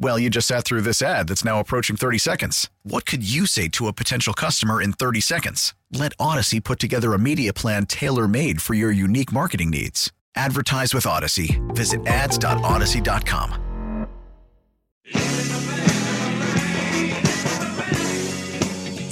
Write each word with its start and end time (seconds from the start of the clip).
Well, 0.00 0.18
you 0.18 0.30
just 0.30 0.46
sat 0.46 0.64
through 0.64 0.82
this 0.82 1.02
ad 1.02 1.28
that's 1.28 1.44
now 1.44 1.58
approaching 1.58 1.96
30 1.96 2.18
seconds. 2.18 2.70
What 2.82 3.04
could 3.04 3.28
you 3.28 3.46
say 3.46 3.68
to 3.68 3.88
a 3.88 3.92
potential 3.92 4.32
customer 4.32 4.80
in 4.80 4.92
30 4.92 5.20
seconds? 5.20 5.74
Let 5.92 6.12
Odyssey 6.20 6.60
put 6.60 6.78
together 6.78 7.14
a 7.14 7.18
media 7.18 7.52
plan 7.52 7.86
tailor 7.86 8.28
made 8.28 8.62
for 8.62 8.74
your 8.74 8.92
unique 8.92 9.32
marketing 9.32 9.70
needs. 9.70 10.12
Advertise 10.36 10.94
with 10.94 11.06
Odyssey. 11.06 11.60
Visit 11.68 12.06
ads.odyssey.com. 12.06 13.64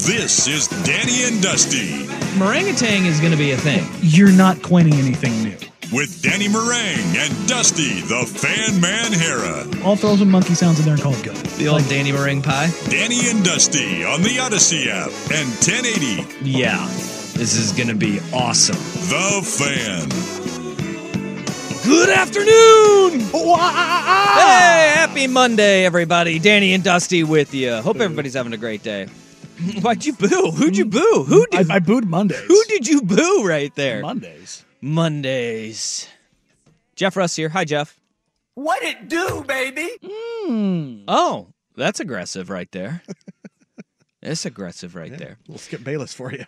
This 0.07 0.47
is 0.47 0.69
Danny 0.85 1.25
and 1.25 1.43
Dusty 1.43 2.07
Meringatang 2.37 3.07
is 3.07 3.19
going 3.19 3.33
to 3.33 3.39
be 3.39 3.53
a 3.53 3.57
thing. 3.57 3.89
You're 4.03 4.31
not 4.31 4.61
coining 4.63 4.93
anything 4.93 5.43
new. 5.43 5.57
With 5.93 6.21
Danny 6.21 6.49
Marang 6.49 6.99
and 7.17 7.49
Dusty 7.49 8.01
the 8.03 8.27
Fan 8.27 8.81
Man 8.81 9.13
Harrah. 9.13 9.83
I'll 9.85 9.95
throw 9.97 10.17
some 10.17 10.31
monkey 10.31 10.55
sounds 10.55 10.79
in 10.81 10.85
there 10.85 10.95
and 10.95 11.03
call 11.03 11.15
it 11.15 11.23
good. 11.23 11.37
The 11.37 11.69
old 11.69 11.89
Danny 11.89 12.11
Meringue 12.13 12.43
pie. 12.43 12.71
Danny 12.89 13.29
and 13.31 13.45
Dusty 13.45 14.05
on 14.05 14.23
the 14.23 14.39
Odyssey 14.41 14.91
app 14.91 15.11
and 15.33 15.49
1080 15.63 16.27
Yeah, 16.51 16.85
this 17.35 17.55
is 17.55 17.73
going 17.73 17.89
to 17.89 17.95
be 17.95 18.19
awesome. 18.33 18.77
The 19.09 19.43
Fan. 19.45 20.09
Good 21.85 22.11
afternoon. 22.11 23.31
Oh, 23.33 23.55
ah, 23.57 23.61
ah, 23.61 24.05
ah, 24.09 24.41
hey, 24.41 24.93
happy 24.99 25.27
Monday, 25.29 25.85
everybody. 25.85 26.41
Danny 26.41 26.75
and 26.75 26.83
Dusty 26.83 27.23
with 27.23 27.55
you. 27.55 27.77
Hope 27.77 28.01
everybody's 28.01 28.35
having 28.35 28.53
a 28.53 28.57
great 28.57 28.83
day. 28.83 29.07
Why'd 29.81 30.05
you 30.05 30.15
boo? 30.15 30.51
Who'd 30.51 30.77
you 30.77 30.85
boo? 30.85 31.25
Who 31.29 31.47
I, 31.53 31.59
did? 31.59 31.71
I 31.71 31.79
booed 31.79 32.07
Mondays. 32.07 32.41
who 32.41 32.65
did 32.65 32.89
you 32.89 33.03
boo 33.03 33.47
right 33.47 33.73
there? 33.77 34.03
Mondays? 34.03 34.65
Mondays. 34.87 36.09
Jeff 36.95 37.17
Russ 37.17 37.35
here. 37.35 37.49
Hi, 37.49 37.65
Jeff. 37.65 37.99
What 38.55 38.83
it 38.85 39.09
do, 39.09 39.45
baby? 39.47 39.91
Oh, 41.09 41.49
that's 41.77 41.99
aggressive 42.01 42.49
right 42.51 42.71
there. 42.73 43.03
It's 44.23 44.45
aggressive 44.45 44.97
right 44.97 45.17
there. 45.17 45.39
We'll 45.47 45.59
skip 45.59 45.85
Bayless 45.85 46.13
for 46.13 46.33
you. 46.33 46.45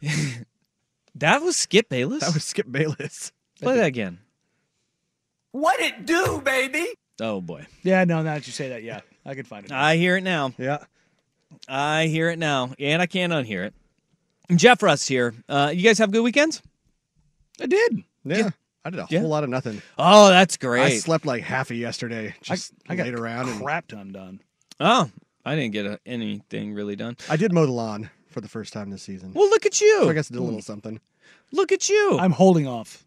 That 1.16 1.42
was 1.42 1.56
Skip 1.56 1.88
Bayless. 1.90 2.20
That 2.24 2.32
was 2.32 2.44
Skip 2.44 2.70
Bayless. 2.70 3.32
Play 3.60 3.76
that 3.76 3.86
again. 3.86 4.20
What 5.50 5.78
it 5.80 6.06
do, 6.06 6.40
baby? 6.42 6.86
Oh 7.20 7.40
boy, 7.42 7.66
Yeah, 7.82 8.04
no, 8.04 8.18
now 8.22 8.34
that 8.34 8.46
you 8.46 8.52
say 8.52 8.68
that, 8.70 8.82
yeah, 8.84 9.00
I 9.26 9.34
can 9.34 9.44
find 9.44 9.66
it. 9.66 9.72
I 9.72 9.96
hear 9.96 10.16
it 10.16 10.22
now. 10.22 10.52
Yeah. 10.56 10.84
I 11.68 12.06
hear 12.06 12.30
it 12.30 12.38
now, 12.38 12.72
and 12.78 13.02
I 13.02 13.06
can't 13.06 13.32
unhear 13.32 13.66
it. 13.66 13.74
Jeff 14.56 14.82
Russ 14.82 15.06
here. 15.08 15.34
Uh, 15.48 15.70
you 15.74 15.82
guys 15.82 15.98
have 15.98 16.12
good 16.12 16.22
weekends? 16.22 16.62
I 17.60 17.66
did. 17.66 18.04
Yeah. 18.24 18.50
I 18.84 18.90
did 18.90 19.00
a 19.00 19.06
Yeah. 19.10 19.20
whole 19.20 19.28
lot 19.28 19.44
of 19.44 19.50
nothing. 19.50 19.82
Oh, 19.98 20.28
that's 20.28 20.56
great. 20.56 20.82
I 20.84 20.98
slept 20.98 21.26
like 21.26 21.42
half 21.42 21.70
of 21.70 21.76
yesterday. 21.76 22.34
Just 22.42 22.72
I 22.88 22.94
got 22.96 23.04
laid 23.06 23.14
around 23.18 23.48
and 23.48 23.60
crap 23.62 23.88
ton 23.88 24.12
done. 24.12 24.40
oh, 24.80 25.10
I 25.44 25.54
didn't 25.56 25.72
get 25.72 25.86
a, 25.86 25.98
anything 26.06 26.74
really 26.74 26.96
done. 26.96 27.16
I 27.28 27.36
did 27.36 27.52
mow 27.52 27.66
the 27.66 27.72
lawn 27.72 28.10
for 28.28 28.40
the 28.40 28.48
first 28.48 28.72
time 28.72 28.90
this 28.90 29.02
season. 29.02 29.32
Well, 29.34 29.48
look 29.50 29.66
at 29.66 29.80
you. 29.80 30.00
so 30.02 30.10
I 30.10 30.12
guess 30.12 30.30
I 30.30 30.34
did 30.34 30.40
a 30.40 30.44
little 30.44 30.62
something. 30.62 31.00
look 31.52 31.72
at 31.72 31.88
you. 31.88 32.18
I'm 32.18 32.32
holding 32.32 32.66
off 32.66 33.04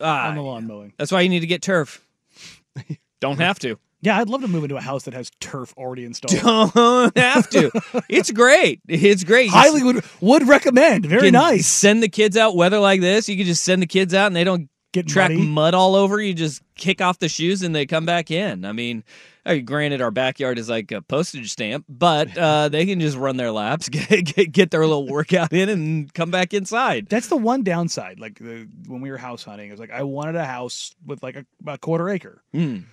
Ah, 0.00 0.28
on 0.28 0.34
the 0.34 0.42
lawn 0.42 0.66
mowing. 0.66 0.92
That's 0.98 1.12
why 1.12 1.20
you 1.22 1.28
need 1.28 1.40
to 1.40 1.46
get 1.46 1.62
turf. 1.62 2.04
Don't 3.20 3.38
have 3.38 3.58
to. 3.60 3.78
Yeah, 4.02 4.18
I'd 4.18 4.28
love 4.28 4.42
to 4.42 4.48
move 4.48 4.62
into 4.64 4.76
a 4.76 4.80
house 4.80 5.04
that 5.04 5.14
has 5.14 5.30
turf 5.40 5.74
already 5.76 6.04
installed. 6.04 6.40
Don't 6.74 7.16
have 7.16 7.48
to. 7.50 7.70
It's 8.08 8.30
great. 8.30 8.80
It's 8.86 9.24
great. 9.24 9.46
You 9.46 9.52
Highly 9.52 9.82
would 9.82 10.04
would 10.20 10.46
recommend. 10.46 11.06
Very 11.06 11.28
can 11.28 11.32
nice. 11.32 11.66
Send 11.66 12.02
the 12.02 12.08
kids 12.08 12.36
out. 12.36 12.56
Weather 12.56 12.78
like 12.78 13.00
this, 13.00 13.28
you 13.28 13.36
can 13.36 13.46
just 13.46 13.64
send 13.64 13.82
the 13.82 13.86
kids 13.86 14.14
out, 14.14 14.26
and 14.26 14.36
they 14.36 14.44
don't 14.44 14.68
Get 14.92 15.08
track 15.08 15.30
muddy. 15.30 15.46
mud 15.46 15.74
all 15.74 15.94
over. 15.94 16.20
You 16.20 16.32
just 16.32 16.62
kick 16.74 17.00
off 17.02 17.18
the 17.18 17.28
shoes, 17.28 17.62
and 17.62 17.74
they 17.74 17.84
come 17.84 18.06
back 18.06 18.30
in. 18.30 18.64
I 18.64 18.72
mean, 18.72 19.04
granted, 19.64 20.00
our 20.00 20.10
backyard 20.10 20.58
is 20.58 20.68
like 20.70 20.90
a 20.92 21.02
postage 21.02 21.50
stamp, 21.50 21.84
but 21.88 22.36
uh, 22.38 22.68
they 22.70 22.86
can 22.86 23.00
just 23.00 23.16
run 23.16 23.36
their 23.36 23.50
laps, 23.50 23.88
get, 23.90 24.24
get 24.24 24.52
get 24.52 24.70
their 24.70 24.80
little 24.86 25.06
workout 25.06 25.52
in, 25.52 25.68
and 25.68 26.12
come 26.14 26.30
back 26.30 26.54
inside. 26.54 27.08
That's 27.08 27.28
the 27.28 27.36
one 27.36 27.62
downside. 27.62 28.20
Like 28.20 28.38
the, 28.38 28.68
when 28.86 29.00
we 29.00 29.10
were 29.10 29.18
house 29.18 29.44
hunting, 29.44 29.68
it 29.68 29.72
was 29.72 29.80
like 29.80 29.90
I 29.90 30.02
wanted 30.02 30.36
a 30.36 30.44
house 30.44 30.94
with 31.04 31.22
like 31.22 31.36
a, 31.36 31.44
a 31.66 31.76
quarter 31.78 32.08
acre. 32.08 32.42
Mm. 32.54 32.84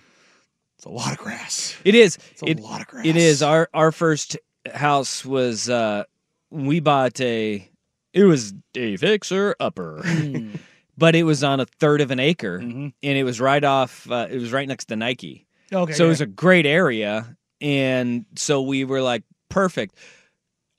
It's 0.84 0.90
a 0.90 0.94
lot 0.94 1.12
of 1.12 1.18
grass. 1.18 1.74
It 1.84 1.94
is. 1.94 2.18
It's 2.32 2.42
a 2.42 2.46
It- 2.50 2.60
lot 2.60 2.82
of 2.82 2.86
grass. 2.88 3.06
It 3.06 3.16
is. 3.16 3.42
Our 3.42 3.70
our 3.72 3.90
first 3.90 4.36
house 4.72 5.24
was 5.24 5.70
uh 5.70 6.04
we 6.50 6.80
bought 6.80 7.18
a 7.20 7.66
it 8.12 8.24
was 8.24 8.52
a 8.74 8.96
fixer 8.98 9.56
upper. 9.58 10.00
Mm. 10.04 10.58
but 10.98 11.16
it 11.16 11.22
was 11.24 11.42
on 11.42 11.58
a 11.60 11.66
third 11.66 12.00
of 12.02 12.10
an 12.10 12.20
acre 12.20 12.58
Mhm. 12.60 12.92
and 13.02 13.18
it 13.18 13.24
was 13.24 13.40
right 13.40 13.64
off 13.64 14.10
uh, 14.10 14.28
it 14.30 14.38
was 14.38 14.52
right 14.52 14.68
next 14.68 14.86
to 14.86 14.96
Nike. 14.96 15.46
Okay. 15.72 15.92
so 15.94 16.04
it 16.04 16.08
was 16.08 16.20
a 16.20 16.26
great 16.26 16.66
area 16.66 17.34
and 17.62 18.26
so 18.36 18.60
we 18.62 18.84
were 18.84 19.00
like 19.00 19.22
perfect. 19.48 19.96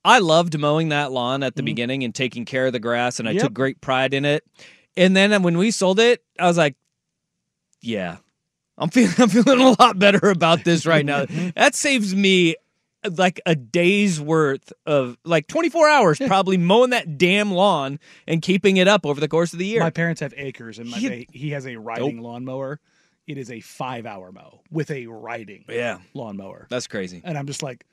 I 0.05 0.19
loved 0.19 0.57
mowing 0.59 0.89
that 0.89 1.11
lawn 1.11 1.41
at 1.41 1.55
the 1.55 1.63
Mhm. 1.63 1.65
beginning 1.65 2.03
and 2.03 2.13
taking 2.13 2.45
care 2.45 2.67
of 2.67 2.73
the 2.73 2.79
grass 2.79 3.19
and 3.19 3.27
I 3.27 3.31
Yep. 3.31 3.41
took 3.43 3.53
great 3.53 3.81
pride 3.81 4.13
in 4.13 4.23
it. 4.23 4.43
And 4.95 5.15
then 5.17 5.41
when 5.41 5.57
we 5.57 5.71
sold 5.71 5.99
it, 5.99 6.23
I 6.39 6.45
was 6.47 6.57
like 6.57 6.75
yeah. 7.81 8.17
I'm 8.77 8.89
feeling 8.89 9.13
I'm 9.19 9.29
feeling 9.29 9.59
a 9.61 9.75
lot 9.79 9.97
better 9.99 10.29
about 10.29 10.63
this 10.63 10.85
right 10.85 11.05
now. 11.05 11.25
that 11.55 11.75
saves 11.75 12.13
me 12.15 12.55
like 13.17 13.39
a 13.45 13.55
day's 13.55 14.19
worth 14.19 14.73
of 14.87 15.15
like 15.23 15.45
24 15.47 15.87
hours 15.87 16.17
probably 16.25 16.57
mowing 16.57 16.89
that 16.89 17.17
damn 17.19 17.51
lawn 17.51 17.99
and 18.27 18.41
keeping 18.41 18.77
it 18.77 18.87
up 18.87 19.05
over 19.05 19.21
the 19.21 19.27
course 19.27 19.53
of 19.53 19.59
the 19.59 19.65
year. 19.67 19.79
My 19.79 19.91
parents 19.91 20.21
have 20.21 20.33
acres, 20.37 20.79
and 20.79 20.89
my, 20.89 20.97
He- 20.97 21.07
they, 21.07 21.27
he 21.31 21.49
has 21.51 21.67
a 21.67 21.75
riding 21.75 22.19
lawnmower. 22.21 22.79
It 23.27 23.37
is 23.39 23.49
a 23.49 23.59
five-hour 23.59 24.31
mow 24.31 24.61
with 24.71 24.91
a 24.91 25.07
riding 25.07 25.65
yeah, 25.67 25.97
lawnmower, 26.13 26.67
that's 26.69 26.85
crazy. 26.85 27.21
and 27.23 27.37
I'm 27.39 27.47
just 27.47 27.63
like, 27.63 27.83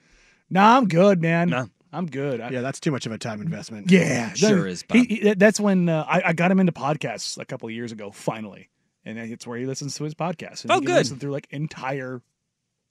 Nah, 0.51 0.77
I'm 0.77 0.89
good, 0.89 1.23
man. 1.23 1.49
No. 1.49 1.69
I'm 1.91 2.05
good. 2.07 2.41
I, 2.43 2.51
Yeah, 2.51 2.61
that's 2.61 2.81
too 2.81 2.91
much 2.91 3.07
of 3.07 3.13
a 3.13 3.19
time 3.19 3.41
investment. 3.41 3.91
yeah, 3.91 4.33
Sure 4.35 4.63
that- 4.63 4.69
is, 4.69 4.83
Bob. 4.83 4.97
He, 4.99 5.05
he- 5.17 5.35
that's 5.35 5.59
when 5.61 5.89
uh, 5.89 6.05
I, 6.07 6.23
I 6.27 6.33
got 6.35 6.51
him 6.51 6.61
into 6.61 6.73
podcasts 6.73 7.39
a 7.39 7.45
couple 7.47 7.67
of 7.69 7.75
years 7.75 7.93
ago. 7.93 8.11
Finally, 8.11 8.69
and 9.05 9.19
it's 9.19 9.47
where 9.47 9.59
he 9.59 9.67
listens 9.67 9.95
to 9.97 10.05
his 10.05 10.15
podcast. 10.15 10.63
And 10.63 10.73
Oh, 10.73 10.81
good. 10.81 10.91
Listen 10.97 11.19
through 11.19 11.33
like 11.33 11.47
entire 11.51 12.23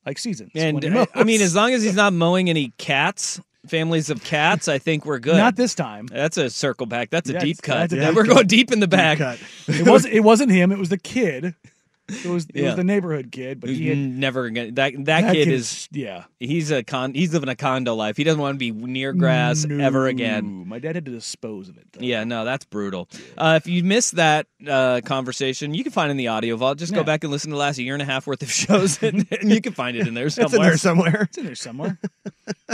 like 0.05 0.17
seasons. 0.17 0.51
And 0.55 0.83
uh, 0.83 1.05
I 1.13 1.23
mean, 1.23 1.41
as 1.41 1.55
long 1.55 1.73
as 1.73 1.83
he's 1.83 1.95
not 2.03 2.13
mowing 2.13 2.49
any 2.49 2.73
cats, 2.77 3.39
families 3.67 4.09
of 4.09 4.23
cats, 4.23 4.67
I 4.67 4.79
think 4.79 5.05
we're 5.05 5.19
good. 5.19 5.38
not 5.38 5.55
this 5.55 5.75
time. 5.75 6.07
That's 6.07 6.38
a 6.38 6.49
circle 6.49 6.85
back. 6.88 7.09
That's 7.11 7.29
a 7.29 7.33
Yeah, 7.33 7.39
deep 7.39 7.61
cut. 7.61 7.75
that's 7.75 7.94
a 7.94 7.97
Yeah, 7.97 8.07
deep 8.07 8.16
we're 8.16 8.25
cut. 8.25 8.33
going 8.33 8.47
deep 8.47 8.72
in 8.72 8.79
the 8.79 8.88
back. 8.88 9.19
Cut. 9.19 9.39
It 9.67 9.88
wasn't. 9.88 10.13
It 10.16 10.22
wasn't 10.22 10.51
him. 10.51 10.72
It 10.72 10.79
was 10.79 10.89
the 10.89 10.97
kid. 10.97 11.55
It 12.11 12.25
was. 12.25 12.45
It 12.45 12.55
Yeah. 12.61 12.66
was 12.67 12.75
the 12.75 12.83
neighborhood 12.83 13.31
kid. 13.31 13.59
But 13.59 13.69
he 13.69 13.88
had, 13.88 13.97
Never 13.97 14.49
gonna 14.49 14.72
that 14.73 14.94
that, 15.05 15.33
kid 15.33 15.47
is 15.47 15.88
yeah. 15.91 16.25
he's 16.40 16.69
a 16.72 16.84
con 16.84 17.13
he's 17.13 17.34
living 17.34 17.49
a 17.49 17.55
condo 17.55 17.96
life. 17.96 18.17
He 18.17 18.23
doesn't 18.23 18.41
want 18.41 18.55
to 18.55 18.59
be 18.59 18.72
near 18.72 19.13
grass 19.13 19.66
ever 19.69 20.08
again. 20.08 20.67
My 20.67 20.79
dad 20.79 20.96
had 20.96 21.05
to 21.05 21.11
dispose 21.11 21.69
of 21.69 21.78
it. 21.78 21.87
Though. 21.93 22.02
Yeah, 22.05 22.23
no, 22.23 22.43
that's 22.46 22.66
brutal. 22.66 23.08
Uh, 23.37 23.59
if 23.61 23.67
you 23.67 23.84
missed 23.84 24.16
that 24.17 24.47
uh, 24.67 25.02
conversation, 25.05 25.73
you 25.73 25.84
can 25.84 25.91
find 25.91 26.09
it 26.09 26.11
in 26.11 26.17
the 26.17 26.28
audio 26.28 26.55
vault. 26.58 26.78
Just 26.78 26.93
go 26.93 27.03
back 27.03 27.23
and 27.23 27.31
listen 27.31 27.49
to 27.52 27.55
the 27.55 27.59
last 27.59 27.78
year 27.79 27.93
and 27.93 28.02
a 28.02 28.05
half 28.05 28.28
worth 28.28 28.41
of 28.43 28.52
shows, 28.52 29.02
and, 29.02 29.25
and 29.41 29.52
you 29.52 29.61
can 29.61 29.73
find 29.73 29.96
it 29.97 30.07
in 30.07 30.14
there 30.14 30.29
somewhere. 30.29 30.57
in 30.59 30.61
there 30.67 30.78
somewhere. 30.78 31.22
It's 31.23 31.37
in 31.37 31.46
there 31.46 31.55
somewhere. 31.55 31.97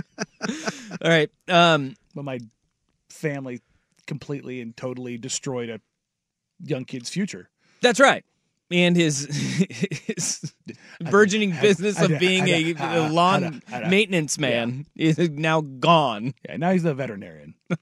All 1.02 1.10
right. 1.10 1.30
Um, 1.48 1.96
but 2.16 2.24
my 2.24 2.40
family 3.10 3.62
completely 4.06 4.62
and 4.62 4.76
totally 4.76 5.18
destroyed 5.18 5.70
a 5.70 5.80
young 6.64 6.86
kid's 6.86 7.10
future. 7.10 7.50
that's 7.82 8.00
right. 8.00 8.24
And 8.70 8.98
his, 8.98 9.26
his 10.16 10.54
burgeoning 11.00 11.56
business 11.62 11.98
had- 11.98 12.12
of 12.12 12.20
being 12.20 12.48
a, 12.50 12.74
had- 12.74 12.98
a 12.98 13.04
had- 13.04 13.12
lawn 13.12 13.62
maintenance 13.90 14.38
man 14.38 14.86
is 14.96 15.18
now 15.30 15.62
gone. 15.62 16.34
Yeah, 16.48 16.58
now 16.58 16.72
he's 16.72 16.84
a 16.86 16.94
veterinarian. 16.94 17.54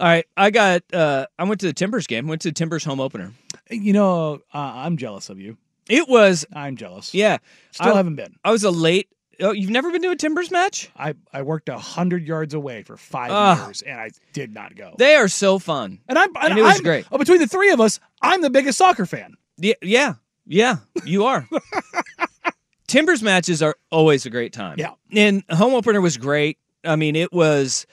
All 0.00 0.06
right, 0.06 0.24
I 0.36 0.50
got. 0.50 0.82
Uh, 0.92 1.26
I 1.38 1.44
went 1.44 1.60
to 1.60 1.66
the 1.66 1.72
Timbers 1.74 2.06
game. 2.06 2.28
Went 2.28 2.40
to 2.42 2.48
the 2.48 2.54
Timbers 2.54 2.84
home 2.84 3.00
opener. 3.00 3.32
You 3.70 3.92
know, 3.92 4.34
uh, 4.54 4.58
I'm 4.76 4.96
jealous 4.96 5.28
of 5.28 5.38
you. 5.40 5.58
It 5.88 6.08
was 6.08 6.46
I'm 6.52 6.76
jealous. 6.76 7.12
yeah. 7.14 7.38
Still 7.72 7.92
I, 7.92 7.96
haven't 7.96 8.16
been. 8.16 8.36
I 8.44 8.50
was 8.50 8.64
a 8.64 8.70
late. 8.70 9.08
Oh, 9.40 9.52
you've 9.52 9.70
never 9.70 9.90
been 9.92 10.02
to 10.02 10.10
a 10.10 10.16
Timbers 10.16 10.50
match? 10.50 10.90
I, 10.96 11.14
I 11.32 11.42
worked 11.42 11.68
a 11.68 11.78
hundred 11.78 12.26
yards 12.26 12.54
away 12.54 12.82
for 12.82 12.96
five 12.96 13.30
Ugh. 13.30 13.66
years, 13.68 13.82
and 13.82 14.00
I 14.00 14.10
did 14.32 14.52
not 14.52 14.74
go. 14.74 14.94
They 14.98 15.14
are 15.14 15.28
so 15.28 15.58
fun. 15.60 16.00
and 16.08 16.18
I'm 16.18 16.30
and 16.40 16.58
it 16.58 16.62
was 16.62 16.74
I'm- 16.74 16.82
great. 16.82 17.06
oh, 17.12 17.18
between 17.18 17.38
the 17.38 17.46
three 17.46 17.70
of 17.70 17.80
us, 17.80 18.00
I'm 18.20 18.42
the 18.42 18.50
biggest 18.50 18.78
soccer 18.78 19.06
fan. 19.06 19.34
Yeah, 19.56 19.74
yeah, 19.82 20.14
yeah. 20.46 20.76
You 21.04 21.24
are. 21.26 21.48
Timbers 22.86 23.22
matches 23.22 23.62
are 23.62 23.76
always 23.90 24.24
a 24.24 24.30
great 24.30 24.52
time. 24.52 24.76
Yeah. 24.78 24.92
and 25.12 25.44
home 25.50 25.74
opener 25.74 26.00
was 26.00 26.16
great. 26.16 26.58
I 26.84 26.96
mean, 26.96 27.16
it 27.16 27.32
was 27.32 27.86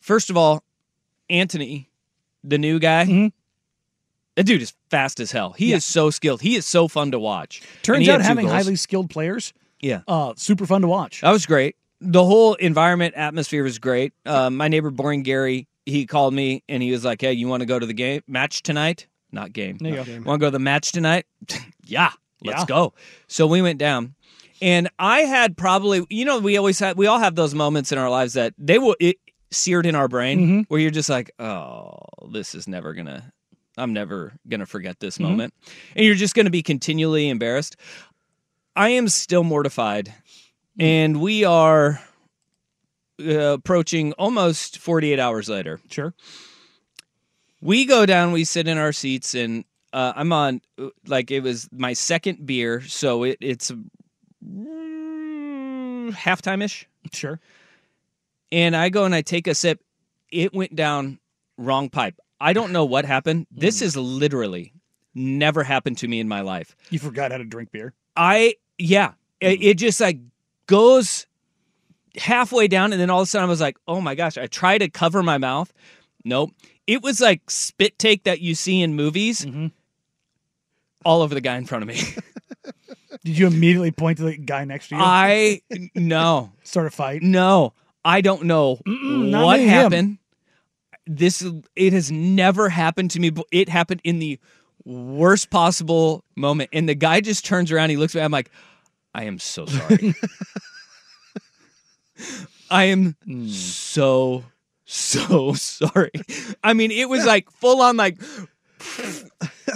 first 0.00 0.30
of 0.30 0.36
all, 0.36 0.64
Antony, 1.28 1.90
the 2.42 2.56
new 2.58 2.78
guy. 2.78 3.04
Mhm. 3.04 3.32
That 4.36 4.44
dude 4.44 4.62
is 4.62 4.72
fast 4.90 5.20
as 5.20 5.30
hell. 5.30 5.52
He 5.52 5.70
Yeah. 5.70 5.76
is 5.76 5.84
so 5.84 6.08
skilled. 6.08 6.40
He 6.40 6.56
is 6.56 6.64
so 6.64 6.88
fun 6.88 7.10
to 7.10 7.18
watch. 7.18 7.60
Turns 7.82 8.08
out 8.08 8.22
having 8.22 8.46
goals. 8.46 8.62
highly 8.64 8.76
skilled 8.76 9.10
players, 9.10 9.52
yeah, 9.82 10.00
uh, 10.08 10.32
super 10.36 10.64
fun 10.66 10.80
to 10.82 10.88
watch. 10.88 11.20
that 11.20 11.30
was 11.30 11.44
great. 11.46 11.76
The 12.00 12.24
whole 12.24 12.54
environment 12.54 13.14
atmosphere 13.14 13.62
was 13.62 13.78
great. 13.78 14.12
Uh, 14.26 14.50
my 14.50 14.68
neighbor 14.68 14.90
Boring 14.90 15.22
Gary, 15.22 15.68
he 15.86 16.06
called 16.06 16.34
me 16.34 16.62
and 16.68 16.82
he 16.82 16.90
was 16.90 17.04
like, 17.04 17.20
"Hey, 17.20 17.32
you 17.34 17.46
want 17.48 17.60
to 17.60 17.66
go 17.66 17.78
to 17.78 17.86
the 17.86 17.92
game 17.94 18.22
match 18.26 18.62
tonight? 18.62 19.06
Not 19.30 19.52
game. 19.52 19.78
There 19.78 19.92
you 19.94 20.04
go. 20.04 20.12
Want 20.28 20.40
to 20.40 20.44
go 20.44 20.46
to 20.46 20.50
the 20.50 20.58
match 20.58 20.92
tonight? 20.92 21.26
yeah, 21.84 22.10
let's 22.42 22.62
Yeah. 22.62 22.66
go. 22.66 22.94
So 23.28 23.46
we 23.46 23.62
went 23.62 23.78
down, 23.78 24.14
and 24.60 24.88
I 24.98 25.20
had 25.20 25.56
probably, 25.56 26.04
you 26.10 26.24
know, 26.24 26.38
we 26.38 26.56
always 26.56 26.78
had, 26.78 26.96
we 26.96 27.06
all 27.06 27.18
have 27.18 27.34
those 27.34 27.54
moments 27.54 27.92
in 27.92 27.98
our 27.98 28.10
lives 28.10 28.34
that 28.34 28.52
they 28.58 28.78
will 28.78 28.96
it 29.00 29.16
seared 29.50 29.86
in 29.86 29.94
our 29.94 30.08
brain 30.08 30.38
Mhm. 30.62 30.64
where 30.68 30.80
you're 30.80 30.90
just 30.90 31.08
like, 31.08 31.30
oh, 31.38 31.98
this 32.30 32.54
is 32.54 32.66
never 32.66 32.94
gonna, 32.94 33.32
I'm 33.78 33.92
never 33.92 34.32
gonna 34.48 34.66
forget 34.66 34.98
this 35.00 35.18
Mhm. 35.18 35.22
moment, 35.22 35.54
and 35.96 36.04
you're 36.04 36.14
just 36.14 36.34
gonna 36.34 36.50
be 36.50 36.62
continually 36.62 37.28
embarrassed. 37.28 37.76
I 38.74 38.90
am 38.90 39.08
still 39.08 39.44
mortified, 39.44 40.14
and 40.78 41.20
we 41.20 41.44
are 41.44 42.00
uh, 43.20 43.32
approaching 43.54 44.12
almost 44.14 44.78
48 44.78 45.18
hours 45.20 45.48
later 45.48 45.78
Sure. 45.90 46.14
we 47.60 47.84
go 47.84 48.06
down 48.06 48.32
we 48.32 48.44
sit 48.44 48.66
in 48.66 48.78
our 48.78 48.92
seats 48.92 49.34
and 49.34 49.64
uh, 49.92 50.12
i'm 50.16 50.32
on 50.32 50.60
like 51.06 51.30
it 51.30 51.40
was 51.40 51.68
my 51.70 51.92
second 51.92 52.44
beer 52.46 52.80
so 52.80 53.22
it, 53.22 53.36
it's 53.40 53.70
mm, 54.44 56.10
halftime-ish 56.12 56.88
Sure. 57.12 57.38
and 58.50 58.74
i 58.74 58.88
go 58.88 59.04
and 59.04 59.14
i 59.14 59.20
take 59.22 59.46
a 59.46 59.54
sip 59.54 59.80
it 60.30 60.52
went 60.54 60.74
down 60.74 61.18
wrong 61.58 61.90
pipe 61.90 62.18
i 62.40 62.52
don't 62.52 62.72
know 62.72 62.84
what 62.86 63.04
happened 63.04 63.46
this 63.52 63.80
Hmm. 63.80 63.84
is 63.84 63.96
literally 63.96 64.72
never 65.14 65.62
happened 65.62 65.98
to 65.98 66.08
me 66.08 66.18
in 66.18 66.26
my 66.28 66.40
life 66.40 66.74
You 66.90 66.98
forgot 66.98 67.30
how 67.30 67.38
to 67.38 67.44
drink 67.44 67.70
beer. 67.70 67.92
i 68.16 68.54
yeah 68.82 69.12
it, 69.40 69.62
it 69.62 69.74
just 69.78 70.00
like 70.00 70.18
goes 70.66 71.26
halfway 72.16 72.68
down 72.68 72.92
and 72.92 73.00
then 73.00 73.08
all 73.10 73.20
of 73.20 73.24
a 73.24 73.26
sudden 73.30 73.46
i 73.46 73.48
was 73.48 73.60
like 73.60 73.76
oh 73.88 74.00
my 74.00 74.14
gosh 74.14 74.36
i 74.36 74.46
try 74.46 74.76
to 74.78 74.88
cover 74.88 75.22
my 75.22 75.38
mouth 75.38 75.72
nope 76.24 76.50
it 76.86 77.02
was 77.02 77.20
like 77.20 77.48
spit 77.50 77.98
take 77.98 78.24
that 78.24 78.40
you 78.40 78.54
see 78.54 78.82
in 78.82 78.94
movies 78.94 79.44
Mhm. 79.44 79.70
all 81.04 81.22
over 81.22 81.34
the 81.34 81.40
guy 81.40 81.56
in 81.56 81.64
front 81.66 81.82
of 81.82 81.88
me 81.88 82.00
Did 83.24 83.38
you 83.38 83.46
immediately 83.46 83.92
point 83.92 84.18
to 84.18 84.24
the 84.24 84.36
guy 84.36 84.64
next 84.64 84.88
to 84.88 84.96
you? 84.96 85.00
i 85.02 85.60
no 85.94 86.52
Start 86.64 86.86
a 86.86 86.90
fight. 86.90 87.22
no 87.22 87.72
i 88.04 88.20
don't 88.20 88.44
know 88.44 88.80
Mm-mm, 88.86 89.42
what 89.42 89.58
me, 89.60 89.64
him. 89.66 89.70
happened 89.70 90.18
this 91.06 91.44
it 91.76 91.92
has 91.92 92.10
never 92.12 92.68
happened 92.68 93.10
to 93.12 93.20
me 93.20 93.30
but 93.30 93.46
it 93.52 93.68
happened 93.68 94.00
in 94.04 94.18
the 94.18 94.38
worst 94.84 95.48
possible 95.50 96.24
moment 96.36 96.68
and 96.72 96.88
the 96.88 96.94
guy 96.94 97.20
just 97.20 97.44
turns 97.44 97.70
around 97.72 97.90
he 97.90 97.96
looks 97.96 98.14
at 98.14 98.18
me 98.18 98.24
i'm 98.24 98.32
like 98.32 98.50
i 99.14 99.24
am 99.24 99.38
so 99.38 99.66
sorry 99.66 100.14
I 102.72 102.84
am 102.84 103.16
hmm. 103.24 103.48
so 103.48 104.44
so 104.84 105.52
sorry. 105.54 106.10
I 106.64 106.72
mean, 106.72 106.90
it 106.90 107.08
was 107.08 107.24
like 107.24 107.50
full 107.50 107.80
on 107.82 107.96
like, 107.96 108.18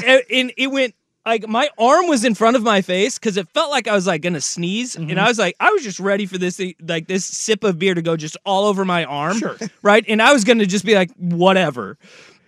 and 0.04 0.52
it 0.56 0.70
went 0.70 0.94
like 1.24 1.46
my 1.48 1.68
arm 1.78 2.06
was 2.06 2.24
in 2.24 2.34
front 2.34 2.56
of 2.56 2.62
my 2.62 2.80
face 2.82 3.18
because 3.18 3.36
it 3.36 3.48
felt 3.50 3.70
like 3.70 3.86
I 3.86 3.92
was 3.92 4.06
like 4.06 4.22
gonna 4.22 4.40
sneeze, 4.40 4.96
and 4.96 5.08
mm-hmm. 5.08 5.18
I 5.18 5.28
was 5.28 5.38
like, 5.38 5.56
I 5.60 5.70
was 5.70 5.82
just 5.82 6.00
ready 6.00 6.26
for 6.26 6.38
this 6.38 6.60
like 6.80 7.06
this 7.06 7.26
sip 7.26 7.64
of 7.64 7.78
beer 7.78 7.94
to 7.94 8.02
go 8.02 8.16
just 8.16 8.36
all 8.46 8.64
over 8.64 8.84
my 8.84 9.04
arm, 9.04 9.38
Sure. 9.38 9.56
right? 9.82 10.04
And 10.08 10.22
I 10.22 10.32
was 10.32 10.44
gonna 10.44 10.66
just 10.66 10.84
be 10.84 10.94
like, 10.94 11.10
whatever. 11.16 11.98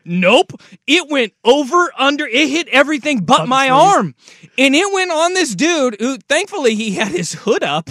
Nope. 0.08 0.60
It 0.86 1.08
went 1.08 1.34
over, 1.44 1.92
under, 1.98 2.26
it 2.26 2.48
hit 2.48 2.68
everything 2.68 3.20
but 3.20 3.46
my 3.46 3.66
sleeve. 3.66 3.72
arm. 3.72 4.14
And 4.56 4.74
it 4.74 4.92
went 4.92 5.10
on 5.10 5.34
this 5.34 5.54
dude 5.54 5.96
who 6.00 6.16
thankfully 6.28 6.74
he 6.74 6.92
had 6.92 7.08
his 7.08 7.34
hood 7.34 7.62
up. 7.62 7.90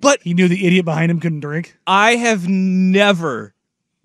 but 0.00 0.22
He 0.22 0.34
knew 0.34 0.48
the 0.48 0.66
idiot 0.66 0.84
behind 0.84 1.10
him 1.10 1.20
couldn't 1.20 1.40
drink. 1.40 1.76
I 1.86 2.16
have 2.16 2.48
never 2.48 3.54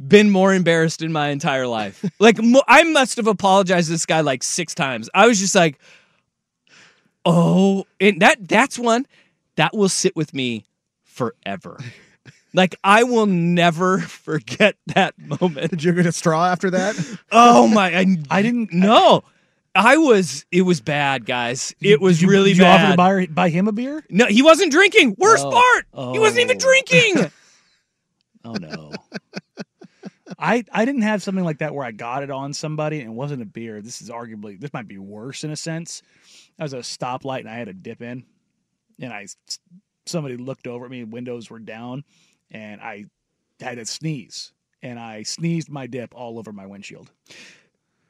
been 0.06 0.30
more 0.30 0.54
embarrassed 0.54 1.02
in 1.02 1.12
my 1.12 1.30
entire 1.30 1.68
life. 1.68 2.04
Like 2.20 2.42
mo- 2.42 2.64
I 2.68 2.84
must 2.84 3.18
have 3.18 3.28
apologized 3.28 3.88
to 3.88 3.94
this 3.94 4.06
guy 4.06 4.22
like 4.22 4.44
six 4.44 4.76
times. 4.76 5.10
I 5.14 5.28
was 5.28 5.40
just 5.40 5.56
like, 5.56 5.80
oh, 7.26 7.86
and 8.00 8.22
that 8.22 8.48
that's 8.48 8.78
one 8.80 9.06
that 9.56 9.76
will 9.76 9.90
sit 9.90 10.16
with 10.16 10.34
me 10.34 10.66
forever. 11.04 11.78
Like 12.54 12.76
I 12.84 13.04
will 13.04 13.26
never 13.28 14.00
forget 14.00 14.76
that 14.96 15.16
moment. 15.20 15.72
Did 15.72 15.84
you 15.84 15.94
get 15.94 16.06
a 16.06 16.12
straw 16.12 16.46
after 16.48 16.70
that? 16.72 17.18
Oh 17.32 17.68
my! 17.68 17.96
I, 17.96 18.06
I 18.32 18.42
didn't. 18.42 18.74
know. 18.74 19.24
I 19.76 19.98
was. 19.98 20.46
It 20.52 20.64
was 20.64 20.82
bad, 20.82 21.26
guys. 21.26 21.76
It 21.80 22.02
was 22.02 22.22
you, 22.22 22.28
really 22.30 22.50
did 22.52 22.58
you 22.58 22.64
bad. 22.64 22.82
offer 22.82 22.92
to 22.92 22.98
buy, 22.98 23.26
buy 23.28 23.50
him 23.50 23.68
a 23.68 23.72
beer? 23.72 24.04
no, 24.10 24.26
he 24.26 24.42
wasn't 24.42 24.72
drinking. 24.72 25.16
Worst 25.20 25.46
Oh. 25.46 25.52
part, 25.94 26.14
he 26.14 26.20
wasn't 26.20 26.42
even 26.42 26.58
Oh. 26.58 26.60
drinking. 26.60 27.32
Oh 28.46 28.54
no. 28.54 28.92
I 30.38 30.64
I 30.72 30.86
didn't 30.86 31.02
have 31.02 31.22
something 31.22 31.44
like 31.44 31.58
that 31.58 31.76
where 31.76 31.86
I 31.86 31.92
got 31.92 32.24
it 32.24 32.32
on 32.32 32.54
somebody 32.54 33.00
and 33.02 33.10
it 33.10 33.14
wasn't 33.14 33.42
a 33.42 33.46
beer. 33.46 33.82
This 33.82 34.02
is 34.02 34.10
arguably 34.10 34.58
this 34.60 34.72
might 34.72 34.88
be 34.88 34.98
worse 34.98 35.44
in 35.44 35.52
a 35.52 35.56
sense. 35.58 36.02
I 36.58 36.64
was 36.64 36.74
at 36.74 36.80
a 36.80 36.84
stoplight 36.84 37.42
and 37.42 37.50
I 37.50 37.56
had 37.56 37.68
a 37.68 37.74
dip 37.74 38.02
in, 38.02 38.24
and 39.00 39.12
I 39.12 39.28
somebody 40.06 40.38
looked 40.38 40.68
over 40.68 40.86
at 40.86 40.92
me. 40.92 41.04
Windows 41.04 41.50
were 41.50 41.60
down, 41.60 42.06
and 42.52 42.82
I 42.82 43.06
had 43.60 43.78
a 43.78 43.86
sneeze, 43.86 44.52
and 44.82 45.00
I 45.00 45.24
sneezed 45.24 45.70
my 45.70 45.88
dip 45.88 46.14
all 46.16 46.40
over 46.40 46.52
my 46.52 46.66
windshield. 46.66 47.10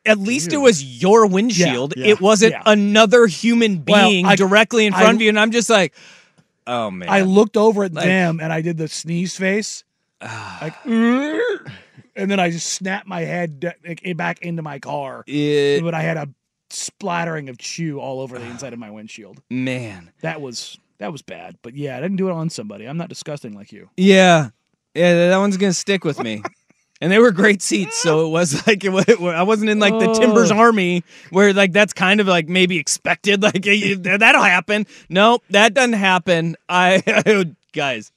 At 0.06 0.18
least 0.18 0.53
it 0.53 0.57
was 0.57 0.83
your 1.01 1.25
windshield. 1.27 1.94
yeah, 1.97 2.07
it 2.07 2.21
wasn't 2.21 2.53
yeah. 2.53 2.63
another 2.65 3.27
human 3.27 3.83
Well, 3.86 4.09
being 4.09 4.25
I- 4.25 4.36
directly 4.36 4.86
in 4.86 4.94
I- 4.94 5.01
front 5.01 5.15
of 5.15 5.21
you. 5.21 5.30
And 5.30 5.39
I'm 5.39 5.51
just 5.51 5.69
like, 5.69 5.94
oh 6.65 6.89
man. 6.89 7.10
I 7.10 7.22
looked 7.22 7.58
over 7.58 7.84
at 7.84 7.93
Like- 7.93 8.05
them 8.05 8.39
and 8.41 8.51
I 8.53 8.62
did 8.62 8.77
the 8.77 8.88
sneeze 8.88 9.36
face, 9.38 9.84
like, 10.22 10.74
and 10.86 12.29
then 12.31 12.39
I 12.39 12.50
just 12.50 12.67
snapped 12.74 13.08
my 13.08 13.22
head 13.22 13.74
back 14.15 14.41
into 14.41 14.62
my 14.62 14.79
car. 14.79 15.24
It- 15.27 15.84
but 15.84 15.93
I 15.93 16.01
had 16.01 16.17
a 16.17 16.29
splattering 16.69 17.50
of 17.50 17.58
chew 17.58 18.00
all 18.00 18.22
over 18.22 18.38
the 18.39 18.46
inside 18.46 18.74
of 18.74 18.79
my 18.79 18.91
windshield. 18.91 19.41
man. 19.50 20.12
That 20.22 20.39
was 20.41 20.77
that 21.00 21.12
was 21.12 21.22
bad. 21.22 21.58
But 21.62 21.75
yeah, 21.75 21.98
I 21.98 22.01
didn't 22.01 22.18
do 22.18 22.29
it 22.29 22.34
on 22.34 22.50
somebody. 22.50 22.86
I'm 22.86 22.98
not 22.98 23.10
disgusting 23.10 23.53
like 23.53 23.72
you. 23.72 23.89
Yeah. 23.98 24.50
Yeah, 24.94 25.29
that 25.29 25.38
one's 25.38 25.58
gonna 25.58 25.74
stick 25.74 26.03
with 26.03 26.20
me. 26.22 26.44
And 27.01 27.10
they 27.10 27.18
were 27.18 27.32
great 27.32 27.62
seats, 27.62 27.96
so 27.96 28.25
it 28.27 28.29
was 28.29 28.68
like 28.68 28.84
it, 28.84 28.89
wa- 29.22 29.29
I 29.29 29.44
wasn't 29.44 29.70
in 29.70 29.79
like 29.79 29.98
the 30.00 30.12
Timbers 30.20 30.51
Oh. 30.51 30.58
Army 30.58 31.06
where 31.29 31.53
like 31.53 31.72
that's 31.72 31.94
kind 31.94 32.20
of 32.20 32.27
like 32.27 32.50
maybe 32.50 32.77
expected, 32.77 33.41
like 33.44 33.62
that'll 33.63 34.44
happen. 34.44 34.86
No, 35.08 35.39
that 35.51 35.74
doesn't 35.74 35.94
happen. 35.94 36.58
I 36.68 37.01
guys, 37.72 38.12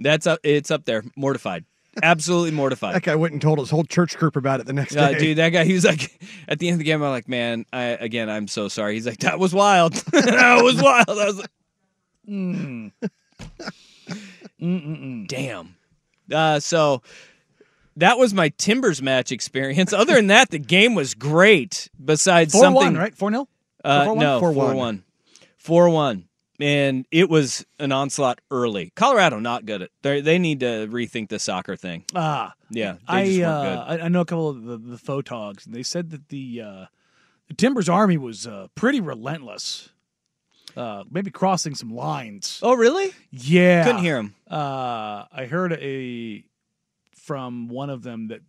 that's 0.00 0.26
up. 0.26 0.40
It's 0.42 0.72
up 0.72 0.86
there. 0.86 1.04
Mortified, 1.14 1.66
absolutely 2.02 2.50
mortified. 2.50 2.96
That 2.96 3.04
guy 3.04 3.14
went 3.14 3.30
and 3.32 3.40
told 3.40 3.60
his 3.60 3.70
whole 3.70 3.84
church 3.84 4.16
group 4.16 4.34
about 4.34 4.58
it 4.58 4.66
the 4.66 4.72
next 4.72 4.96
Uh, 4.96 5.12
day. 5.12 5.18
dude, 5.20 5.38
that 5.38 5.50
guy, 5.50 5.62
he 5.64 5.74
was 5.74 5.84
like, 5.84 6.20
at 6.48 6.58
the 6.58 6.66
end 6.66 6.74
of 6.74 6.78
the 6.80 6.84
game, 6.84 7.00
I'm 7.00 7.10
like, 7.10 7.28
man, 7.28 7.64
I 7.72 7.82
again, 7.82 8.28
I'm 8.28 8.48
so 8.48 8.66
sorry. 8.66 8.94
He's 8.94 9.06
like, 9.06 9.18
that 9.20 9.38
was 9.38 9.54
wild. 9.54 9.92
that 9.92 10.60
was 10.64 10.82
wild. 10.82 11.08
I 11.10 11.26
was 11.26 11.36
like, 11.38 11.50
Mm. 12.28 12.92
Damn. 15.28 15.76
Uh, 16.32 16.60
so 16.60 17.02
that 17.96 18.18
was 18.18 18.34
my 18.34 18.48
Timbers 18.50 19.02
match 19.02 19.32
experience. 19.32 19.92
Other 19.92 20.14
than 20.14 20.28
that, 20.28 20.50
the 20.50 20.58
game 20.58 20.94
was 20.94 21.14
great. 21.14 21.88
Besides 22.02 22.52
Four 22.52 22.62
something, 22.62 22.74
one, 22.74 22.96
right? 22.96 23.14
Four 23.14 23.30
nil. 23.30 23.48
Uh, 23.84 24.14
no, 24.14 24.40
four 24.40 24.52
4-1. 24.52 24.74
one, 24.76 25.04
four 25.58 25.90
one, 25.90 26.24
and 26.58 27.04
it 27.10 27.28
was 27.28 27.66
an 27.78 27.92
onslaught 27.92 28.40
early. 28.50 28.92
Colorado 28.96 29.38
not 29.38 29.66
good 29.66 29.82
at. 29.82 29.90
They 30.00 30.22
they 30.22 30.38
need 30.38 30.60
to 30.60 30.88
rethink 30.90 31.28
the 31.28 31.38
soccer 31.38 31.76
thing. 31.76 32.04
Ah, 32.14 32.54
Yeah, 32.70 32.94
they 32.94 32.98
I, 33.14 33.26
just 33.26 33.42
uh, 33.42 33.84
I 33.86 33.98
I 34.00 34.08
know 34.08 34.22
a 34.22 34.24
couple 34.24 34.48
of 34.48 34.64
the, 34.64 34.78
the 34.78 34.96
photogs, 34.96 35.66
and 35.66 35.74
they 35.74 35.82
said 35.82 36.10
that 36.12 36.30
the 36.30 36.62
uh, 36.62 36.86
the 37.48 37.54
Timbers 37.54 37.90
Army 37.90 38.16
was 38.16 38.46
uh, 38.46 38.68
pretty 38.74 39.02
relentless. 39.02 39.90
Uh, 40.76 41.04
maybe 41.10 41.30
crossing 41.30 41.74
some 41.74 41.90
lines. 41.94 42.58
Oh, 42.62 42.74
really? 42.74 43.12
Yeah, 43.30 43.84
Couldn't 43.84 44.02
hear 44.02 44.16
him. 44.18 44.34
Uh, 44.50 45.24
I 45.32 45.46
heard 45.48 45.72
a 45.74 46.44
from 47.16 47.68
one 47.68 47.90
of 47.90 48.02
them 48.02 48.28
that 48.28 48.40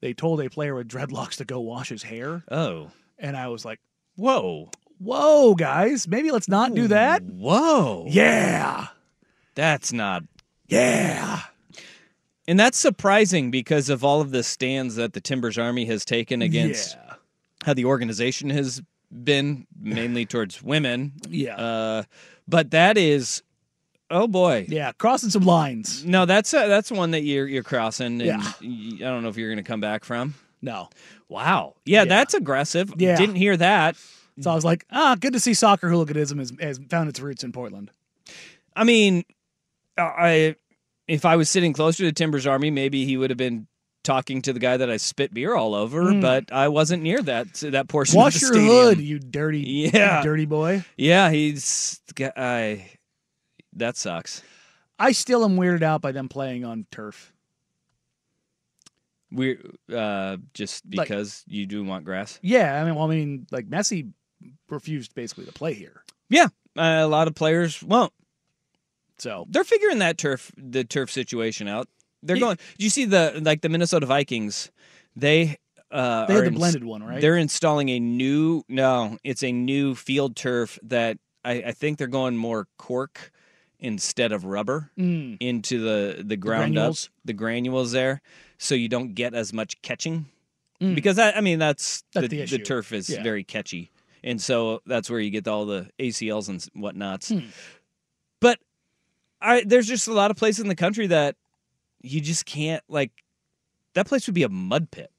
they 0.00 0.12
told 0.14 0.40
a 0.40 0.50
player 0.50 0.74
with 0.74 0.88
dreadlocks 0.88 1.36
to 1.36 1.44
go 1.44 1.60
wash 1.60 1.88
his 1.90 2.02
hair, 2.02 2.42
Oh, 2.50 2.90
and 3.18 3.36
I 3.36 3.48
was 3.48 3.64
like, 3.64 3.78
whoa. 4.16 4.70
Whoa, 4.98 5.54
guys. 5.54 6.06
Maybe 6.06 6.30
let's 6.30 6.48
not 6.48 6.74
do 6.74 6.88
that. 6.88 7.22
Whoa. 7.22 8.04
Yeah. 8.08 8.88
That's 9.54 9.92
not. 9.94 10.24
Yeah. 10.68 11.40
And 12.46 12.60
that's 12.60 12.76
surprising 12.78 13.50
because 13.50 13.88
of 13.88 14.04
all 14.04 14.20
of 14.20 14.30
the 14.30 14.42
stands 14.42 14.96
that 14.96 15.14
the 15.14 15.20
Timbers 15.20 15.56
Army 15.56 15.86
has 15.86 16.04
taken 16.04 16.42
against 16.42 16.96
Yeah. 16.96 17.14
how 17.64 17.72
the 17.74 17.86
organization 17.86 18.50
has 18.50 18.82
been, 19.12 19.66
mainly 19.78 20.26
towards 20.26 20.62
women. 20.62 21.12
Yeah. 21.28 21.56
Uh, 21.56 22.02
but 22.48 22.70
that 22.72 22.96
is, 22.98 23.42
oh 24.10 24.26
boy. 24.26 24.66
Yeah. 24.68 24.92
Crossing 24.92 25.30
some 25.30 25.44
lines. 25.44 26.04
No, 26.04 26.26
that's 26.26 26.52
uh 26.54 26.66
that's 26.68 26.90
one 26.90 27.12
that 27.12 27.22
you're 27.22 27.46
you're 27.46 27.62
crossing. 27.62 28.20
And 28.20 28.22
Yeah. 28.22 28.52
I 28.62 29.10
don't 29.10 29.22
know 29.22 29.28
if 29.28 29.36
you're 29.36 29.48
going 29.50 29.62
to 29.64 29.68
come 29.68 29.80
back 29.80 30.04
from. 30.04 30.34
No. 30.62 30.88
Wow. 31.28 31.76
Yeah, 31.84 32.04
that's 32.04 32.34
aggressive. 32.34 32.92
Yeah. 32.96 33.16
Didn't 33.16 33.36
hear 33.36 33.56
that. 33.56 33.96
So 34.40 34.50
I 34.50 34.54
was 34.54 34.64
like, 34.64 34.84
ah, 34.90 35.16
good 35.18 35.32
to 35.34 35.40
see 35.40 35.54
soccer 35.54 35.88
hooliganism 35.88 36.38
has, 36.38 36.52
has 36.60 36.80
found 36.88 37.08
its 37.08 37.20
roots 37.20 37.44
in 37.44 37.52
Portland. 37.52 37.90
I 38.74 38.84
mean, 38.84 39.24
I 39.98 40.56
if 41.06 41.24
I 41.24 41.36
was 41.36 41.50
sitting 41.50 41.72
closer 41.72 42.04
to 42.04 42.12
Timbers 42.12 42.46
Army, 42.46 42.70
maybe 42.70 43.04
he 43.04 43.16
would 43.16 43.30
have 43.30 43.36
been 43.36 43.66
talking 44.10 44.42
to 44.42 44.52
the 44.52 44.58
guy 44.58 44.76
that 44.76 44.90
I 44.90 44.96
spit 44.96 45.32
beer 45.32 45.54
all 45.54 45.74
over, 45.74 46.02
Mm. 46.02 46.20
but 46.20 46.52
I 46.52 46.66
wasn't 46.68 47.02
near 47.04 47.22
that 47.22 47.54
that 47.54 47.88
portion 47.88 48.16
Wash 48.18 48.34
of 48.36 48.40
the 48.40 48.46
your 48.46 48.54
stadium. 48.54 48.74
hood, 48.84 49.00
you 49.00 49.18
dirty, 49.20 49.60
Yeah. 49.94 50.18
you 50.18 50.24
dirty 50.24 50.46
boy. 50.46 50.84
Yeah, 50.96 51.30
he's 51.30 52.00
I 52.36 52.90
that 53.74 53.96
sucks. 53.96 54.42
I 54.98 55.12
still 55.12 55.44
am 55.44 55.56
weirded 55.56 55.82
out 55.82 56.02
by 56.02 56.10
them 56.12 56.28
playing 56.28 56.64
on 56.64 56.86
turf. 56.90 57.32
We 59.30 59.58
uh 59.94 60.38
just 60.54 60.84
Like- 60.92 61.06
because 61.08 61.44
you 61.46 61.66
do 61.66 61.84
want 61.84 62.04
grass. 62.04 62.38
Yeah, 62.42 62.80
I 62.80 62.84
mean, 62.84 62.96
well, 62.96 63.10
I 63.10 63.14
mean, 63.14 63.46
like 63.52 63.68
Messi 63.68 64.12
refused 64.68 65.14
basically 65.14 65.44
to 65.44 65.52
play 65.52 65.74
here. 65.74 66.02
Yeah, 66.28 66.46
uh, 66.76 66.98
a 67.02 67.06
lot 67.06 67.28
of 67.28 67.34
players 67.36 67.80
won't. 67.82 68.12
So 69.18 69.46
They're 69.48 69.64
figuring 69.64 69.98
that 70.00 70.18
turf 70.18 70.50
the 70.56 70.82
turf 70.82 71.10
situation 71.12 71.68
out. 71.68 71.88
They're 72.22 72.38
going. 72.38 72.58
You 72.78 72.90
see 72.90 73.04
the 73.04 73.40
like 73.42 73.60
the 73.62 73.68
Minnesota 73.68 74.06
Vikings? 74.06 74.70
They 75.16 75.56
uh, 75.90 76.26
They 76.26 76.34
had 76.34 76.42
the 76.42 76.46
ins- 76.48 76.56
blended 76.58 76.84
one, 76.84 77.02
right? 77.02 77.20
They're 77.20 77.36
installing 77.36 77.88
a 77.88 77.98
new 78.00 78.62
no, 78.68 79.18
it's 79.24 79.42
a 79.42 79.52
new 79.52 79.94
field 79.94 80.36
turf 80.36 80.78
that 80.82 81.18
I, 81.44 81.52
I 81.66 81.72
think 81.72 81.98
they're 81.98 82.06
going 82.06 82.36
more 82.36 82.68
cork 82.78 83.32
instead 83.78 84.30
of 84.32 84.44
rubber 84.44 84.90
Mm. 84.98 85.38
into 85.40 85.80
the 85.80 86.22
the 86.22 86.36
ground 86.36 86.74
granules? 86.74 87.06
up 87.06 87.12
the 87.24 87.32
granules 87.32 87.92
there, 87.92 88.20
so 88.58 88.74
you 88.74 88.88
don't 88.88 89.14
get 89.14 89.34
as 89.34 89.52
much 89.52 89.80
catching. 89.82 90.26
Mm. 90.80 90.94
Because 90.94 91.18
I, 91.18 91.32
I 91.32 91.40
mean 91.40 91.58
that's, 91.58 92.04
That's 92.14 92.28
the, 92.28 92.36
the 92.36 92.42
issue. 92.42 92.58
turf 92.58 92.92
is 92.92 93.08
Yeah. 93.08 93.22
very 93.22 93.42
catchy, 93.44 93.90
and 94.22 94.40
so 94.40 94.80
that's 94.86 95.08
where 95.10 95.18
you 95.20 95.30
get 95.30 95.48
all 95.48 95.64
the 95.66 95.88
ACLs 95.98 96.48
and 96.50 96.62
whatnots. 96.74 97.30
Hmm. 97.30 97.46
But 98.40 98.58
I 99.40 99.64
there's 99.66 99.88
just 99.88 100.08
a 100.08 100.12
lot 100.12 100.30
of 100.30 100.36
places 100.36 100.60
in 100.60 100.68
the 100.68 100.74
country 100.76 101.06
that 101.08 101.36
you 102.00 102.20
just 102.20 102.46
can't 102.46 102.82
like. 102.88 103.10
That 103.94 104.06
place 104.06 104.26
would 104.26 104.34
be 104.34 104.44
a 104.44 104.48
mud 104.48 104.90
pit. 104.90 105.10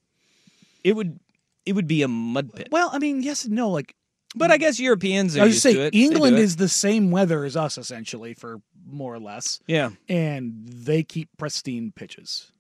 It 0.84 0.96
would 0.96 1.20
it 1.66 1.74
would 1.74 1.88
be 1.88 2.02
a 2.04 2.08
mud 2.08 2.54
pit. 2.54 2.70
Well, 2.72 2.90
I 2.94 3.00
mean, 3.00 3.22
yes 3.22 3.46
and 3.46 3.54
no. 3.56 3.70
Like, 3.70 3.96
But 4.36 4.50
I 4.52 4.58
guess 4.58 4.80
Europeans 4.80 5.36
are 5.38 5.42
I 5.42 5.44
was 5.46 5.54
used 5.56 5.64
just 5.64 5.76
to 5.76 5.82
say, 5.82 5.88
it. 5.88 5.94
England 5.96 6.38
is 6.40 6.56
the 6.56 6.70
same 6.70 7.12
weather 7.12 7.44
as 7.44 7.56
us, 7.58 7.78
essentially, 7.78 8.34
for 8.34 8.62
more 8.88 9.14
or 9.14 9.20
less. 9.20 9.60
Yeah. 9.68 9.92
And 10.10 10.64
they 10.68 11.04
keep 11.04 11.30
pristine 11.38 11.92
pitches. 11.96 12.52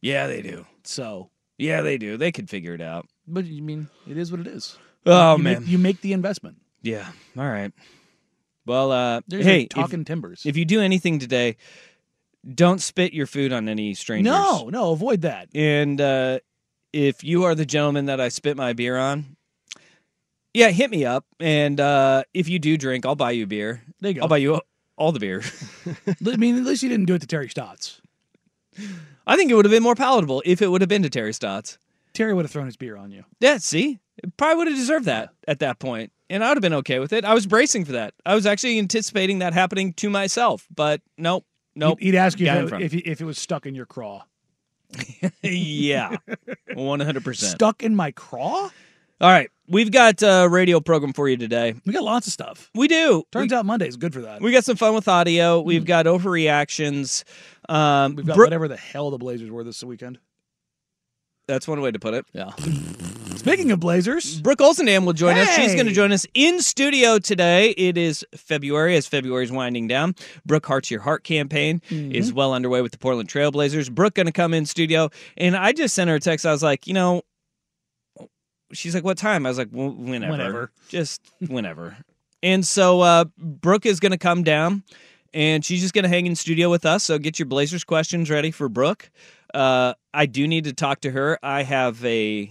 Yeah, 0.00 0.26
they 0.28 0.40
do. 0.40 0.66
So, 0.84 1.30
Yeah, 1.58 1.82
they 1.82 1.98
do. 1.98 2.16
They 2.16 2.30
could 2.32 2.48
figure 2.48 2.72
it 2.74 2.80
out. 2.80 3.06
but 3.26 3.44
you 3.44 3.62
mean, 3.62 3.88
it 4.08 4.16
is 4.16 4.30
what 4.30 4.40
it 4.40 4.46
is. 4.46 4.78
Oh 5.04 5.36
you 5.36 5.42
man. 5.42 5.60
Make, 5.62 5.68
you 5.68 5.78
make 5.78 6.00
the 6.00 6.12
investment. 6.12 6.56
yeah. 6.82 7.08
All 7.36 7.44
right. 7.48 7.72
Well, 8.64 8.90
uh, 8.90 9.20
There's 9.28 9.44
hey, 9.44 9.66
talking 9.66 10.04
timbers. 10.04 10.40
if, 10.44 10.50
if 10.50 10.56
you 10.56 10.64
do 10.64 10.80
anything 10.80 11.18
today, 11.18 11.56
don't 12.54 12.80
spit 12.80 13.12
your 13.12 13.26
food 13.26 13.52
on 13.52 13.68
any 13.68 13.94
strangers. 13.94 14.32
no, 14.32 14.68
no, 14.68 14.92
avoid 14.92 15.22
that. 15.22 15.48
And 15.54 16.00
uh, 16.00 16.38
if 16.92 17.24
you 17.24 17.44
are 17.44 17.54
the 17.54 17.66
gentleman 17.66 18.06
that 18.06 18.20
I 18.20 18.28
spit 18.28 18.56
my 18.56 18.72
beer 18.72 18.96
on, 18.96 19.36
yeah, 20.54 20.70
hit 20.70 20.90
me 20.90 21.04
up. 21.04 21.26
And 21.40 21.78
uh, 21.80 22.24
if 22.32 22.48
you 22.48 22.58
do 22.58 22.76
drink, 22.76 23.04
I'll 23.04 23.16
buy 23.16 23.32
you 23.32 23.46
beer. 23.46 23.82
There 24.00 24.10
you 24.10 24.14
go. 24.14 24.22
I'll 24.22 24.28
buy 24.28 24.38
you 24.38 24.60
all 24.96 25.12
the 25.12 25.20
beer. 25.20 25.42
I 26.26 26.36
mean, 26.36 26.56
at 26.56 26.64
least 26.64 26.82
you 26.82 26.88
didn't 26.88 27.06
do 27.06 27.14
it 27.14 27.20
to 27.20 27.26
Terry 27.26 27.48
Stotts. 27.48 28.00
I 29.26 29.36
think 29.36 29.50
it 29.50 29.54
would 29.54 29.64
have 29.64 29.72
been 29.72 29.82
more 29.82 29.94
palatable 29.94 30.42
if 30.44 30.62
it 30.62 30.68
would 30.68 30.80
have 30.80 30.88
been 30.88 31.02
to 31.02 31.10
Terry 31.10 31.32
Stotts. 31.32 31.78
Terry 32.14 32.32
would 32.32 32.44
have 32.44 32.50
thrown 32.50 32.66
his 32.66 32.76
beer 32.76 32.96
on 32.96 33.10
you. 33.10 33.24
Yeah, 33.40 33.58
see, 33.58 33.98
probably 34.36 34.56
would 34.56 34.68
have 34.68 34.76
deserved 34.76 35.04
that 35.04 35.30
at 35.46 35.58
that 35.58 35.78
point, 35.78 36.12
and 36.30 36.42
I 36.42 36.48
would 36.48 36.56
have 36.56 36.62
been 36.62 36.74
okay 36.74 36.98
with 36.98 37.12
it. 37.12 37.24
I 37.26 37.34
was 37.34 37.46
bracing 37.46 37.84
for 37.84 37.92
that. 37.92 38.14
I 38.24 38.34
was 38.34 38.46
actually 38.46 38.78
anticipating 38.78 39.40
that 39.40 39.52
happening 39.52 39.92
to 39.94 40.08
myself, 40.08 40.66
but 40.74 41.02
nope, 41.18 41.44
nope. 41.76 41.98
He'd, 42.00 42.06
he'd 42.06 42.16
ask 42.18 42.40
you 42.40 42.46
if, 42.48 42.72
if, 42.72 42.94
if 42.94 43.20
it 43.20 43.24
was 43.24 43.38
stuck 43.38 43.66
in 43.66 43.74
your 43.74 43.86
craw. 43.86 44.22
yeah, 45.42 46.16
one 46.74 47.00
hundred 47.00 47.24
percent. 47.24 47.52
Stuck 47.52 47.82
in 47.82 47.94
my 47.94 48.10
craw? 48.12 48.70
All 49.18 49.30
right, 49.30 49.50
we've 49.66 49.90
got 49.90 50.22
a 50.22 50.46
radio 50.48 50.78
program 50.78 51.12
for 51.12 51.28
you 51.28 51.36
today. 51.36 51.74
We 51.86 51.92
got 51.92 52.02
lots 52.04 52.26
of 52.26 52.32
stuff. 52.32 52.70
We 52.74 52.86
do. 52.86 53.24
Turns 53.32 53.52
out 53.52 53.64
Monday's 53.64 53.96
good 53.96 54.12
for 54.12 54.20
that. 54.20 54.42
We 54.42 54.52
got 54.52 54.64
some 54.64 54.76
fun 54.76 54.94
with 54.94 55.08
audio. 55.08 55.60
We've 55.60 55.86
got 55.86 56.04
overreactions. 56.06 57.24
Um, 57.68 58.14
We've 58.14 58.26
got 58.26 58.36
Brooke- 58.36 58.46
whatever 58.46 58.68
the 58.68 58.76
hell 58.76 59.10
the 59.10 59.18
Blazers 59.18 59.50
were 59.50 59.64
this 59.64 59.82
weekend. 59.82 60.18
That's 61.48 61.66
one 61.66 61.80
way 61.80 61.92
to 61.92 61.98
put 61.98 62.12
it. 62.14 62.26
Yeah. 62.32 62.50
Speaking 63.46 63.70
of 63.70 63.78
Blazers, 63.78 64.40
Brooke 64.40 64.58
Olzendam 64.58 65.06
will 65.06 65.12
join 65.12 65.36
us. 65.38 65.54
She's 65.54 65.74
going 65.74 65.86
to 65.86 65.92
join 65.92 66.10
us 66.10 66.26
in 66.34 66.60
studio 66.60 67.20
today. 67.20 67.70
It 67.70 67.96
is 67.96 68.26
February, 68.34 68.96
as 68.96 69.06
February's 69.06 69.52
winding 69.52 69.86
down. 69.86 70.16
Brooke 70.44 70.66
Hearts 70.66 70.90
Your 70.90 71.00
Heart 71.00 71.22
campaign 71.22 71.80
is 71.88 72.32
well 72.32 72.52
underway 72.52 72.82
with 72.82 72.90
the 72.90 72.98
Portland 72.98 73.28
Trailblazers. 73.28 73.90
Brooke 73.92 74.14
going 74.14 74.26
to 74.26 74.32
come 74.32 74.52
in 74.52 74.66
studio, 74.66 75.10
and 75.36 75.56
I 75.56 75.70
just 75.72 75.94
sent 75.94 76.10
her 76.10 76.16
a 76.16 76.20
text. 76.20 76.44
I 76.44 76.50
was 76.50 76.64
like, 76.64 76.88
you 76.88 76.94
know, 76.94 77.22
she's 78.72 78.96
like, 78.96 79.04
what 79.04 79.16
time? 79.16 79.46
I 79.46 79.50
was 79.50 79.58
like, 79.58 79.68
well, 79.70 79.90
whenever, 79.90 80.32
Whenever. 80.32 80.72
just 80.88 81.20
whenever. 81.46 81.96
and 82.42 82.66
so 82.66 83.00
uh, 83.02 83.24
Brooke 83.38 83.86
is 83.86 84.00
going 84.00 84.12
to 84.12 84.18
come 84.18 84.42
down, 84.42 84.82
and 85.32 85.64
she's 85.64 85.82
just 85.82 85.94
going 85.94 86.02
to 86.02 86.08
hang 86.08 86.26
in 86.26 86.34
studio 86.34 86.68
with 86.68 86.84
us. 86.84 87.04
So 87.04 87.16
get 87.16 87.38
your 87.38 87.46
Blazers 87.46 87.84
questions 87.84 88.28
ready 88.28 88.50
for 88.50 88.68
Brooke. 88.68 89.08
Uh, 89.54 89.94
I 90.12 90.26
do 90.26 90.48
need 90.48 90.64
to 90.64 90.72
talk 90.72 91.02
to 91.02 91.12
her. 91.12 91.38
I 91.44 91.62
have 91.62 92.04
a 92.04 92.50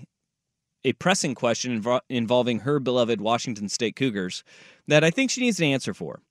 a 0.86 0.94
pressing 0.94 1.36
question 1.36 1.82
invo- 1.82 2.02
involving 2.10 2.60
her 2.60 2.80
beloved 2.80 3.20
Washington 3.20 3.68
State 3.68 3.96
Cougars 3.96 4.44
that 4.88 5.04
I 5.04 5.10
think 5.10 5.32
she 5.32 5.42
needs 5.42 5.60
an 5.60 5.66
answer 5.66 5.94
for. 5.94 6.22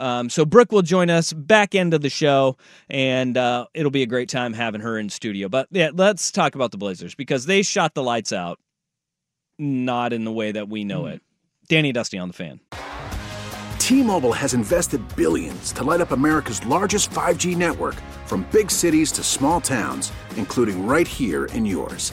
Um, 0.00 0.30
so 0.30 0.44
Brooke 0.44 0.72
will 0.72 0.82
join 0.82 1.10
us 1.10 1.32
back 1.32 1.74
end 1.74 1.92
of 1.92 2.02
the 2.02 2.08
show, 2.08 2.56
and 2.88 3.36
uh, 3.36 3.66
it'll 3.74 3.90
be 3.90 4.02
a 4.02 4.06
great 4.06 4.28
time 4.28 4.52
having 4.52 4.80
her 4.80 4.98
in 4.98 5.10
studio. 5.10 5.48
But 5.48 5.68
yeah, 5.70 5.90
let's 5.92 6.32
talk 6.32 6.54
about 6.54 6.70
the 6.70 6.78
Blazers 6.78 7.14
because 7.14 7.46
they 7.46 7.62
shot 7.62 7.94
the 7.94 8.02
lights 8.02 8.32
out, 8.32 8.58
not 9.58 10.12
in 10.12 10.24
the 10.24 10.32
way 10.32 10.52
that 10.52 10.68
we 10.68 10.84
know 10.84 11.06
it. 11.06 11.20
Danny 11.68 11.92
Dusty 11.92 12.16
on 12.16 12.28
the 12.28 12.34
fan. 12.34 12.60
T-Mobile 13.78 14.32
has 14.32 14.54
invested 14.54 15.02
billions 15.16 15.72
to 15.72 15.82
light 15.82 16.00
up 16.00 16.12
America's 16.12 16.64
largest 16.66 17.10
5G 17.10 17.56
network 17.56 17.96
from 18.26 18.46
big 18.52 18.70
cities 18.70 19.10
to 19.12 19.22
small 19.22 19.60
towns, 19.60 20.12
including 20.36 20.86
right 20.86 21.08
here 21.08 21.46
in 21.46 21.66
yours. 21.66 22.12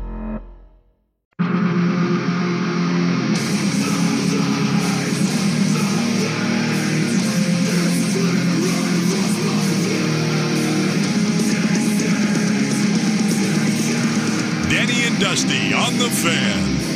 Danny 15.21 15.71
on 15.71 15.99
the 15.99 16.09
Fan. 16.09 16.95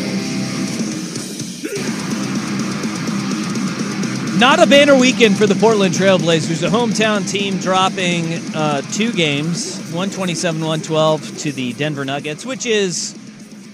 Not 4.39 4.60
a 4.60 4.65
banner 4.65 4.98
weekend 4.98 5.38
for 5.38 5.46
the 5.46 5.53
Portland 5.53 5.94
Trailblazers. 5.94 6.65
A 6.65 6.72
hometown 6.72 7.29
team 7.29 7.60
dropping 7.60 8.34
uh, 8.55 8.82
two 8.94 9.13
games, 9.13 9.77
127 9.91 10.60
112 10.60 11.38
to 11.38 11.51
the 11.51 11.74
Denver 11.74 12.03
Nuggets, 12.03 12.48
which 12.48 12.65
is 12.65 13.15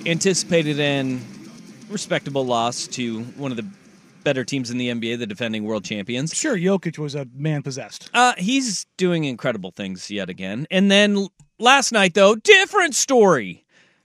anticipated 0.05 0.81
and 0.81 1.21
respectable 1.89 2.45
loss 2.45 2.87
to 2.87 3.21
one 3.37 3.51
of 3.51 3.57
the 3.57 3.65
better 4.25 4.43
teams 4.43 4.69
in 4.69 4.77
the 4.77 4.89
NBA, 4.89 5.17
the 5.19 5.27
defending 5.27 5.63
world 5.63 5.85
champions. 5.85 6.35
Sure, 6.35 6.57
Jokic 6.57 6.97
was 6.97 7.15
a 7.15 7.25
man 7.33 7.63
possessed. 7.63 8.09
Uh, 8.13 8.33
he's 8.37 8.85
doing 8.97 9.23
incredible 9.23 9.71
things 9.71 10.11
yet 10.11 10.29
again. 10.29 10.67
And 10.69 10.91
then 10.91 11.29
last 11.57 11.93
night, 11.93 12.15
though, 12.15 12.35
different 12.35 12.95
story 12.95 13.63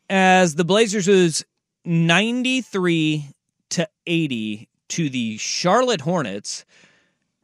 as 0.08 0.54
the 0.54 0.64
Blazers 0.64 1.06
was 1.08 1.44
93 1.84 3.28
to 3.70 3.88
80 4.06 4.68
to 4.90 5.08
the 5.08 5.36
Charlotte 5.38 6.02
Hornets 6.02 6.64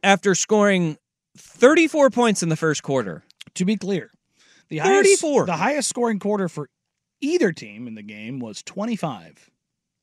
after 0.01 0.35
scoring 0.35 0.97
34 1.37 2.09
points 2.09 2.43
in 2.43 2.49
the 2.49 2.55
first 2.55 2.83
quarter. 2.83 3.23
To 3.55 3.65
be 3.65 3.75
clear, 3.77 4.09
the 4.69 4.79
highest, 4.79 5.21
34. 5.21 5.45
the 5.45 5.53
highest 5.57 5.89
scoring 5.89 6.19
quarter 6.19 6.47
for 6.49 6.69
either 7.21 7.51
team 7.51 7.87
in 7.87 7.95
the 7.95 8.01
game 8.01 8.39
was 8.39 8.63
25. 8.63 9.49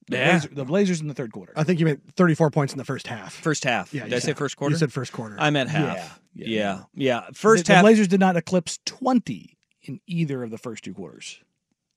The, 0.08 0.16
Yeah. 0.16 0.30
Blazer- 0.32 0.54
the 0.54 0.64
Blazers 0.64 1.00
in 1.00 1.08
the 1.08 1.14
third 1.14 1.32
quarter. 1.32 1.52
I 1.56 1.64
think 1.64 1.80
you 1.80 1.86
meant 1.86 2.02
34 2.14 2.50
points 2.50 2.72
in 2.72 2.78
the 2.78 2.84
first 2.84 3.06
half. 3.06 3.32
First 3.34 3.64
half. 3.64 3.92
Yeah, 3.94 4.04
Did 4.04 4.14
I 4.14 4.18
said- 4.18 4.22
say 4.22 4.32
first 4.34 4.56
quarter? 4.56 4.72
You 4.74 4.78
said 4.78 4.92
first 4.92 5.12
quarter. 5.12 5.36
I 5.38 5.50
meant 5.50 5.70
half. 5.70 6.20
Yeah, 6.34 6.46
Yeah. 6.46 6.82
Yeah. 6.94 7.20
First 7.34 7.66
the, 7.66 7.74
half. 7.74 7.82
the 7.82 7.86
Blazers 7.86 8.08
did 8.08 8.20
not 8.20 8.36
eclipse 8.36 8.78
20 8.86 9.56
in 9.82 10.00
either 10.06 10.42
of 10.42 10.50
the 10.50 10.58
first 10.58 10.84
two 10.84 10.94
quarters. 10.94 11.40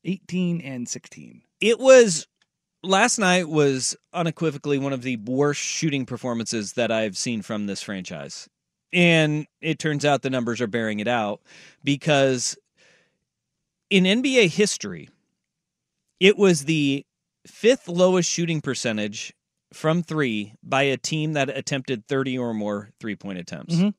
18 0.06 0.62
and 0.62 0.88
16. 0.88 1.42
it 1.62 1.80
was 1.80 2.28
last 2.84 3.18
night 3.18 3.48
was 3.48 3.96
unequivocally 4.14 4.78
one 4.78 4.92
of 4.94 5.02
the 5.04 5.18
worst 5.18 5.62
shooting 5.62 6.06
performances 6.06 6.74
that 6.74 6.92
I've 6.92 7.18
seen 7.18 7.42
from 7.42 7.66
this 7.66 7.82
franchise. 7.82 8.50
And 8.92 9.48
it 9.62 9.80
turns 9.80 10.04
out 10.06 10.22
the 10.22 10.30
numbers 10.30 10.60
are 10.62 10.68
bearing 10.68 11.00
it 11.00 11.08
out 11.08 11.42
because 11.84 12.58
in 13.90 14.04
NBA 14.04 14.50
history, 14.50 15.10
it 16.20 16.38
was 16.38 16.66
the 16.66 17.06
fifth 17.48 17.88
lowest 17.88 18.30
shooting 18.30 18.62
percentage 18.62 19.34
from 19.74 20.04
three 20.04 20.54
by 20.62 20.84
a 20.84 20.98
team 20.98 21.34
that 21.34 21.50
attempted 21.50 22.08
30 22.08 22.38
or 22.38 22.54
more 22.54 22.90
three 23.00 23.16
point 23.16 23.40
attempts. 23.40 23.76
Mhm. 23.76 23.94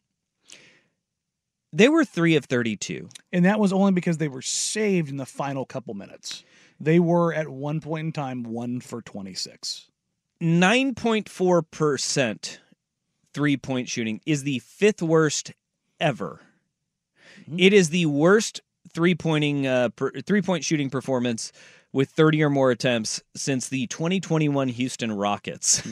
They 1.75 1.89
were 1.89 2.05
three 2.05 2.37
of 2.37 2.45
32. 2.45 3.09
And 3.33 3.45
that 3.45 3.59
was 3.59 3.73
only 3.73 3.91
because 3.91 4.19
they 4.19 4.29
were 4.29 4.43
saved 4.43 5.11
in 5.11 5.17
the 5.17 5.27
final 5.27 5.67
couple 5.67 5.95
minutes. 5.95 6.45
They 6.79 7.01
were 7.01 7.35
at 7.35 7.49
one 7.49 7.81
point 7.81 8.07
in 8.07 8.13
time 8.13 8.45
one 8.45 8.81
for 8.81 9.03
26. 9.03 9.91
9.4% 10.41 12.59
three 13.33 13.57
point 13.57 13.89
shooting 13.89 14.21
is 14.25 14.45
the 14.45 14.61
fifth 14.61 15.03
worst 15.03 15.51
ever. 15.99 16.43
It 17.57 17.73
is 17.73 17.91
the 17.91 18.07
worst 18.07 18.61
three 18.93 19.17
pointing 19.17 19.67
uh, 19.67 19.89
per, 19.91 20.13
three 20.21 20.43
point 20.43 20.65
shooting 20.65 20.91
performance 20.91 21.51
with 21.93 22.11
30 22.11 22.45
or 22.45 22.51
more 22.51 22.71
attempts 22.71 23.21
since 23.35 23.69
the 23.69 23.89
2021 23.89 24.69
Houston 24.69 25.11
Rockets. 25.11 25.83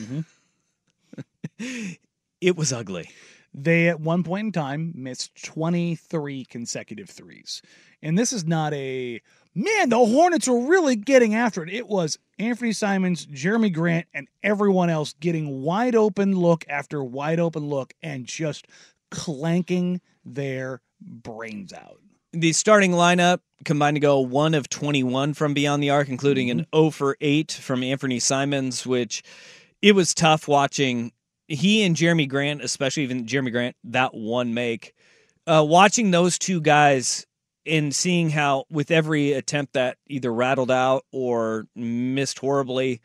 it 1.59 2.55
was 2.55 2.71
ugly. 2.71 3.09
They, 3.53 3.87
at 3.87 3.99
one 3.99 4.23
point 4.23 4.47
in 4.47 4.51
time, 4.51 4.93
missed 4.95 5.35
23 5.43 6.45
consecutive 6.45 7.09
threes. 7.09 7.61
And 8.01 8.17
this 8.17 8.33
is 8.33 8.45
not 8.45 8.73
a, 8.73 9.21
man, 9.53 9.89
the 9.89 9.97
Hornets 9.97 10.47
are 10.47 10.57
really 10.57 10.95
getting 10.95 11.35
after 11.35 11.63
it. 11.63 11.69
It 11.69 11.87
was 11.87 12.17
Anfernee 12.39 12.75
Simons, 12.75 13.25
Jerami 13.27 13.71
Grant, 13.71 14.07
and 14.13 14.27
everyone 14.41 14.89
else 14.89 15.13
getting 15.19 15.61
wide 15.61 15.95
open 15.95 16.35
look 16.35 16.65
after 16.67 17.03
wide 17.03 17.39
open 17.39 17.67
look 17.67 17.93
and 18.01 18.25
just 18.25 18.67
clanking 19.11 20.01
their 20.25 20.81
brains 20.99 21.73
out. 21.73 21.99
The 22.31 22.53
starting 22.53 22.91
lineup 22.91 23.39
combined 23.63 23.95
to 23.95 24.01
go 24.01 24.19
one 24.19 24.55
of 24.55 24.69
21 24.69 25.35
from 25.35 25.53
beyond 25.53 25.83
the 25.83 25.91
arc, 25.91 26.09
including 26.09 26.49
an 26.49 26.65
0 26.75 26.89
for 26.89 27.15
8 27.21 27.51
from 27.51 27.81
Anfernee 27.81 28.21
Simons, 28.21 28.85
which 28.87 29.21
it 29.83 29.93
was 29.93 30.15
tough 30.15 30.47
watching 30.47 31.11
he 31.53 31.83
and 31.83 31.95
Jerami 31.95 32.27
Grant, 32.27 32.61
especially 32.63 33.03
even 33.03 33.25
Jerami 33.25 33.51
Grant, 33.51 33.75
that 33.85 34.13
one 34.13 34.53
make. 34.53 34.93
Uh, 35.45 35.63
watching 35.67 36.11
those 36.11 36.39
two 36.39 36.61
guys 36.61 37.25
and 37.65 37.93
seeing 37.95 38.29
how, 38.29 38.65
with 38.69 38.91
every 38.91 39.33
attempt 39.33 39.73
that 39.73 39.97
either 40.07 40.33
rattled 40.33 40.71
out 40.71 41.05
or 41.11 41.65
missed 41.75 42.39
horribly, 42.39 43.01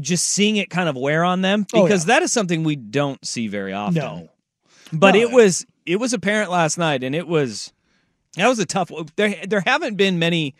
just 0.00 0.24
seeing 0.24 0.56
it 0.56 0.70
kind 0.70 0.88
of 0.88 0.96
wear 0.96 1.24
on 1.24 1.42
them 1.42 1.66
Oh, 1.74 1.82
because 1.84 2.04
yeah. 2.06 2.14
that 2.14 2.22
is 2.22 2.32
something 2.32 2.64
we 2.64 2.76
don't 2.76 3.24
see 3.26 3.48
very 3.48 3.72
often. 3.72 3.94
No. 3.94 4.28
But 4.92 5.14
No. 5.14 5.20
it 5.20 5.30
was 5.32 5.66
it 5.86 5.96
was 5.96 6.12
apparent 6.12 6.50
last 6.50 6.78
night, 6.78 7.02
and 7.04 7.14
it 7.14 7.26
was 7.26 7.72
that 8.36 8.48
was 8.48 8.58
a 8.58 8.66
tough. 8.66 8.90
There 9.16 9.34
there 9.46 9.60
haven't 9.60 9.96
been 9.96 10.18
many 10.18 10.54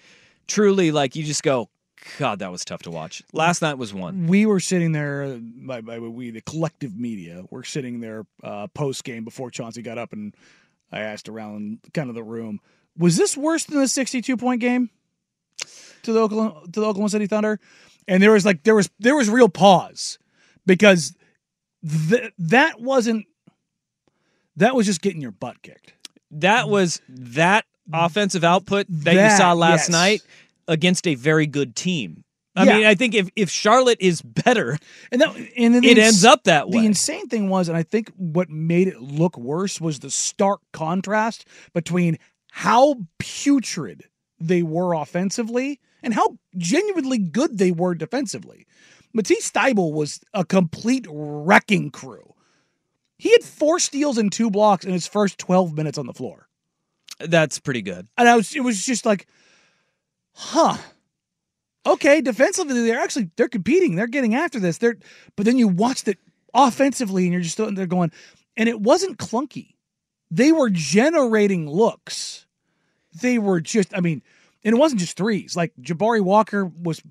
truly 0.46 0.90
like 0.92 1.16
you 1.16 1.24
just 1.24 1.42
go, 1.42 1.68
God, 2.18 2.40
that 2.40 2.50
was 2.50 2.64
tough 2.64 2.82
to 2.82 2.90
watch. 2.90 3.22
Last 3.32 3.62
night 3.62 3.78
was 3.78 3.94
one. 3.94 4.26
We 4.26 4.46
were 4.46 4.60
sitting 4.60 4.92
there, 4.92 5.38
by, 5.40 5.80
by 5.80 5.98
we, 5.98 6.30
the 6.30 6.40
collective 6.42 6.96
media, 6.96 7.44
we're 7.50 7.64
sitting 7.64 8.00
there 8.00 8.26
uh, 8.42 8.66
post 8.68 9.04
game 9.04 9.24
before 9.24 9.50
Chauncey 9.50 9.82
got 9.82 9.98
up, 9.98 10.12
and 10.12 10.34
I 10.92 11.00
asked 11.00 11.28
around 11.28 11.80
kind 11.92 12.08
of 12.08 12.14
the 12.14 12.22
room, 12.22 12.60
was 12.96 13.16
this 13.16 13.36
worse 13.36 13.64
than 13.64 13.80
the 13.80 13.88
62 13.88 14.36
point 14.36 14.60
game 14.60 14.90
to 16.02 16.12
the 16.12 16.20
Oklahoma, 16.20 16.62
to 16.72 16.80
the 16.80 16.86
Oklahoma 16.86 17.08
City 17.08 17.26
Thunder? 17.26 17.58
And 18.06 18.22
there 18.22 18.32
was 18.32 18.44
like 18.44 18.62
there 18.64 18.74
was 18.74 18.90
there 18.98 19.16
was 19.16 19.30
real 19.30 19.48
pause 19.48 20.18
because 20.66 21.16
th- 22.08 22.32
that 22.38 22.80
wasn't 22.80 23.26
that 24.56 24.74
was 24.74 24.86
just 24.86 25.00
getting 25.00 25.20
your 25.20 25.30
butt 25.30 25.62
kicked. 25.62 25.94
That 26.30 26.68
was 26.68 27.00
that 27.08 27.64
offensive 27.92 28.44
output 28.44 28.86
that, 28.88 29.14
you 29.14 29.36
saw 29.36 29.52
last 29.52 29.84
yes. 29.84 29.90
night 29.90 30.22
against 30.68 31.06
a 31.06 31.14
very 31.14 31.46
good 31.46 31.74
team. 31.76 32.24
I 32.56 32.64
Yeah. 32.64 32.76
mean, 32.76 32.86
I 32.86 32.94
think 32.94 33.14
if 33.14 33.28
if 33.34 33.50
Charlotte 33.50 33.98
is 34.00 34.22
better, 34.22 34.78
And 35.10 35.20
that 35.20 35.34
and 35.56 35.74
then 35.74 35.84
it 35.84 35.98
ins- 35.98 36.06
ends 36.06 36.24
up 36.24 36.44
that 36.44 36.68
way. 36.70 36.80
The 36.80 36.86
insane 36.86 37.26
thing 37.28 37.48
was, 37.48 37.68
and 37.68 37.76
I 37.76 37.82
think 37.82 38.10
what 38.16 38.48
made 38.48 38.86
it 38.88 39.00
look 39.00 39.36
worse 39.36 39.80
was 39.80 39.98
the 39.98 40.10
stark 40.10 40.60
contrast 40.72 41.46
between 41.72 42.18
how 42.52 42.96
putrid 43.18 44.04
they 44.38 44.62
were 44.62 44.94
offensively 44.94 45.80
and 46.02 46.14
how 46.14 46.38
genuinely 46.56 47.18
good 47.18 47.58
they 47.58 47.72
were 47.72 47.94
defensively. 47.94 48.66
Matisse 49.12 49.50
Thybulle 49.50 49.92
was 49.92 50.20
a 50.32 50.44
complete 50.44 51.06
wrecking 51.08 51.90
crew. 51.90 52.34
He 53.18 53.30
had 53.32 53.42
four 53.42 53.78
steals 53.80 54.18
and 54.18 54.30
two 54.30 54.50
blocks 54.50 54.84
in 54.84 54.92
his 54.92 55.06
first 55.06 55.38
12 55.38 55.74
minutes 55.74 55.98
on 55.98 56.06
the 56.06 56.12
floor. 56.12 56.48
That's 57.20 57.58
pretty 57.60 57.80
good. 57.82 58.06
And 58.18 58.28
I 58.28 58.36
was 58.36 58.54
it 58.54 58.60
was 58.60 58.84
just 58.84 59.06
like, 59.06 59.26
huh. 60.34 60.76
Okay, 61.86 62.20
defensively 62.22 62.82
they're 62.82 62.98
actually 63.00 63.30
they're 63.36 63.48
competing. 63.48 63.94
They're 63.94 64.06
getting 64.06 64.34
after 64.34 64.58
this. 64.58 64.78
They're 64.78 64.96
but 65.36 65.44
then 65.44 65.58
you 65.58 65.68
watched 65.68 66.08
it 66.08 66.18
offensively 66.54 67.24
and 67.24 67.32
you're 67.32 67.42
just 67.42 67.58
they're 67.58 67.86
going 67.86 68.10
and 68.56 68.68
it 68.68 68.80
wasn't 68.80 69.18
clunky. 69.18 69.74
They 70.30 70.50
were 70.52 70.70
generating 70.70 71.68
looks. 71.68 72.46
They 73.20 73.38
were 73.38 73.60
just 73.60 73.94
I 73.96 74.00
mean, 74.00 74.22
and 74.64 74.74
it 74.74 74.78
wasn't 74.78 75.00
just 75.00 75.16
threes. 75.16 75.56
Like 75.56 75.72
Jabari 75.80 76.22
Walker 76.22 76.64
was 76.64 77.02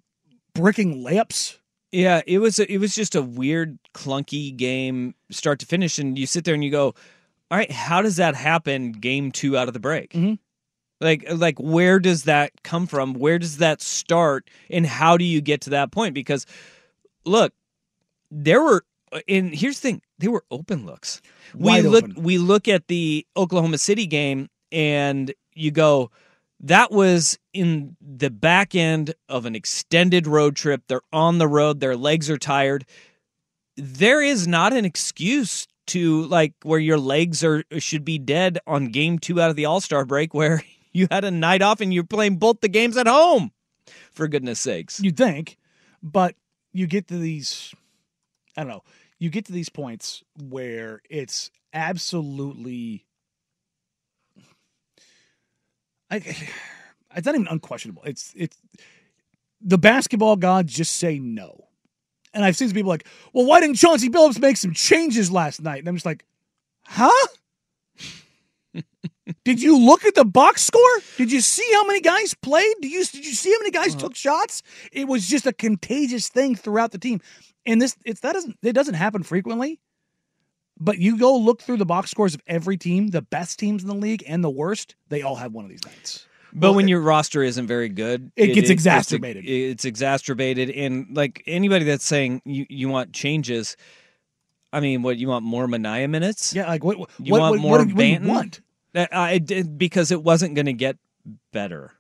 bricking 0.55 1.03
layups. 1.03 1.57
Yeah, 1.91 2.21
it 2.25 2.39
was 2.39 2.57
a, 2.57 2.71
it 2.71 2.79
was 2.79 2.95
just 2.95 3.13
a 3.13 3.21
weird, 3.21 3.77
clunky 3.93 4.55
game, 4.57 5.13
start 5.29 5.59
to 5.59 5.67
finish, 5.67 5.99
and 5.99 6.17
you 6.17 6.25
sit 6.25 6.43
there 6.43 6.55
and 6.55 6.63
you 6.63 6.71
go, 6.71 6.95
"All 7.51 7.57
right, 7.59 7.71
how 7.71 8.01
does 8.01 8.15
that 8.15 8.33
happen?" 8.33 8.93
Game 8.93 9.31
two 9.31 9.55
out 9.55 9.67
of 9.67 9.75
the 9.75 9.79
break, 9.79 10.11
Mhm. 10.13 10.39
Like 11.03 11.25
like 11.31 11.59
where 11.59 11.99
does 11.99 12.23
that 12.23 12.51
come 12.63 12.87
from? 12.87 13.13
Where 13.13 13.37
does 13.37 13.57
that 13.57 13.81
start, 13.81 14.49
and 14.69 14.85
how 14.85 15.17
do 15.17 15.25
you 15.25 15.41
get 15.41 15.61
to 15.61 15.71
that 15.71 15.91
point? 15.91 16.13
Because 16.13 16.45
look, 17.25 17.53
there 18.31 18.63
were, 18.63 18.85
and 19.27 19.53
here's 19.53 19.79
the 19.79 19.89
thing: 19.89 20.01
they 20.19 20.27
were 20.27 20.45
open 20.49 20.85
looks. 20.85 21.21
Wide 21.53 21.83
we 21.83 21.89
look 21.89 22.03
open. 22.05 22.23
we 22.23 22.37
look 22.37 22.67
at 22.67 22.87
the 22.87 23.27
Oklahoma 23.37 23.77
City 23.77 24.07
game, 24.07 24.49
and 24.71 25.33
you 25.53 25.69
go, 25.69 26.09
that 26.61 26.91
was 26.91 27.37
in 27.53 27.95
the 28.01 28.29
back 28.29 28.73
end 28.73 29.13
of 29.29 29.45
an 29.45 29.55
extended 29.55 30.25
road 30.25 30.55
trip. 30.55 30.83
They're 30.87 31.01
on 31.11 31.37
the 31.37 31.47
road, 31.47 31.79
their 31.79 31.97
legs 31.97 32.29
are 32.29 32.37
tired. 32.37 32.85
There 33.75 34.21
is 34.21 34.47
not 34.47 34.71
an 34.73 34.85
excuse 34.85 35.67
to 35.87 36.23
like 36.27 36.53
where 36.63 36.79
your 36.79 36.97
legs 36.97 37.43
are 37.43 37.63
should 37.77 38.05
be 38.05 38.17
dead 38.17 38.59
on 38.65 38.87
game 38.87 39.19
2 39.19 39.41
out 39.41 39.49
of 39.49 39.55
the 39.57 39.65
All-Star 39.65 40.05
break 40.05 40.33
where 40.33 40.63
you 40.93 41.07
had 41.11 41.25
a 41.25 41.31
night 41.31 41.61
off 41.61 41.81
and 41.81 41.93
you're 41.93 42.03
playing 42.03 42.37
both 42.37 42.61
the 42.61 42.69
games 42.69 42.95
at 42.97 43.07
home. 43.07 43.51
For 44.11 44.27
goodness 44.27 44.59
sakes. 44.59 45.01
You'd 45.01 45.17
think, 45.17 45.57
but 46.01 46.35
you 46.71 46.87
get 46.87 47.07
to 47.09 47.17
these, 47.17 47.73
I 48.55 48.61
don't 48.61 48.69
know, 48.69 48.83
you 49.19 49.29
get 49.29 49.45
to 49.45 49.51
these 49.51 49.69
points 49.69 50.23
where 50.41 51.01
it's 51.09 51.51
absolutely, 51.73 53.05
I, 56.09 56.17
it's 57.15 57.25
not 57.25 57.35
even 57.35 57.47
unquestionable. 57.47 58.03
It's 58.03 58.33
it's 58.35 58.57
the 59.61 59.77
basketball 59.77 60.35
gods 60.35 60.73
just 60.73 60.95
say 60.95 61.19
no. 61.19 61.67
And 62.33 62.43
I've 62.43 62.57
seen 62.57 62.67
some 62.67 62.75
people 62.75 62.89
like, 62.89 63.07
well, 63.33 63.45
why 63.45 63.59
didn't 63.59 63.77
Chauncey 63.77 64.09
Billups 64.09 64.39
make 64.39 64.57
some 64.57 64.73
changes 64.73 65.31
last 65.31 65.61
night? 65.61 65.79
And 65.79 65.87
I'm 65.87 65.95
just 65.95 66.05
like, 66.05 66.25
huh? 66.85 67.27
Did 69.45 69.61
you 69.61 69.77
look 69.77 70.05
at 70.05 70.15
the 70.15 70.25
box 70.25 70.63
score? 70.63 70.81
Did 71.17 71.31
you 71.31 71.41
see 71.41 71.67
how 71.73 71.85
many 71.85 72.01
guys 72.01 72.33
played? 72.33 72.75
Did 72.81 72.91
you 72.91 73.05
did 73.05 73.25
you 73.25 73.33
see 73.33 73.51
how 73.51 73.59
many 73.59 73.71
guys 73.71 73.95
took 73.95 74.15
shots? 74.15 74.63
It 74.91 75.07
was 75.07 75.27
just 75.27 75.45
a 75.45 75.53
contagious 75.53 76.27
thing 76.29 76.55
throughout 76.55 76.91
the 76.91 76.97
team. 76.97 77.21
And 77.65 77.81
this 77.81 77.95
it's 78.05 78.19
that 78.21 78.33
doesn't 78.33 78.57
it 78.61 78.73
doesn't 78.73 78.95
happen 78.95 79.23
frequently. 79.23 79.79
But 80.79 80.97
you 80.97 81.17
go 81.17 81.37
look 81.37 81.61
through 81.61 81.77
the 81.77 81.85
box 81.85 82.09
scores 82.11 82.33
of 82.33 82.41
every 82.47 82.77
team, 82.77 83.09
the 83.09 83.21
best 83.21 83.59
teams 83.59 83.83
in 83.83 83.87
the 83.87 83.95
league 83.95 84.23
and 84.27 84.43
the 84.43 84.49
worst, 84.49 84.95
they 85.09 85.21
all 85.21 85.35
have 85.35 85.53
one 85.53 85.63
of 85.63 85.69
these 85.69 85.85
nights. 85.85 86.25
But 86.51 86.73
when 86.73 86.87
your 86.87 86.99
roster 86.99 87.41
isn't 87.41 87.65
very 87.67 87.89
good, 87.89 88.31
It 88.35 88.47
gets 88.47 88.57
it's- 88.57 88.69
exacerbated. 88.69 89.45
It's, 89.47 89.85
exacerbated, 89.85 90.69
and 90.69 91.07
like 91.15 91.41
anybody 91.47 91.85
that's 91.85 92.05
saying 92.05 92.41
you, 92.45 92.65
you 92.69 92.89
want 92.89 93.11
changes, 93.13 93.75
I 94.71 94.79
mean, 94.79 95.01
what 95.03 95.17
you 95.17 95.27
want 95.29 95.45
more 95.45 95.67
Mania 95.67 96.07
minutes? 96.07 96.53
Yeah, 96.53 96.67
like 96.67 96.83
what 96.83 96.97
you 97.19 97.33
want 97.33 97.51
what- 97.53 97.59
more 97.59 97.77
what 97.79 97.87
what 97.87 97.95
Banton? 97.95 98.27
want? 98.27 98.61
That- 98.93 99.13
uh, 99.13 99.19
I 99.19 99.37
did 99.37 99.77
because 99.77 100.11
it 100.11 100.23
wasn't 100.23 100.55
going 100.55 100.67
to 100.67 100.73
get 100.73 100.97
better. 101.51 101.91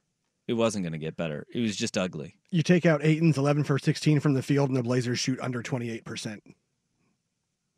It 0.47 0.53
wasn't 0.53 0.83
going 0.83 0.93
to 0.93 0.99
get 0.99 1.15
better. 1.15 1.45
It 1.53 1.61
was 1.61 1.75
just 1.75 1.97
ugly. 1.97 2.35
You 2.51 2.63
take 2.63 2.85
out 2.85 3.03
Ayton's 3.03 3.37
11 3.37 3.63
for 3.63 3.79
16 3.79 4.19
from 4.19 4.33
the 4.33 4.41
field, 4.41 4.69
and 4.69 4.77
the 4.77 4.83
Blazers 4.83 5.19
shoot 5.19 5.39
under 5.39 5.63
28% 5.63 6.39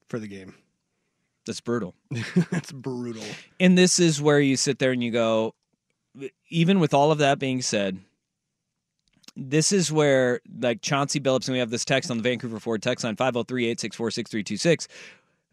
for 0.09 0.19
the 0.19 0.27
game. 0.27 0.55
That's 1.45 1.61
brutal. 1.61 1.93
That's 2.51 2.71
brutal. 2.71 3.23
And 3.59 3.77
this 3.77 3.99
is 3.99 4.19
where 4.19 4.39
you 4.39 4.57
sit 4.57 4.79
there 4.79 4.91
and 4.91 5.03
you 5.03 5.11
go, 5.11 5.53
even 6.49 6.79
with 6.79 6.93
all 6.93 7.11
of 7.11 7.19
that 7.19 7.37
being 7.37 7.61
said, 7.61 7.99
this 9.35 9.71
is 9.71 9.91
where 9.91 10.39
like 10.59 10.81
Chauncey 10.81 11.19
Billups, 11.19 11.47
and 11.47 11.53
we 11.53 11.59
have 11.59 11.69
this 11.69 11.85
text 11.85 12.09
on 12.09 12.17
the 12.17 12.23
Vancouver 12.23 12.59
Ford 12.59 12.81
text 12.81 13.03
line 13.03 13.15
503 13.15 13.65
864 13.65 14.11
6326. 14.11 14.87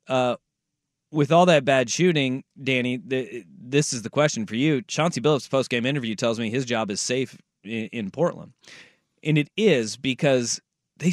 Uh, 0.09 0.37
With 1.13 1.31
all 1.31 1.47
that 1.47 1.65
bad 1.65 1.91
shooting, 1.91 2.43
Danny, 2.63 2.97
the, 2.97 3.45
this 3.47 3.93
is 3.93 4.03
the 4.03 4.11
question 4.11 4.47
for 4.47 4.57
you. 4.57 4.83
Chauncey 4.83 5.21
Billups' 5.21 5.49
post 5.49 5.71
game 5.71 5.87
interview 5.87 6.15
tells 6.15 6.41
me 6.41 6.51
his 6.51 6.65
job 6.65 6.91
is 6.91 7.01
safe 7.01 7.37
in, 7.63 7.87
in 7.93 8.11
Portland. 8.11 8.53
And 9.23 9.39
it 9.39 9.51
is 9.57 9.97
because 9.97 10.61
they, 10.97 11.13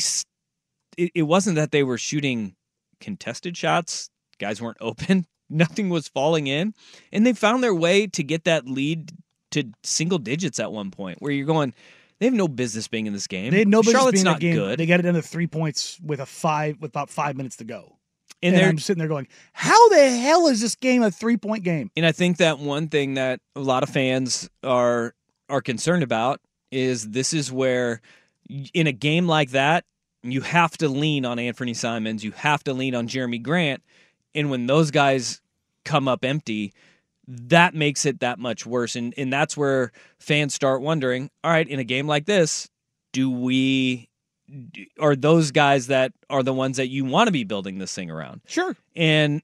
it, 0.97 1.11
it 1.13 1.23
wasn't 1.23 1.57
that 1.57 1.71
they 1.71 1.83
were 1.83 1.97
shooting 1.97 2.55
contested 2.99 3.57
shots, 3.57 4.09
guys 4.39 4.61
weren't 4.61 4.77
open, 4.81 5.27
nothing 5.49 5.89
was 5.89 6.07
falling 6.07 6.47
in. 6.47 6.73
And 7.11 7.25
they 7.25 7.33
found 7.33 7.63
their 7.63 7.75
way 7.75 8.07
to 8.07 8.23
get 8.23 8.45
that 8.45 8.67
lead 8.67 9.11
to 9.51 9.65
single 9.83 10.19
digits 10.19 10.59
at 10.59 10.71
one 10.71 10.91
point 10.91 11.21
where 11.21 11.31
you're 11.31 11.45
going, 11.45 11.73
they 12.19 12.25
have 12.25 12.33
no 12.33 12.47
business 12.47 12.87
being 12.87 13.07
in 13.07 13.13
this 13.13 13.27
game. 13.27 13.51
They 13.51 13.59
had 13.59 13.67
no 13.67 13.81
business 13.81 13.93
Charlotte's 13.93 14.15
being 14.15 14.21
in 14.21 14.31
not 14.31 14.35
that 14.35 14.41
game. 14.41 14.55
good. 14.55 14.79
They 14.79 14.85
got 14.85 14.99
it 14.99 15.03
down 15.03 15.13
to 15.15 15.21
three 15.21 15.47
points 15.47 15.99
with 16.03 16.19
a 16.19 16.25
five 16.25 16.79
with 16.79 16.91
about 16.91 17.09
five 17.09 17.37
minutes 17.37 17.57
to 17.57 17.63
go. 17.63 17.95
And 18.41 18.55
And, 18.55 18.65
I'm 18.65 18.79
sitting 18.79 18.99
there 18.99 19.07
going, 19.07 19.27
"How 19.53 19.89
the 19.89 20.09
hell 20.17 20.47
is 20.47 20.61
this 20.61 20.75
game 20.75 21.03
a 21.03 21.11
three 21.11 21.37
point 21.37 21.63
game?" 21.63 21.91
And 21.97 22.05
I 22.05 22.11
think 22.11 22.37
that 22.37 22.59
one 22.59 22.87
thing 22.87 23.15
that 23.15 23.41
a 23.55 23.59
lot 23.59 23.83
of 23.83 23.89
fans 23.89 24.49
are 24.63 25.13
are 25.49 25.61
concerned 25.61 26.03
about 26.03 26.39
is 26.71 27.09
this 27.09 27.33
is 27.33 27.51
where 27.51 28.01
in 28.73 28.87
a 28.87 28.91
game 28.91 29.27
like 29.27 29.51
that 29.51 29.85
you 30.23 30.41
have 30.41 30.77
to 30.77 30.89
lean 30.89 31.25
on 31.25 31.37
Anfernee 31.37 31.75
Simons, 31.75 32.23
you 32.23 32.31
have 32.31 32.63
to 32.65 32.73
lean 32.73 32.95
on 32.95 33.07
Jerami 33.07 33.41
Grant, 33.41 33.81
and 34.35 34.49
when 34.49 34.67
those 34.67 34.91
guys 34.91 35.41
come 35.85 36.07
up 36.07 36.23
empty, 36.23 36.73
that 37.27 37.73
makes 37.73 38.05
it 38.05 38.19
that 38.19 38.39
much 38.39 38.65
worse 38.65 38.95
and 38.95 39.13
and 39.17 39.31
that's 39.31 39.57
where 39.57 39.91
fans 40.17 40.53
start 40.53 40.81
wondering, 40.81 41.29
all 41.43 41.51
right, 41.51 41.67
in 41.67 41.79
a 41.79 41.83
game 41.83 42.07
like 42.07 42.25
this, 42.25 42.69
do 43.11 43.29
we 43.29 44.08
are 44.99 45.15
those 45.15 45.51
guys 45.51 45.87
that 45.87 46.13
are 46.29 46.43
the 46.43 46.53
ones 46.53 46.77
that 46.77 46.87
you 46.87 47.05
want 47.05 47.27
to 47.27 47.31
be 47.31 47.43
building 47.43 47.77
this 47.77 47.93
thing 47.93 48.09
around? 48.09 48.41
Sure. 48.47 48.75
and 48.95 49.41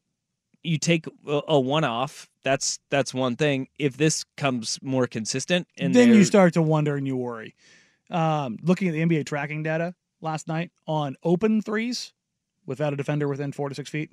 you 0.66 0.78
take 0.78 1.06
a, 1.28 1.42
a 1.48 1.60
one 1.60 1.84
off. 1.84 2.30
That's 2.44 2.80
that's 2.90 3.14
one 3.14 3.36
thing. 3.36 3.68
If 3.80 3.98
this 3.98 4.24
comes 4.36 4.80
more 4.82 5.08
consistent, 5.08 5.68
and 5.78 5.94
then 5.94 6.10
you 6.10 6.24
start 6.24 6.54
to 6.54 6.62
wonder 6.62 6.96
and 6.96 7.08
you 7.08 7.16
worry. 7.16 7.56
Um, 8.10 8.58
looking 8.62 8.88
at 8.88 8.94
the 8.94 9.02
NBA 9.02 9.26
tracking 9.26 9.64
data 9.64 9.96
last 10.22 10.48
night 10.48 10.72
on 10.88 11.16
open 11.24 11.62
threes 11.62 12.14
without 12.66 12.94
a 12.94 12.96
defender 12.96 13.28
within 13.28 13.52
four 13.52 13.70
to 13.70 13.76
six 13.76 13.90
feet, 13.90 14.12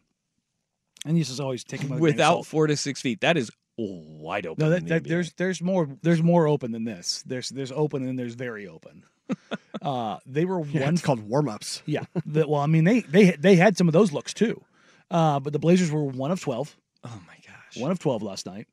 and 1.05 1.17
this 1.17 1.31
is 1.31 1.41
always 1.41 1.65
taking 1.65 1.99
without 1.99 2.47
four 2.47 2.67
to 2.67 2.77
six 2.77 3.01
feet, 3.01 3.21
that 3.21 3.37
is 3.37 3.51
wide 3.77 4.47
open. 4.47 4.65
No, 4.65 4.71
that, 4.71 4.83
the 4.83 4.89
that, 4.95 5.05
there's 5.05 5.33
there's 5.35 5.63
more 5.63 5.89
there's 6.03 6.23
more 6.23 6.47
open 6.47 6.73
than 6.73 6.85
this. 6.85 7.23
There's 7.27 7.49
there's 7.49 7.73
open 7.73 8.07
and 8.07 8.19
there's 8.19 8.35
very 8.35 8.67
open. 8.67 9.05
uh, 9.83 10.19
they 10.27 10.45
were 10.45 10.65
Yeah, 10.67 10.85
one 10.85 10.95
it's 10.95 11.03
called 11.03 11.21
warm 11.21 11.49
ups. 11.49 11.83
Yeah. 11.87 12.05
The, 12.27 12.47
well, 12.49 12.61
I 12.61 12.67
mean, 12.67 12.85
they 12.85 13.01
they 13.01 13.31
they 13.33 13.57
had 13.57 13.77
some 13.77 13.89
of 13.89 13.93
those 13.93 14.13
looks 14.13 14.35
too, 14.35 14.63
uh, 15.11 15.41
but 15.41 15.53
the 15.53 15.59
Blazers 15.59 15.91
were 15.91 16.05
one 16.05 16.31
of 16.31 16.41
twelve. 16.41 16.77
Oh 17.05 17.21
my 17.27 17.35
gosh, 17.47 17.81
one 17.81 17.91
of 17.91 17.99
twelve 17.99 18.23
last 18.23 18.47
night, 18.47 18.69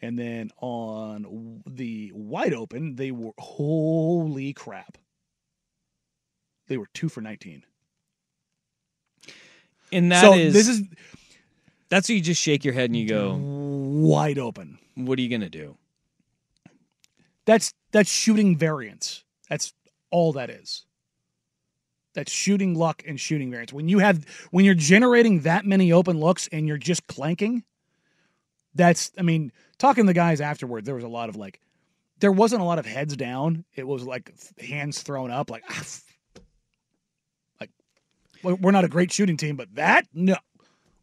and 0.00 0.18
then 0.18 0.50
on 0.60 1.62
the 1.66 2.12
wide 2.14 2.54
open, 2.54 2.96
they 2.96 3.10
were 3.10 3.32
holy 3.38 4.52
crap. 4.52 4.96
They 6.68 6.76
were 6.76 6.88
two 6.94 7.08
for 7.08 7.20
nineteen. 7.20 7.64
and 9.92 10.10
that 10.12 10.20
so 10.22 10.34
is 10.34 10.54
this 10.54 10.68
is 10.68 10.82
that's 11.88 12.08
where 12.08 12.16
you 12.16 12.22
just 12.22 12.40
shake 12.40 12.64
your 12.64 12.74
head 12.74 12.90
and 12.90 12.96
you 12.96 13.08
go, 13.08 13.36
wide 13.40 14.38
open. 14.38 14.78
"What 14.94 15.18
are 15.18 15.22
you 15.22 15.28
gonna 15.28 15.50
do?" 15.50 15.76
That's 17.44 17.74
that's 17.90 18.10
shooting 18.10 18.56
variance. 18.56 19.24
That's 19.50 19.74
all 20.10 20.32
that 20.32 20.48
is. 20.48 20.86
That's 22.14 22.32
shooting 22.32 22.74
luck 22.74 23.02
and 23.06 23.20
shooting 23.20 23.50
variance. 23.50 23.72
When 23.72 23.88
you 23.88 23.98
have 23.98 24.24
when 24.50 24.64
you're 24.64 24.74
generating 24.74 25.40
that 25.40 25.66
many 25.66 25.92
open 25.92 26.18
looks 26.18 26.48
and 26.50 26.66
you're 26.66 26.78
just 26.78 27.06
clanking, 27.06 27.64
that's 28.74 29.12
I 29.18 29.22
mean, 29.22 29.52
talking 29.78 30.04
to 30.04 30.08
the 30.08 30.14
guys 30.14 30.40
afterward, 30.40 30.84
there 30.84 30.94
was 30.94 31.04
a 31.04 31.08
lot 31.08 31.28
of 31.28 31.36
like 31.36 31.60
there 32.18 32.32
wasn't 32.32 32.62
a 32.62 32.64
lot 32.64 32.78
of 32.78 32.86
heads 32.86 33.16
down. 33.16 33.64
It 33.74 33.86
was 33.86 34.04
like 34.04 34.32
hands 34.58 35.02
thrown 35.02 35.30
up 35.30 35.50
like 35.50 35.62
ah, 35.70 35.84
like 37.60 37.70
we're 38.42 38.54
we're 38.56 38.70
not 38.72 38.84
a 38.84 38.88
great 38.88 39.12
shooting 39.12 39.36
team, 39.36 39.56
but 39.56 39.74
that 39.74 40.06
no. 40.12 40.36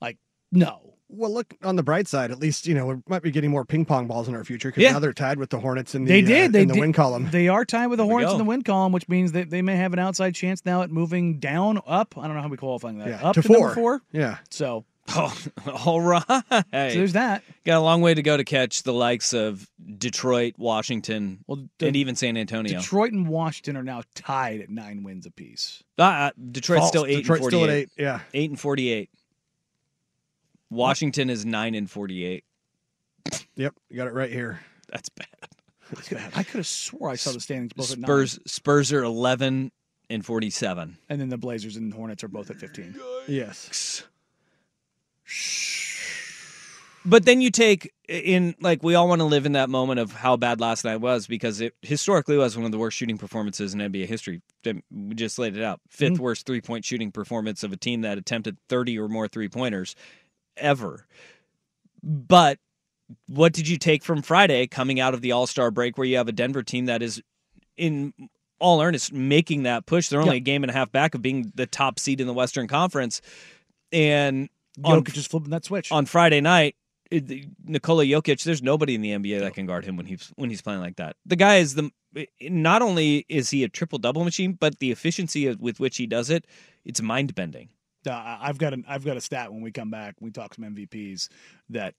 Like 0.02 0.18
no. 0.52 0.97
Well, 1.10 1.34
look 1.34 1.54
on 1.64 1.76
the 1.78 1.84
bright 1.84 2.08
side. 2.08 2.32
At 2.32 2.40
least 2.40 2.68
you 2.68 2.76
know 2.76 2.86
we 2.88 2.96
might 3.08 3.22
be 3.22 3.32
getting 3.32 3.50
more 3.50 3.64
ping 3.66 3.86
pong 3.86 4.08
balls 4.08 4.28
in 4.28 4.36
our 4.36 4.44
future 4.44 4.70
because 4.70 4.84
Yeah. 4.84 4.92
now 4.94 5.00
they're 5.00 5.14
tied 5.14 5.40
with 5.40 5.50
the 5.50 5.60
Hornets 5.60 5.96
in 5.96 6.04
the 6.06 6.12
They 6.12 6.24
uh, 6.24 6.28
did. 6.28 6.54
They 6.54 6.62
in 6.64 6.68
the 6.68 6.74
did. 6.74 6.80
win 6.82 6.94
column. 6.94 7.30
They 7.32 7.48
are 7.48 7.64
tied 7.66 7.88
with 7.88 7.98
the 7.98 8.04
There 8.06 8.12
Hornets 8.12 8.32
in 8.34 8.38
the 8.40 8.44
win 8.44 8.62
column, 8.64 8.92
which 8.92 9.08
means 9.08 9.32
that 9.32 9.50
they 9.50 9.62
may 9.62 9.76
have 9.78 9.94
an 9.94 10.00
outside 10.00 10.36
chance 10.36 10.66
now 10.66 10.82
at 10.82 10.92
moving 10.92 11.40
down, 11.40 11.80
up. 11.88 12.16
I 12.18 12.28
don't 12.28 12.36
know 12.36 12.42
how 12.42 12.48
we 12.50 12.58
qualifying 12.58 12.98
that. 13.00 13.08
Yeah, 13.08 13.28
up 13.28 13.36
to 13.36 13.42
to, 13.42 13.48
number 13.52 13.68
four. 13.70 14.00
four. 14.00 14.02
Yeah. 14.12 14.38
So 14.50 14.86
Oh, 15.16 15.34
all 15.86 16.02
right. 16.02 16.22
So 16.30 16.64
there's 16.72 17.14
that. 17.14 17.42
Got 17.66 17.78
a 17.78 17.80
long 17.80 18.02
way 18.02 18.14
to 18.14 18.22
go 18.22 18.36
to 18.36 18.44
catch 18.44 18.84
the 18.84 18.92
likes 18.92 19.32
of 19.34 19.66
Detroit, 19.98 20.56
Washington, 20.58 21.46
the- 21.48 21.88
and 21.88 21.96
even 21.96 22.18
San 22.18 22.36
Antonio. 22.36 22.78
Detroit 22.80 23.14
and 23.14 23.26
Washington 23.30 23.78
are 23.78 23.84
now 23.84 24.02
tied 24.16 24.60
at 24.60 24.70
nine 24.70 25.04
wins 25.04 25.26
apiece. 25.26 25.82
Uh, 25.98 26.04
uh, 26.04 26.32
Detroit's 26.52 26.80
False. 26.82 26.90
still 26.90 27.06
eight 27.06 27.18
Detroit's 27.22 27.44
and 27.46 27.50
still 27.52 27.64
at 27.64 27.70
eight, 27.70 27.90
yeah. 27.98 28.20
eight 28.34 28.50
and 28.50 28.60
forty-eight. 28.60 29.10
Washington 30.70 31.30
is 31.30 31.46
nine 31.46 31.76
and 31.76 31.90
forty-eight. 31.90 32.44
Yep, 33.56 33.76
you 33.90 33.98
got 33.98 34.08
it 34.08 34.14
right 34.14 34.32
here. 34.32 34.60
That's 34.90 35.10
bad. 35.10 35.28
I 36.36 36.44
could 36.44 36.58
have 36.58 36.68
swore 36.68 37.10
I 37.10 37.16
saw 37.16 37.32
the 37.32 37.40
standings 37.40 37.74
both 37.74 37.92
at 37.92 37.98
nine. 38.00 38.08
Spurs 38.08 38.40
Spurs 38.46 38.92
are 38.94 39.04
eleven 39.04 39.72
and 40.10 40.26
forty-seven. 40.26 40.98
and 41.10 41.22
then 41.22 41.30
the 41.30 41.38
Blazers 41.38 41.76
and 41.78 41.94
Hornets 41.94 42.24
are 42.24 42.28
both 42.28 42.50
at 42.50 42.58
fifteen. 42.58 42.96
Yes. 43.28 44.04
But 47.06 47.24
then 47.24 47.40
you 47.40 47.52
take 47.52 47.94
in 48.10 48.54
like 48.60 48.84
we 48.84 48.96
all 48.96 49.08
want 49.08 49.20
to 49.22 49.26
live 49.26 49.46
in 49.46 49.54
that 49.54 49.70
moment 49.70 50.00
of 50.02 50.12
how 50.12 50.36
bad 50.36 50.60
last 50.60 50.84
night 50.84 50.98
was 50.98 51.26
because 51.26 51.62
it 51.62 51.74
historically 51.82 52.36
was 52.38 52.58
one 52.58 52.66
of 52.66 52.72
the 52.74 52.78
worst 52.78 52.98
shooting 52.98 53.18
performances 53.18 53.74
in 53.74 53.80
NBA 53.80 54.08
history. 54.08 54.42
We 54.66 55.16
just 55.16 55.40
laid 55.40 55.56
it 55.56 55.64
out. 55.64 55.80
5th 55.90 56.16
Mhm. 56.16 56.20
worst 56.20 56.46
three 56.46 56.60
point 56.60 56.84
shooting 56.84 57.12
performance 57.14 57.64
of 57.64 57.72
a 57.72 57.78
team 57.78 58.02
that 58.02 58.18
attempted 58.18 58.58
30 58.68 59.00
or 59.00 59.08
more 59.08 59.30
three 59.30 59.48
pointers 59.48 59.96
ever. 60.60 61.06
But 62.04 62.60
what 63.28 63.54
did 63.54 63.68
you 63.68 63.78
take 63.78 64.04
from 64.04 64.22
Friday 64.22 64.68
coming 64.68 65.00
out 65.00 65.14
of 65.14 65.22
the 65.22 65.32
All 65.32 65.48
Star 65.48 65.72
break 65.72 65.98
where 65.98 66.06
you 66.08 66.18
have 66.18 66.28
a 66.28 66.32
Denver 66.34 66.64
team 66.64 66.86
that 66.86 67.02
is 67.02 67.22
in 67.78 68.14
all 68.60 68.82
earnest 68.82 69.14
making 69.14 69.64
that 69.64 69.86
push? 69.86 70.10
They're 70.10 70.22
only 70.22 70.36
Yeah. 70.36 70.42
a 70.42 70.42
game 70.42 70.64
and 70.64 70.70
a 70.70 70.74
half 70.74 70.92
back 70.92 71.16
of 71.16 71.22
being 71.22 71.52
the 71.56 71.66
top 71.66 72.00
seed 72.00 72.20
in 72.22 72.28
the 72.28 72.34
Western 72.34 72.68
Conference. 72.68 73.22
And 73.92 74.50
on 74.84 75.02
Jokic 75.04 75.14
just 75.14 75.32
flipping 75.32 75.50
that 75.52 75.66
switch. 75.66 75.92
on 75.92 76.06
Friday 76.06 76.42
night, 76.42 76.76
Nikola 77.12 78.04
Jokic, 78.04 78.44
there's 78.44 78.62
nobody 78.62 78.94
in 78.96 79.02
the 79.02 79.12
NBA 79.12 79.40
that 79.40 79.54
can 79.54 79.66
guard 79.66 79.86
him 79.86 79.96
when 79.96 80.06
he's 80.06 80.32
when 80.36 80.50
he's 80.50 80.62
playing 80.62 80.82
like 80.82 80.98
that. 80.98 81.16
The 81.26 81.38
guy 81.38 81.58
is 81.58 81.76
the 81.76 81.90
not 82.42 82.82
only 82.82 83.26
is 83.30 83.50
he 83.50 83.64
a 83.64 83.70
triple 83.70 83.98
double 83.98 84.24
machine, 84.26 84.54
but 84.54 84.80
the 84.80 84.92
efficiency 84.92 85.50
with 85.56 85.80
which 85.80 85.96
he 85.98 86.06
does 86.06 86.30
it, 86.30 86.46
it's 86.84 87.02
mind 87.02 87.34
bending. 87.34 87.70
Uh, 88.08 88.38
I've 88.42 88.58
got 88.58 88.74
an 88.74 88.86
I've 88.88 89.06
got 89.06 89.18
a 89.18 89.22
stat 89.22 89.52
when 89.52 89.62
we 89.62 89.72
come 89.72 89.90
back. 89.90 90.16
We 90.20 90.32
talk 90.32 90.54
some 90.54 90.66
MVPs 90.66 91.30
that 91.70 91.96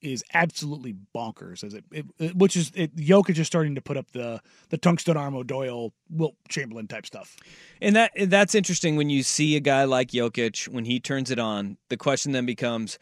is 0.00 0.22
absolutely 0.32 0.94
bonkers. 1.14 1.64
As 1.64 1.74
it, 1.74 1.84
it, 1.90 2.06
it 2.18 2.36
which 2.36 2.56
is 2.56 2.70
it, 2.74 2.94
Jokic 2.96 3.38
is 3.38 3.46
starting 3.46 3.74
to 3.74 3.80
put 3.80 3.96
up 3.96 4.10
the 4.12 4.40
the 4.70 4.78
tungsten 4.78 5.16
arm 5.16 5.34
O'Doyle, 5.34 5.92
Wilt 6.10 6.34
Chamberlain 6.48 6.86
type 6.86 7.06
stuff. 7.06 7.36
And 7.80 7.96
that 7.96 8.12
that's 8.26 8.54
interesting 8.54 8.96
when 8.96 9.10
you 9.10 9.22
see 9.22 9.56
a 9.56 9.60
guy 9.60 9.84
like 9.84 10.10
Jokic 10.10 10.68
when 10.68 10.84
he 10.84 11.00
turns 11.00 11.30
it 11.30 11.38
on. 11.38 11.76
The 11.88 11.96
question 11.96 12.32
then 12.32 12.46
becomes, 12.46 12.98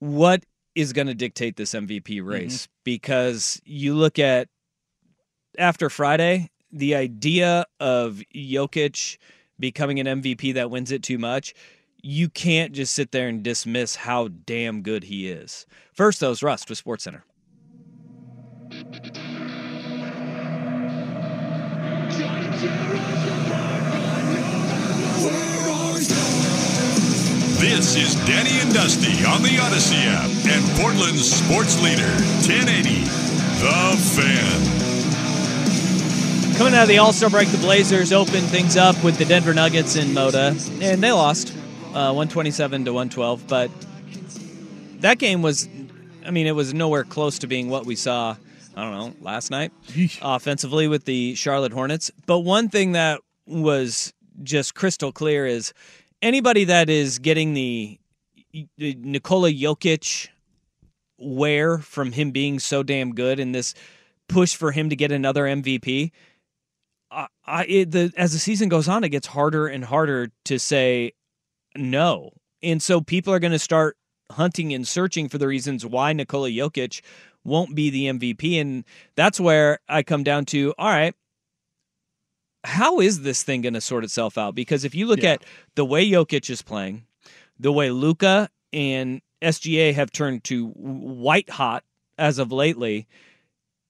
what 0.00 0.44
is 0.74 0.92
going 0.92 1.08
to 1.08 1.14
dictate 1.14 1.56
this 1.56 1.72
MVP 1.72 2.24
race? 2.24 2.62
Mm-hmm. 2.62 2.72
Because 2.84 3.60
you 3.64 3.94
look 3.94 4.18
at 4.18 4.48
after 5.56 5.90
Friday, 5.90 6.50
the 6.70 6.94
idea 6.94 7.66
of 7.80 8.22
Jokic 8.34 9.18
becoming 9.58 10.00
an 10.00 10.22
MVP 10.22 10.54
that 10.54 10.70
wins 10.70 10.90
it 10.92 11.02
too 11.02 11.18
much 11.18 11.54
you 12.02 12.28
can't 12.28 12.72
just 12.72 12.92
sit 12.92 13.12
there 13.12 13.28
and 13.28 13.42
dismiss 13.42 13.96
how 13.96 14.28
damn 14.28 14.82
good 14.82 15.04
he 15.04 15.28
is. 15.28 15.66
First, 15.92 16.20
though, 16.20 16.30
is 16.30 16.42
Rust 16.42 16.68
with 16.68 16.82
SportsCenter. 16.82 17.22
This 27.58 27.96
is 27.96 28.14
Danny 28.26 28.60
and 28.60 28.72
Dusty 28.72 29.24
on 29.24 29.42
the 29.42 29.58
Odyssey 29.60 29.96
app 30.06 30.30
and 30.46 30.80
Portland's 30.80 31.28
sports 31.30 31.82
leader, 31.82 32.08
1080, 32.46 33.02
The 33.60 33.96
Fan. 34.14 34.97
Coming 36.58 36.74
out 36.74 36.82
of 36.82 36.88
the 36.88 36.98
All 36.98 37.12
Star 37.12 37.30
break, 37.30 37.46
the 37.50 37.58
Blazers 37.58 38.12
opened 38.12 38.48
things 38.48 38.76
up 38.76 39.04
with 39.04 39.16
the 39.16 39.24
Denver 39.24 39.54
Nuggets 39.54 39.94
in 39.94 40.08
Moda, 40.08 40.50
and 40.82 41.00
they 41.00 41.12
lost 41.12 41.56
uh, 41.90 42.10
127 42.10 42.84
to 42.86 42.92
112. 42.92 43.46
But 43.46 43.70
that 44.98 45.18
game 45.18 45.40
was, 45.40 45.68
I 46.26 46.32
mean, 46.32 46.48
it 46.48 46.56
was 46.56 46.74
nowhere 46.74 47.04
close 47.04 47.38
to 47.38 47.46
being 47.46 47.68
what 47.68 47.86
we 47.86 47.94
saw. 47.94 48.34
I 48.74 48.82
don't 48.82 48.92
know 48.92 49.24
last 49.24 49.52
night 49.52 49.70
offensively 50.20 50.88
with 50.88 51.04
the 51.04 51.36
Charlotte 51.36 51.72
Hornets. 51.72 52.10
But 52.26 52.40
one 52.40 52.68
thing 52.68 52.90
that 52.90 53.20
was 53.46 54.12
just 54.42 54.74
crystal 54.74 55.12
clear 55.12 55.46
is 55.46 55.72
anybody 56.22 56.64
that 56.64 56.90
is 56.90 57.20
getting 57.20 57.54
the, 57.54 58.00
the 58.76 58.96
Nikola 58.98 59.52
Jokic 59.52 60.26
wear 61.18 61.78
from 61.78 62.10
him 62.10 62.32
being 62.32 62.58
so 62.58 62.82
damn 62.82 63.14
good 63.14 63.38
in 63.38 63.52
this 63.52 63.76
push 64.26 64.56
for 64.56 64.72
him 64.72 64.90
to 64.90 64.96
get 64.96 65.12
another 65.12 65.44
MVP. 65.44 66.10
I, 67.10 67.26
I 67.46 67.64
it, 67.64 67.90
the 67.90 68.12
as 68.16 68.32
the 68.32 68.38
season 68.38 68.68
goes 68.68 68.88
on, 68.88 69.04
it 69.04 69.10
gets 69.10 69.28
harder 69.28 69.66
and 69.66 69.84
harder 69.84 70.30
to 70.44 70.58
say 70.58 71.12
no. 71.76 72.32
And 72.62 72.82
so 72.82 73.00
people 73.00 73.32
are 73.32 73.38
going 73.38 73.52
to 73.52 73.58
start 73.58 73.96
hunting 74.30 74.74
and 74.74 74.86
searching 74.86 75.28
for 75.28 75.38
the 75.38 75.48
reasons 75.48 75.86
why 75.86 76.12
Nikola 76.12 76.50
Jokic 76.50 77.00
won't 77.44 77.74
be 77.74 77.90
the 77.90 78.06
MVP. 78.06 78.60
And 78.60 78.84
that's 79.16 79.40
where 79.40 79.78
I 79.88 80.02
come 80.02 80.22
down 80.22 80.44
to 80.46 80.74
all 80.78 80.88
right, 80.88 81.14
how 82.64 83.00
is 83.00 83.22
this 83.22 83.42
thing 83.42 83.62
going 83.62 83.74
to 83.74 83.80
sort 83.80 84.04
itself 84.04 84.36
out? 84.36 84.54
Because 84.54 84.84
if 84.84 84.94
you 84.94 85.06
look 85.06 85.22
yeah. 85.22 85.32
at 85.32 85.44
the 85.74 85.84
way 85.84 86.08
Jokic 86.08 86.50
is 86.50 86.62
playing, 86.62 87.04
the 87.58 87.72
way 87.72 87.90
Luka 87.90 88.50
and 88.72 89.22
SGA 89.40 89.94
have 89.94 90.10
turned 90.10 90.44
to 90.44 90.68
white 90.68 91.48
hot 91.48 91.84
as 92.18 92.38
of 92.38 92.52
lately, 92.52 93.06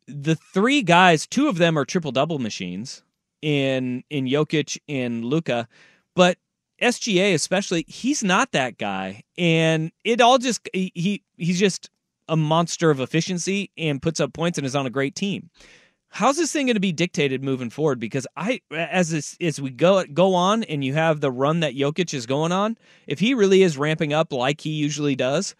the 0.06 0.36
three 0.36 0.82
guys, 0.82 1.26
two 1.26 1.48
of 1.48 1.58
them 1.58 1.78
are 1.78 1.84
triple 1.84 2.12
double 2.12 2.38
machines 2.38 3.02
in 3.42 4.04
in 4.10 4.26
Jokic 4.26 4.78
in 4.86 5.22
Luka, 5.22 5.68
but 6.14 6.38
SGA 6.80 7.34
especially, 7.34 7.84
he's 7.88 8.22
not 8.22 8.52
that 8.52 8.78
guy, 8.78 9.22
and 9.36 9.90
it 10.04 10.20
all 10.20 10.38
just 10.38 10.68
he 10.72 11.22
he's 11.36 11.58
just 11.58 11.90
a 12.28 12.36
monster 12.36 12.90
of 12.90 13.00
efficiency 13.00 13.70
and 13.76 14.02
puts 14.02 14.20
up 14.20 14.32
points 14.32 14.58
and 14.58 14.66
is 14.66 14.76
on 14.76 14.86
a 14.86 14.90
great 14.90 15.14
team. 15.14 15.50
How's 16.10 16.36
this 16.36 16.52
thing 16.52 16.66
going 16.66 16.74
to 16.74 16.80
be 16.80 16.92
dictated 16.92 17.42
moving 17.42 17.68
forward? 17.68 18.00
Because 18.00 18.26
I, 18.36 18.60
as 18.70 19.10
this, 19.10 19.36
as 19.40 19.60
we 19.60 19.70
go 19.70 20.04
go 20.04 20.34
on, 20.34 20.62
and 20.64 20.84
you 20.84 20.94
have 20.94 21.20
the 21.20 21.30
run 21.30 21.60
that 21.60 21.74
Jokic 21.74 22.14
is 22.14 22.26
going 22.26 22.52
on, 22.52 22.78
if 23.06 23.18
he 23.18 23.34
really 23.34 23.62
is 23.62 23.76
ramping 23.76 24.12
up 24.12 24.32
like 24.32 24.60
he 24.60 24.70
usually 24.70 25.16
does, 25.16 25.54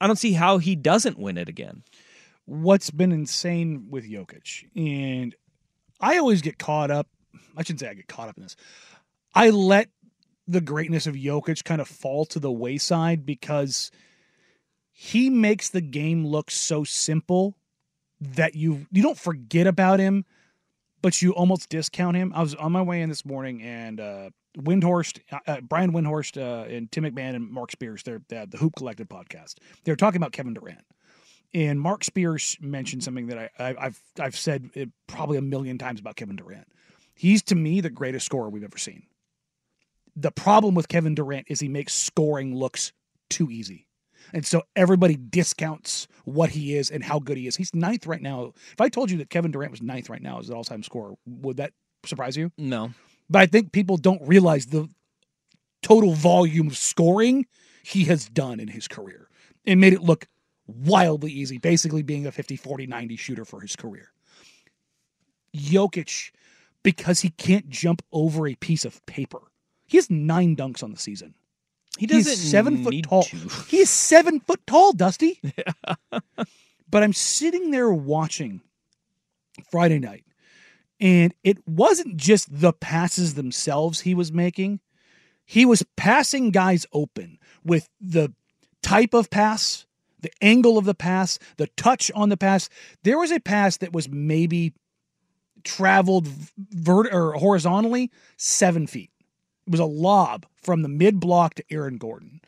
I 0.00 0.06
don't 0.06 0.16
see 0.16 0.32
how 0.32 0.58
he 0.58 0.76
doesn't 0.76 1.18
win 1.18 1.38
it 1.38 1.48
again. 1.48 1.82
What's 2.44 2.90
been 2.90 3.10
insane 3.10 3.88
with 3.90 4.08
Jokic, 4.08 4.66
and 4.76 5.34
I 6.00 6.18
always 6.18 6.42
get 6.42 6.58
caught 6.58 6.90
up. 6.90 7.08
I 7.56 7.62
shouldn't 7.62 7.80
say 7.80 7.88
I 7.88 7.94
get 7.94 8.08
caught 8.08 8.28
up 8.28 8.36
in 8.36 8.42
this. 8.42 8.56
I 9.34 9.50
let 9.50 9.88
the 10.46 10.60
greatness 10.60 11.06
of 11.06 11.14
Jokic 11.14 11.64
kind 11.64 11.80
of 11.80 11.88
fall 11.88 12.24
to 12.26 12.38
the 12.38 12.52
wayside 12.52 13.26
because 13.26 13.90
he 14.92 15.28
makes 15.28 15.68
the 15.68 15.80
game 15.80 16.26
look 16.26 16.50
so 16.50 16.84
simple 16.84 17.56
that 18.20 18.54
you 18.54 18.86
you 18.90 19.02
don't 19.02 19.18
forget 19.18 19.66
about 19.66 20.00
him, 20.00 20.24
but 21.02 21.20
you 21.20 21.32
almost 21.32 21.68
discount 21.68 22.16
him. 22.16 22.32
I 22.34 22.40
was 22.40 22.54
on 22.54 22.72
my 22.72 22.82
way 22.82 23.02
in 23.02 23.08
this 23.08 23.24
morning 23.24 23.62
and 23.62 24.00
uh, 24.00 24.30
Windhorst, 24.56 25.20
uh, 25.30 25.38
uh 25.46 25.60
Brian 25.60 25.92
Windhorst, 25.92 26.40
uh, 26.40 26.66
and 26.68 26.90
Tim 26.90 27.04
McMahon 27.04 27.34
and 27.34 27.50
Mark 27.50 27.72
Spears, 27.72 28.02
they're, 28.04 28.22
the 28.28 28.56
Hoop 28.58 28.74
Collective 28.76 29.08
podcast. 29.08 29.56
They 29.84 29.92
were 29.92 29.96
talking 29.96 30.16
about 30.16 30.32
Kevin 30.32 30.54
Durant. 30.54 30.84
And 31.54 31.80
Mark 31.80 32.04
Spears 32.04 32.56
mentioned 32.60 33.02
something 33.04 33.28
that 33.28 33.38
I, 33.38 33.50
I, 33.58 33.84
have 33.84 34.00
I've 34.20 34.36
said 34.36 34.70
probably 35.06 35.38
a 35.38 35.42
million 35.42 35.78
times 35.78 36.00
about 36.00 36.16
Kevin 36.16 36.36
Durant. 36.36 36.66
He's 37.14 37.42
to 37.44 37.54
me 37.54 37.80
the 37.80 37.90
greatest 37.90 38.26
scorer 38.26 38.50
we've 38.50 38.64
ever 38.64 38.78
seen 38.78 39.04
the 40.16 40.30
problem 40.32 40.74
with 40.74 40.88
Kevin 40.88 41.14
Durant 41.14 41.46
is 41.48 41.60
he 41.60 41.68
makes 41.68 41.92
scoring 41.92 42.56
looks 42.56 42.92
too 43.28 43.50
easy. 43.50 43.86
And 44.32 44.44
so 44.44 44.62
everybody 44.74 45.16
discounts 45.16 46.08
what 46.24 46.50
he 46.50 46.74
is 46.76 46.90
and 46.90 47.04
how 47.04 47.20
good 47.20 47.36
he 47.36 47.46
is. 47.46 47.54
He's 47.54 47.74
ninth 47.74 48.06
right 48.06 48.22
now. 48.22 48.54
If 48.72 48.80
I 48.80 48.88
told 48.88 49.10
you 49.10 49.18
that 49.18 49.30
Kevin 49.30 49.52
Durant 49.52 49.70
was 49.70 49.82
ninth 49.82 50.10
right 50.10 50.22
now 50.22 50.40
as 50.40 50.48
an 50.48 50.56
all 50.56 50.64
time 50.64 50.82
scorer, 50.82 51.14
would 51.26 51.58
that 51.58 51.72
surprise 52.04 52.36
you? 52.36 52.50
No. 52.58 52.90
But 53.30 53.42
I 53.42 53.46
think 53.46 53.72
people 53.72 53.98
don't 53.98 54.26
realize 54.26 54.66
the 54.66 54.88
total 55.82 56.12
volume 56.12 56.68
of 56.68 56.76
scoring 56.76 57.46
he 57.84 58.04
has 58.04 58.28
done 58.28 58.58
in 58.58 58.68
his 58.68 58.88
career 58.88 59.28
and 59.64 59.80
made 59.80 59.92
it 59.92 60.02
look 60.02 60.26
wildly 60.66 61.32
easy, 61.32 61.58
basically 61.58 62.02
being 62.02 62.26
a 62.26 62.32
50, 62.32 62.56
40, 62.56 62.86
90 62.86 63.16
shooter 63.16 63.44
for 63.44 63.60
his 63.60 63.76
career. 63.76 64.12
Jokic, 65.56 66.32
because 66.82 67.20
he 67.20 67.30
can't 67.30 67.68
jump 67.68 68.02
over 68.12 68.46
a 68.46 68.54
piece 68.56 68.84
of 68.84 69.04
paper 69.06 69.40
he 69.86 69.96
has 69.96 70.10
nine 70.10 70.56
dunks 70.56 70.82
on 70.82 70.90
the 70.90 70.98
season. 70.98 71.34
He 71.98 72.06
doesn't 72.06 72.30
He's 72.30 72.50
seven 72.50 72.84
foot 72.84 73.02
tall. 73.04 73.22
To. 73.22 73.36
He 73.68 73.78
is 73.78 73.90
seven 73.90 74.40
foot 74.40 74.60
tall, 74.66 74.92
Dusty. 74.92 75.40
Yeah. 75.56 76.20
but 76.88 77.02
I'm 77.02 77.12
sitting 77.12 77.70
there 77.70 77.90
watching 77.90 78.60
Friday 79.70 79.98
night, 79.98 80.24
and 81.00 81.34
it 81.42 81.66
wasn't 81.66 82.16
just 82.16 82.60
the 82.60 82.72
passes 82.72 83.34
themselves 83.34 84.00
he 84.00 84.14
was 84.14 84.32
making. 84.32 84.80
He 85.44 85.64
was 85.64 85.84
passing 85.96 86.50
guys 86.50 86.86
open 86.92 87.38
with 87.64 87.88
the 88.00 88.34
type 88.82 89.14
of 89.14 89.30
pass, 89.30 89.85
the 90.26 90.44
angle 90.44 90.76
of 90.76 90.84
the 90.84 90.94
pass, 90.94 91.38
the 91.56 91.68
touch 91.76 92.10
on 92.14 92.30
the 92.30 92.36
pass. 92.36 92.68
There 93.04 93.18
was 93.18 93.30
a 93.30 93.38
pass 93.38 93.76
that 93.76 93.92
was 93.92 94.08
maybe 94.08 94.74
traveled 95.62 96.26
vert 96.26 97.12
or 97.12 97.34
horizontally 97.34 98.10
seven 98.36 98.88
feet. 98.88 99.10
It 99.66 99.70
was 99.70 99.80
a 99.80 99.84
lob 99.84 100.44
from 100.60 100.82
the 100.82 100.88
mid 100.88 101.20
block 101.20 101.54
to 101.54 101.64
Aaron 101.70 101.96
Gordon. 101.96 102.40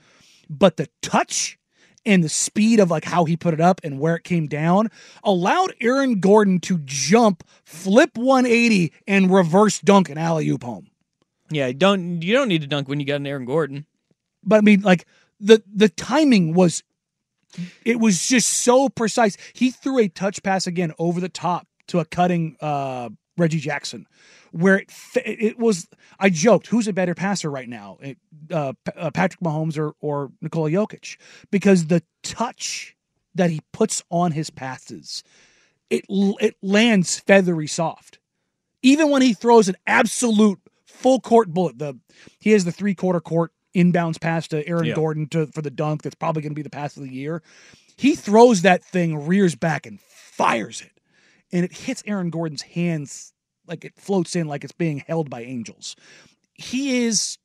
But 0.51 0.77
the 0.77 0.89
touch 1.03 1.57
and 2.05 2.25
the 2.25 2.29
speed 2.29 2.81
of 2.81 2.91
like 2.91 3.05
how 3.05 3.27
he 3.27 3.37
put 3.37 3.55
it 3.55 3.61
up 3.61 3.81
and 3.85 4.01
where 4.01 4.17
it 4.17 4.25
came 4.25 4.49
down 4.49 4.91
allowed 5.23 5.73
Aaron 5.81 6.19
Gordon 6.19 6.59
to 6.61 6.79
jump, 6.79 7.45
flip 7.65 8.17
180, 8.17 8.93
and 9.07 9.33
reverse 9.33 9.79
dunk 9.79 10.11
an 10.11 10.19
alley 10.19 10.49
oop 10.49 10.65
home. 10.65 10.89
Yeah, 11.51 11.71
don't 11.71 12.23
you 12.23 12.33
don't 12.35 12.49
need 12.49 12.63
to 12.63 12.67
dunk 12.67 12.89
when 12.89 12.99
you 12.99 13.07
got 13.07 13.17
an 13.17 13.27
Aaron 13.27 13.45
Gordon. 13.45 13.87
But 14.43 14.57
I 14.57 14.61
mean, 14.63 14.81
like 14.81 15.07
the 15.39 15.63
the 15.73 15.89
timing 15.89 16.55
was 16.55 16.83
it 17.85 17.99
was 17.99 18.27
just 18.27 18.49
so 18.49 18.89
precise. 18.89 19.37
He 19.53 19.71
threw 19.71 19.99
a 19.99 20.09
touch 20.09 20.43
pass 20.43 20.67
again 20.67 20.93
over 20.99 21.21
the 21.21 21.29
top 21.29 21.67
to 21.89 22.01
a 22.01 22.05
cutting 22.05 22.57
uh, 22.61 23.11
Reggie 23.37 23.61
Jackson 23.61 24.07
where 24.53 24.79
it, 24.79 24.91
it 25.15 25.59
was. 25.59 25.89
I 26.19 26.31
joked, 26.31 26.67
who's 26.67 26.89
a 26.89 26.93
better 26.93 27.15
passer 27.15 27.51
right 27.51 27.69
now, 27.69 27.99
uh, 28.51 28.73
uh, 28.97 29.11
Patrick 29.11 29.41
Mahomes 29.41 29.79
or 29.79 29.95
or 30.01 30.33
Nikola 30.41 30.71
Jokic, 30.71 31.17
because 31.51 31.87
the 31.87 32.03
touch 32.23 32.97
that 33.35 33.51
he 33.51 33.61
puts 33.73 34.03
on 34.11 34.33
his 34.33 34.51
passes, 34.51 35.23
it 35.91 36.05
it 36.09 36.57
lands 36.63 37.19
feathery 37.21 37.67
soft. 37.67 38.19
Even 38.83 39.11
when 39.11 39.23
he 39.23 39.35
throws 39.35 39.69
an 39.69 39.77
absolute 39.87 40.61
full 40.87 41.21
court 41.21 41.49
bullet, 41.49 41.79
the 41.79 41.99
he 42.39 42.53
has 42.53 42.65
the 42.65 42.73
three 42.73 42.95
quarter 42.95 43.21
court 43.21 43.53
inbounds 43.75 44.21
pass 44.21 44.49
to 44.49 44.67
Aaron 44.67 44.87
yeah. 44.87 44.95
Gordon 44.95 45.29
to 45.29 45.47
for 45.47 45.63
the 45.63 45.71
dunk. 45.71 46.03
That's 46.03 46.15
probably 46.15 46.43
going 46.43 46.53
to 46.53 46.57
be 46.57 46.63
the 46.63 46.71
pass 46.71 46.97
of 46.97 47.03
the 47.03 47.13
year. 47.13 47.43
He 47.97 48.15
throws 48.15 48.63
that 48.63 48.85
thing, 48.85 49.27
rears 49.27 49.55
back, 49.55 49.87
and 49.87 50.01
fires 50.01 50.81
it, 50.81 50.93
and 51.53 51.65
it 51.65 51.73
hits 51.73 52.03
Aaron 52.07 52.31
Gordon's 52.31 52.63
hands 52.63 53.33
like 53.67 53.85
it 53.85 53.95
floats 53.97 54.35
in 54.35 54.49
like 54.49 54.65
it's 54.65 54.73
being 54.73 54.99
held 55.07 55.31
by 55.31 55.43
angels. 55.43 55.95
He 56.55 57.05
is 57.05 57.39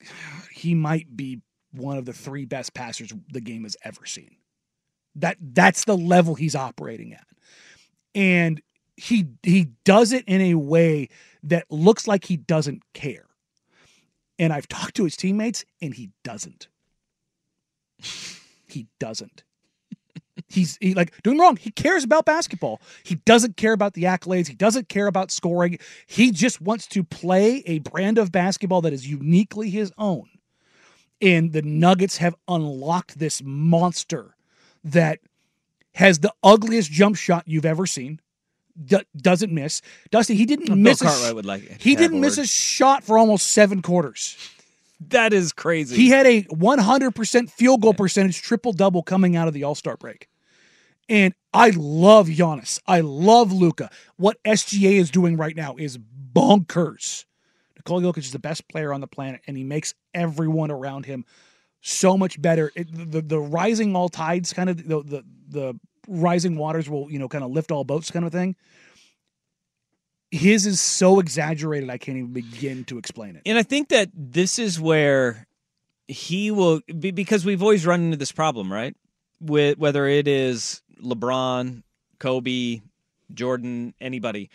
he 0.52 0.74
might 0.74 1.16
be 1.16 1.40
one 1.72 1.98
of 1.98 2.04
the 2.04 2.12
three 2.12 2.44
best 2.44 2.72
passers 2.74 3.12
the 3.32 3.40
game 3.40 3.64
has 3.64 3.76
ever 3.84 4.06
seen. 4.06 4.36
That 5.16 5.36
that's 5.40 5.84
the 5.84 5.96
level 5.96 6.34
he's 6.34 6.54
operating 6.54 7.12
at. 7.12 7.26
And 8.14 8.62
he 8.96 9.26
he 9.42 9.68
does 9.84 10.12
it 10.12 10.24
in 10.26 10.40
a 10.40 10.54
way 10.54 11.08
that 11.42 11.70
looks 11.70 12.06
like 12.06 12.24
he 12.24 12.36
doesn't 12.36 12.82
care. 12.92 13.26
And 14.38 14.52
I've 14.52 14.68
talked 14.68 14.96
to 14.96 15.04
his 15.04 15.16
teammates 15.16 15.64
and 15.80 15.94
he 15.94 16.10
doesn't. 16.24 16.68
He 18.66 18.88
doesn't. 18.98 19.44
He's 20.48 20.76
he, 20.80 20.94
like 20.94 21.22
doing 21.22 21.38
wrong. 21.38 21.56
He 21.56 21.70
cares 21.70 22.04
about 22.04 22.24
basketball. 22.24 22.80
He 23.04 23.16
doesn't 23.16 23.56
care 23.56 23.72
about 23.72 23.94
the 23.94 24.04
accolades. 24.04 24.48
He 24.48 24.54
doesn't 24.54 24.88
care 24.88 25.06
about 25.06 25.30
scoring. 25.30 25.78
He 26.06 26.32
just 26.32 26.60
wants 26.60 26.86
to 26.88 27.04
play 27.04 27.62
a 27.66 27.78
brand 27.80 28.18
of 28.18 28.32
basketball 28.32 28.80
that 28.82 28.92
is 28.92 29.08
uniquely 29.08 29.70
his 29.70 29.92
own. 29.96 30.28
And 31.20 31.52
the 31.52 31.62
Nuggets 31.62 32.16
have 32.18 32.34
unlocked 32.48 33.18
this 33.18 33.42
monster 33.44 34.34
that 34.82 35.20
has 35.94 36.18
the 36.18 36.34
ugliest 36.42 36.90
jump 36.90 37.16
shot 37.16 37.44
you've 37.46 37.64
ever 37.64 37.86
seen. 37.86 38.20
D- 38.82 38.98
doesn't 39.16 39.52
miss. 39.52 39.82
Dusty, 40.10 40.34
he 40.34 40.46
didn't 40.46 40.66
Bill 40.66 40.76
miss. 40.76 41.00
a 41.00 41.04
Cartwright 41.04 41.30
sh- 41.30 41.34
would 41.34 41.46
like 41.46 41.80
He 41.80 41.94
didn't 41.96 42.20
miss 42.20 42.36
word. 42.38 42.44
a 42.44 42.46
shot 42.46 43.04
for 43.04 43.18
almost 43.18 43.48
seven 43.48 43.82
quarters. 43.82 44.36
That 45.08 45.32
is 45.32 45.52
crazy. 45.52 45.96
He 45.96 46.08
had 46.08 46.26
a 46.26 46.42
100% 46.44 47.50
field 47.50 47.82
goal 47.82 47.94
percentage 47.94 48.40
triple 48.42 48.72
double 48.72 49.02
coming 49.02 49.36
out 49.36 49.48
of 49.48 49.54
the 49.54 49.64
All 49.64 49.74
Star 49.74 49.96
break. 49.96 50.28
And 51.08 51.34
I 51.52 51.70
love 51.76 52.28
Giannis. 52.28 52.80
I 52.86 53.00
love 53.00 53.52
Luka. 53.52 53.90
What 54.16 54.42
SGA 54.44 54.92
is 54.92 55.10
doing 55.10 55.36
right 55.36 55.54
now 55.54 55.76
is 55.78 55.98
bonkers. 55.98 57.26
Nikola 57.76 58.02
Jokic 58.02 58.18
is 58.18 58.32
the 58.32 58.38
best 58.38 58.66
player 58.68 58.92
on 58.94 59.00
the 59.02 59.06
planet, 59.06 59.42
and 59.46 59.56
he 59.56 59.64
makes 59.64 59.94
everyone 60.14 60.70
around 60.70 61.04
him 61.04 61.26
so 61.82 62.16
much 62.16 62.40
better. 62.40 62.72
It, 62.74 62.88
the 63.12 63.20
the 63.20 63.38
rising 63.38 63.94
all 63.94 64.08
tides 64.08 64.54
kind 64.54 64.70
of 64.70 64.78
the, 64.88 65.02
the 65.02 65.24
the 65.48 65.80
rising 66.08 66.56
waters 66.56 66.88
will 66.88 67.10
you 67.10 67.18
know 67.18 67.28
kind 67.28 67.44
of 67.44 67.50
lift 67.50 67.70
all 67.70 67.84
boats 67.84 68.10
kind 68.10 68.24
of 68.24 68.32
thing. 68.32 68.56
His 70.30 70.66
is 70.66 70.80
so 70.80 71.20
exaggerated, 71.20 71.90
I 71.90 71.98
can't 71.98 72.18
even 72.18 72.32
begin 72.32 72.84
to 72.86 72.98
explain 72.98 73.36
it. 73.36 73.42
And 73.46 73.56
I 73.56 73.62
think 73.62 73.90
that 73.90 74.10
this 74.12 74.58
is 74.58 74.80
where 74.80 75.46
he 76.08 76.50
will 76.50 76.80
be 76.98 77.12
because 77.12 77.44
we've 77.44 77.62
always 77.62 77.86
run 77.86 78.00
into 78.02 78.16
this 78.16 78.32
problem, 78.32 78.72
right? 78.72 78.96
With 79.40 79.78
whether 79.78 80.06
it 80.06 80.26
is 80.26 80.82
LeBron, 81.00 81.82
Kobe, 82.18 82.80
Jordan, 83.32 83.94
anybody. 84.00 84.50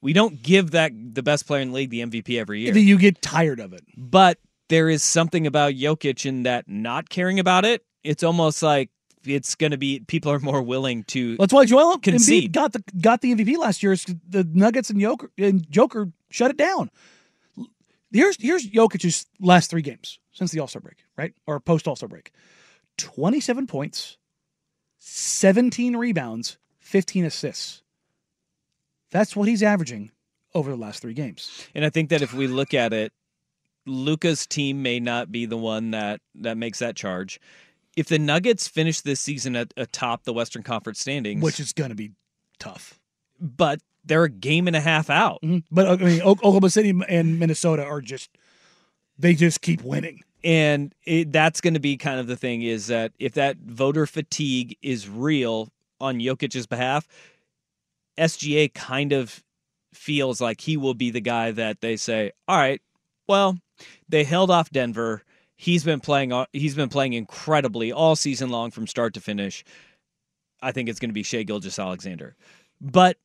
We 0.00 0.12
don't 0.12 0.42
give 0.42 0.70
that 0.70 0.92
the 0.94 1.22
best 1.22 1.46
player 1.46 1.60
in 1.60 1.68
the 1.68 1.74
league 1.74 1.90
the 1.90 2.00
MVP 2.00 2.38
every 2.38 2.60
year. 2.60 2.76
You 2.76 2.98
get 2.98 3.20
tired 3.20 3.60
of 3.60 3.72
it. 3.72 3.84
But 3.96 4.38
there 4.68 4.88
is 4.88 5.02
something 5.02 5.46
about 5.46 5.74
Jokic 5.74 6.24
in 6.24 6.44
that 6.44 6.68
not 6.68 7.10
caring 7.10 7.38
about 7.38 7.64
it. 7.64 7.84
It's 8.02 8.22
almost 8.22 8.62
like 8.62 8.88
it's 9.24 9.54
going 9.54 9.72
to 9.72 9.78
be 9.78 10.00
people 10.00 10.32
are 10.32 10.38
more 10.38 10.62
willing 10.62 11.04
to. 11.04 11.36
That's 11.36 11.52
why 11.52 11.64
Joel 11.64 11.96
Embiid 11.96 12.02
Concede. 12.02 12.52
got 12.52 12.72
the 12.72 12.82
got 13.00 13.20
the 13.20 13.34
MVP 13.34 13.56
last 13.58 13.82
year. 13.82 13.96
The 14.28 14.44
Nuggets 14.52 14.90
and 14.90 15.00
Joker 15.00 15.30
and 15.38 15.70
Joker 15.70 16.10
shut 16.30 16.50
it 16.50 16.56
down. 16.56 16.90
Here's 18.12 18.40
here's 18.40 18.66
Jokic's 18.66 19.26
last 19.40 19.70
three 19.70 19.82
games 19.82 20.18
since 20.32 20.50
the 20.50 20.60
All 20.60 20.66
Star 20.66 20.80
break, 20.80 21.04
right 21.16 21.32
or 21.46 21.60
post 21.60 21.86
All 21.86 21.96
Star 21.96 22.08
break. 22.08 22.32
Twenty 22.96 23.40
seven 23.40 23.66
points, 23.66 24.16
seventeen 24.98 25.96
rebounds, 25.96 26.58
fifteen 26.78 27.24
assists. 27.24 27.82
That's 29.10 29.34
what 29.34 29.48
he's 29.48 29.62
averaging 29.62 30.10
over 30.54 30.70
the 30.70 30.76
last 30.76 31.02
three 31.02 31.14
games. 31.14 31.66
And 31.74 31.84
I 31.84 31.90
think 31.90 32.10
that 32.10 32.22
if 32.22 32.32
we 32.32 32.46
look 32.46 32.74
at 32.74 32.92
it, 32.92 33.12
Luka's 33.86 34.46
team 34.46 34.82
may 34.82 35.00
not 35.00 35.32
be 35.32 35.46
the 35.46 35.56
one 35.56 35.92
that 35.92 36.20
that 36.36 36.56
makes 36.56 36.80
that 36.80 36.96
charge. 36.96 37.40
If 38.00 38.06
the 38.08 38.18
Nuggets 38.18 38.66
finish 38.66 39.02
this 39.02 39.20
season 39.20 39.54
at 39.56 39.74
atop 39.76 40.24
the 40.24 40.32
Western 40.32 40.62
Conference 40.62 41.00
standings, 41.00 41.42
which 41.42 41.60
is 41.60 41.72
going 41.74 41.90
to 41.90 41.94
be 41.96 42.12
tough. 42.58 42.98
but 43.38 43.80
they're 44.04 44.24
a 44.24 44.30
game 44.30 44.66
and 44.66 44.74
a 44.74 44.80
half 44.80 45.10
out. 45.10 45.40
Mhm. 45.42 45.64
But 45.70 45.86
I 45.86 45.96
mean, 45.96 46.22
Oklahoma 46.22 46.70
City 46.70 46.98
and 47.08 47.38
Minnesota 47.38 47.84
are 47.84 48.00
just 48.00 48.30
they 49.18 49.34
just 49.34 49.60
keep 49.60 49.82
winning. 49.82 50.20
And 50.42 50.94
it, 51.04 51.30
that's 51.32 51.60
going 51.60 51.74
to 51.74 51.80
be 51.80 51.98
kind 51.98 52.18
of 52.18 52.26
the 52.26 52.36
thing 52.36 52.62
is 52.62 52.86
that 52.86 53.12
if 53.18 53.34
that 53.34 53.58
voter 53.58 54.06
fatigue 54.06 54.76
is 54.80 55.06
real 55.08 55.68
on 56.00 56.18
Jokic's 56.18 56.66
behalf, 56.66 57.06
SGA 58.16 58.72
kind 58.72 59.12
of 59.12 59.44
feels 59.92 60.40
like 60.40 60.62
he 60.62 60.76
will 60.78 60.94
be 60.94 61.10
the 61.10 61.20
guy 61.20 61.50
that 61.50 61.82
they 61.82 61.96
say, 61.96 62.32
"All 62.48 62.56
right, 62.56 62.80
well, 63.26 63.58
they 64.08 64.24
held 64.24 64.50
off 64.50 64.70
Denver. 64.70 65.22
He's 65.60 65.84
been 65.84 66.00
playing 66.00 66.32
he's 66.54 66.74
been 66.74 66.88
playing 66.88 67.12
incredibly 67.12 67.92
all 67.92 68.16
season 68.16 68.48
long 68.48 68.70
from 68.70 68.86
start 68.86 69.12
to 69.12 69.20
finish. 69.20 69.62
I 70.62 70.72
think 70.72 70.88
it's 70.88 70.98
going 70.98 71.10
to 71.10 71.14
be 71.14 71.22
Shai 71.22 71.42
Gilgeous-Alexander. 71.42 72.34
But 72.80 73.18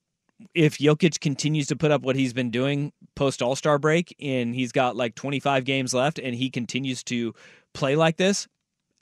if 0.54 0.78
Jokic 0.80 1.22
continues 1.22 1.68
to 1.68 1.78
put 1.78 1.92
up 1.92 2.02
what 2.02 2.18
he's 2.18 2.34
been 2.34 2.52
doing 2.52 2.92
post 3.16 3.42
All 3.42 3.56
Star 3.56 3.80
break 3.80 4.14
and 4.20 4.54
he's 4.54 4.74
got 4.74 4.98
like 4.98 5.16
25 5.16 5.64
games 5.64 5.94
left 5.94 6.20
and 6.20 6.36
he 6.36 6.50
continues 6.50 7.06
to 7.06 7.34
play 7.74 7.96
like 7.96 8.18
this, 8.18 8.50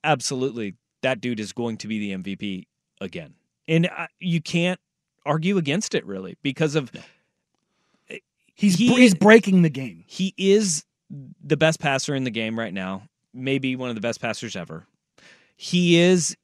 absolutely, 0.03 0.75
that 1.01 1.19
dude 1.19 1.39
is 1.39 1.53
going 1.53 1.77
to 1.77 1.87
be 1.87 1.97
the 1.97 2.15
MVP 2.21 2.65
again. 3.01 3.33
And 3.67 3.87
uh, 3.87 4.07
you 4.19 4.41
can't 4.41 4.79
argue 5.25 5.57
against 5.57 5.95
it 5.95 6.05
really 6.05 6.37
because 6.43 6.75
of 6.75 6.91
He's 8.53 8.75
He- 8.75 8.93
he's 8.93 9.15
breaking 9.15 9.63
the 9.63 9.69
game. 9.71 10.03
he 10.05 10.35
is 10.37 10.85
the 11.43 11.57
best 11.57 11.79
passer 11.79 12.13
in 12.13 12.23
the 12.25 12.31
game 12.31 12.57
right 12.59 12.73
now, 12.73 13.07
maybe 13.33 13.75
one 13.75 13.89
of 13.89 13.95
the 13.95 14.01
best 14.01 14.21
passers 14.21 14.55
ever. 14.55 14.85
He 15.55 15.97
is 15.99 16.35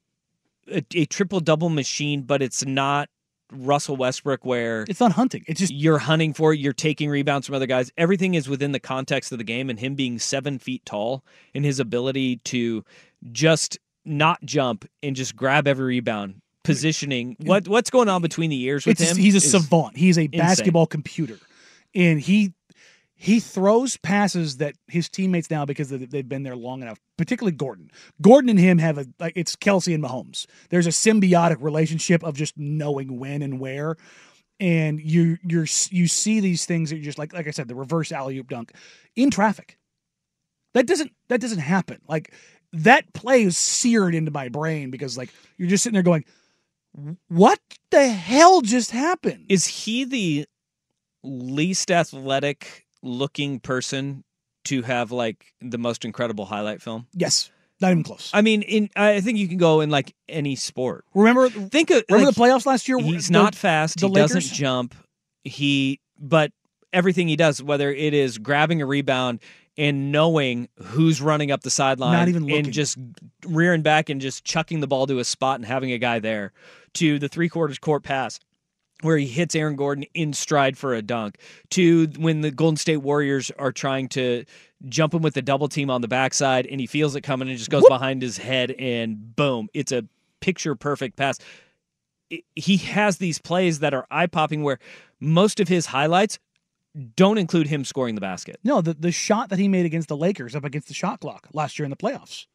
a, 0.72 0.84
a 0.94 1.06
triple 1.06 1.40
double 1.40 1.70
machine, 1.70 2.22
but 2.24 2.42
it's 2.42 2.66
not 2.66 3.10
Russell 3.52 3.96
Westbrook 3.96 4.46
where 4.46 4.86
It's 4.88 5.00
not 5.00 5.12
hunting. 5.14 5.44
It's 5.48 5.60
just 5.60 5.74
you're 5.74 5.98
hunting 5.98 6.34
for 6.34 6.54
it, 6.54 6.60
you're 6.60 6.74
taking 6.74 7.10
rebounds 7.10 7.48
from 7.48 7.56
other 7.56 7.66
guys. 7.66 7.92
Everything 7.98 8.36
is 8.36 8.48
within 8.48 8.72
the 8.72 8.80
context 8.80 9.32
of 9.32 9.38
the 9.38 9.44
game 9.44 9.70
and 9.70 9.80
him 9.80 9.96
being 9.96 10.20
seven 10.20 10.60
feet 10.60 10.86
tall 10.86 11.24
and 11.56 11.66
his 11.66 11.80
ability 11.80 12.38
to 12.38 12.84
just 13.32 13.78
not 14.06 14.44
jump 14.44 14.86
and 15.04 15.16
just 15.16 15.36
grab 15.36 15.68
every 15.68 15.86
rebound. 15.86 16.42
Positioning 16.64 17.36
what 17.40 17.68
what's 17.68 17.90
going 17.90 18.10
on 18.10 18.22
between 18.22 18.50
the 18.50 18.62
ears 18.64 18.86
with 18.86 19.00
it's 19.00 19.12
him? 19.12 19.18
he's 19.18 19.34
a 19.34 19.40
savant. 19.40 19.98
He's 19.98 20.18
a 20.18 20.26
insane. 20.26 20.40
basketball 20.40 20.86
computer, 20.86 21.38
and 21.96 22.20
he 22.20 22.54
he 23.22 23.42
throws 23.42 23.98
passes 23.98 24.58
that 24.58 24.76
his 24.88 25.10
teammates 25.10 25.52
now 25.52 25.66
because 25.66 25.90
they- 25.90 25.98
they've 25.98 26.28
been 26.30 26.44
there 26.44 26.56
long 26.56 26.82
enough. 26.82 27.00
Particularly 27.18 27.54
Gordon. 27.54 27.92
Gordon 28.22 28.50
and 28.50 28.58
him 28.58 28.78
have 28.78 28.98
a 28.98 29.08
like 29.20 29.34
it's 29.36 29.58
Kelce 29.58 29.94
and 29.94 30.02
Mahomes. 30.02 30.46
There's 30.70 30.88
a 30.88 30.92
symbiotic 30.92 31.58
relationship 31.62 32.24
of 32.24 32.38
just 32.38 32.58
knowing 32.58 33.20
when 33.20 33.42
and 33.42 33.60
where. 33.60 33.98
And 34.58 35.02
you 35.02 35.38
you're 35.44 35.68
you 35.90 36.08
see 36.08 36.40
these 36.40 36.66
things 36.66 36.90
that 36.92 36.96
you're 36.96 37.04
just 37.04 37.18
like 37.20 37.34
like 37.34 37.46
I 37.46 37.52
said 37.52 37.68
the 37.68 37.76
reverse 37.76 38.14
alley 38.14 38.38
oop 38.38 38.48
dunk 38.48 38.72
in 39.18 39.30
traffic. 39.30 39.78
That 40.74 40.88
doesn't 40.88 41.12
that 41.28 41.42
doesn't 41.42 41.60
happen. 41.60 42.00
Like 42.08 42.34
that 42.72 43.12
play 43.12 43.44
is 43.44 43.58
seared 43.58 44.16
into 44.16 44.32
my 44.32 44.48
brain 44.48 44.92
because 44.92 45.18
like 45.18 45.30
you're 45.58 45.68
just 45.68 45.84
sitting 45.84 45.96
there 45.96 46.04
going, 46.04 46.24
what 47.28 47.60
the 47.92 48.08
hell 48.08 48.62
just 48.62 48.92
happened? 48.92 49.48
Is 49.50 49.68
he 49.68 50.06
the 50.06 50.46
least 51.22 51.92
athletic 51.92 52.86
looking 53.02 53.60
person 53.60 54.24
to 54.66 54.82
have 54.84 55.12
like 55.12 55.54
the 55.62 55.78
most 55.78 56.06
incredible 56.06 56.46
highlight 56.46 56.82
film? 56.82 57.08
Yes, 57.14 57.50
not 57.82 57.92
even 57.92 58.04
close. 58.04 58.30
I 58.34 58.42
mean, 58.42 58.62
in 58.62 58.90
I 58.96 59.22
think 59.22 59.38
you 59.38 59.48
can 59.48 59.58
go 59.58 59.82
in 59.82 59.90
like 59.90 60.14
any 60.28 60.56
sport. 60.56 61.06
Remember, 61.14 61.50
Think 61.50 61.90
of 61.92 62.04
remember 62.10 62.28
like, 62.28 62.36
the 62.36 62.42
playoffs 62.42 62.66
last 62.66 62.88
year? 62.88 63.00
He's 63.00 63.28
The- 63.28 63.34
not 63.34 63.56
fast. 63.56 64.00
he 64.02 64.08
Lakers? 64.08 64.34
doesn't 64.34 64.54
jump. 64.56 64.96
He 65.44 66.00
but 66.20 66.52
everything 66.92 67.28
he 67.28 67.36
does, 67.36 67.62
whether 67.64 67.92
it 67.92 68.14
is 68.14 68.38
grabbing 68.38 68.82
a 68.82 68.86
rebound 68.86 69.40
and 69.78 70.12
knowing 70.12 70.68
who's 70.78 71.22
running 71.22 71.52
up 71.52 71.62
the 71.62 71.70
sideline, 71.70 72.12
Not 72.12 72.28
even 72.28 72.44
looking. 72.44 72.66
and 72.66 72.74
just 72.74 72.98
rearing 73.48 73.82
back 73.82 74.10
and 74.10 74.20
just 74.20 74.44
chucking 74.44 74.82
the 74.82 74.88
ball 74.88 75.08
to 75.08 75.20
a 75.20 75.24
spot 75.24 75.56
and 75.60 75.66
having 75.66 75.92
a 75.94 75.98
guy 75.98 76.20
there, 76.20 76.52
to 76.96 77.18
the 77.20 77.30
three 77.30 77.48
quarters 77.48 77.80
court 77.80 78.04
pass 78.04 78.40
where 79.02 79.18
he 79.18 79.28
hits 79.28 79.56
Aaron 79.56 79.76
Gordon 79.76 80.06
in 80.14 80.34
stride 80.34 80.78
for 80.78 80.94
a 80.94 81.02
dunk, 81.02 81.38
to 81.72 82.08
when 82.18 82.42
the 82.42 82.52
Golden 82.52 82.78
State 82.78 82.98
Warriors 82.98 83.52
are 83.58 83.72
trying 83.72 84.10
to 84.10 84.44
jump 84.88 85.14
him 85.14 85.22
with 85.22 85.34
the 85.34 85.42
double 85.42 85.68
team 85.68 85.90
on 85.90 86.02
the 86.02 86.08
backside 86.08 86.66
and 86.66 86.80
he 86.80 86.88
feels 86.88 87.16
it 87.16 87.22
coming 87.22 87.50
and 87.50 87.58
just 87.58 87.70
goes 87.70 87.88
behind 87.88 88.22
his 88.22 88.38
head 88.38 88.72
and 88.72 89.36
boom, 89.36 89.70
it's 89.74 89.92
a 89.92 90.06
picture 90.40 90.76
perfect 90.76 91.16
pass. 91.16 91.40
He 92.56 92.78
has 92.78 93.18
these 93.18 93.40
plays 93.40 93.80
that 93.80 93.94
are 93.94 94.06
eye 94.12 94.28
popping 94.28 94.64
where 94.64 94.80
most 95.20 95.60
of 95.60 95.68
his 95.68 95.88
highlights 95.88 96.40
don't 97.16 97.38
include 97.38 97.68
him 97.68 97.86
scoring 97.86 98.16
the 98.16 98.22
basket. 98.22 98.60
No, 98.64 98.82
the, 98.82 98.94
the 98.94 99.12
shot 99.12 99.50
that 99.50 99.60
he 99.60 99.68
made 99.68 99.86
against 99.86 100.08
the 100.08 100.18
Lakers 100.18 100.56
up 100.56 100.64
against 100.64 100.88
the 100.88 100.94
shot 100.94 101.20
clock 101.22 101.48
last 101.54 101.78
year 101.78 101.86
in 101.86 101.90
the 101.90 101.98
playoffs. 101.98 102.46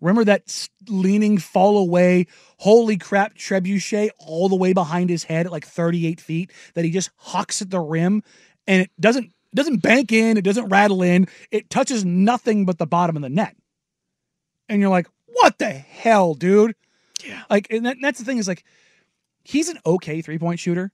Remember 0.00 0.24
that 0.24 0.68
leaning 0.88 1.38
fall 1.38 1.78
away, 1.78 2.26
holy 2.58 2.96
crap, 2.96 3.34
trebuchet 3.34 4.10
all 4.18 4.48
the 4.48 4.56
way 4.56 4.72
behind 4.72 5.10
his 5.10 5.24
head 5.24 5.46
at 5.46 5.52
like 5.52 5.66
38 5.66 6.20
feet 6.20 6.52
that 6.74 6.84
he 6.84 6.90
just 6.90 7.10
hucks 7.16 7.60
at 7.62 7.70
the 7.70 7.80
rim 7.80 8.22
and 8.66 8.82
it 8.82 8.90
doesn't 9.00 9.24
it 9.24 9.56
doesn't 9.56 9.82
bank 9.82 10.12
in, 10.12 10.36
it 10.36 10.44
doesn't 10.44 10.68
rattle 10.68 11.02
in, 11.02 11.26
it 11.50 11.70
touches 11.70 12.04
nothing 12.04 12.66
but 12.66 12.78
the 12.78 12.86
bottom 12.86 13.16
of 13.16 13.22
the 13.22 13.30
net. 13.30 13.56
And 14.68 14.80
you're 14.80 14.90
like, 14.90 15.06
what 15.26 15.58
the 15.58 15.70
hell, 15.70 16.34
dude? 16.34 16.74
Yeah. 17.24 17.42
Like, 17.48 17.66
and 17.70 17.86
that, 17.86 17.96
that's 18.00 18.18
the 18.18 18.26
thing 18.26 18.36
is 18.38 18.46
like, 18.46 18.64
he's 19.44 19.70
an 19.70 19.78
okay 19.86 20.20
three 20.20 20.38
point 20.38 20.60
shooter. 20.60 20.92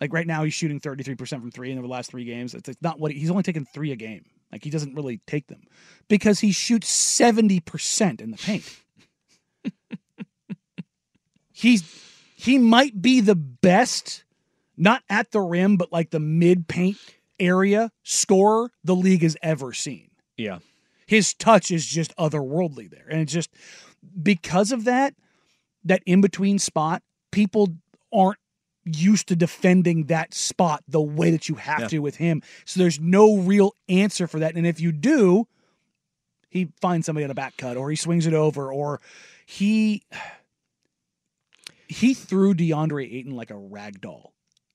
Like 0.00 0.12
right 0.12 0.26
now, 0.26 0.42
he's 0.44 0.54
shooting 0.54 0.80
33% 0.80 1.28
from 1.28 1.50
three 1.50 1.70
in 1.70 1.80
the 1.80 1.86
last 1.86 2.10
three 2.10 2.24
games. 2.24 2.54
It's, 2.54 2.68
it's 2.68 2.82
not 2.82 2.98
what 2.98 3.12
he, 3.12 3.20
he's 3.20 3.30
only 3.30 3.44
taken 3.44 3.66
three 3.66 3.92
a 3.92 3.96
game. 3.96 4.24
Like, 4.52 4.64
he 4.64 4.70
doesn't 4.70 4.94
really 4.94 5.20
take 5.26 5.46
them 5.46 5.62
because 6.08 6.40
he 6.40 6.52
shoots 6.52 6.90
70% 7.20 8.20
in 8.20 8.30
the 8.30 8.36
paint. 8.36 8.80
he's, 11.52 11.82
he 12.36 12.58
might 12.58 13.00
be 13.00 13.20
the 13.20 13.34
best, 13.34 14.24
not 14.76 15.02
at 15.08 15.30
the 15.30 15.40
rim, 15.40 15.76
but 15.76 15.90
like 15.90 16.10
the 16.10 16.20
mid 16.20 16.68
paint 16.68 16.98
area 17.40 17.90
scorer 18.02 18.70
the 18.84 18.94
league 18.94 19.22
has 19.22 19.36
ever 19.42 19.72
seen. 19.72 20.10
Yeah. 20.36 20.58
His 21.06 21.34
touch 21.34 21.70
is 21.70 21.86
just 21.86 22.16
otherworldly 22.16 22.90
there. 22.90 23.06
And 23.08 23.20
it's 23.20 23.32
just 23.32 23.50
because 24.22 24.72
of 24.72 24.84
that, 24.84 25.14
that 25.84 26.02
in 26.06 26.20
between 26.20 26.58
spot, 26.58 27.02
people 27.30 27.76
aren't 28.12 28.38
used 28.84 29.28
to 29.28 29.36
defending 29.36 30.06
that 30.06 30.34
spot 30.34 30.82
the 30.88 31.00
way 31.00 31.30
that 31.30 31.48
you 31.48 31.54
have 31.56 31.80
Yeah. 31.80 31.88
to 31.88 31.98
with 32.00 32.16
him. 32.16 32.42
So 32.64 32.80
there's 32.80 32.98
no 33.00 33.36
real 33.38 33.74
answer 33.88 34.26
for 34.26 34.40
that. 34.40 34.56
And 34.56 34.66
if 34.66 34.80
you 34.80 34.92
do, 34.92 35.46
he 36.50 36.68
finds 36.80 37.06
somebody 37.06 37.24
on 37.24 37.30
a 37.30 37.34
back 37.34 37.56
cut 37.56 37.76
or 37.76 37.90
he 37.90 37.96
swings 37.96 38.26
it 38.26 38.34
over 38.34 38.72
or 38.72 39.00
he 39.46 40.02
he 41.88 42.14
threw 42.14 42.54
DeAndre 42.54 43.12
Ayton 43.12 43.34
like 43.36 43.50
a 43.50 43.56
rag 43.56 44.00
doll 44.00 44.32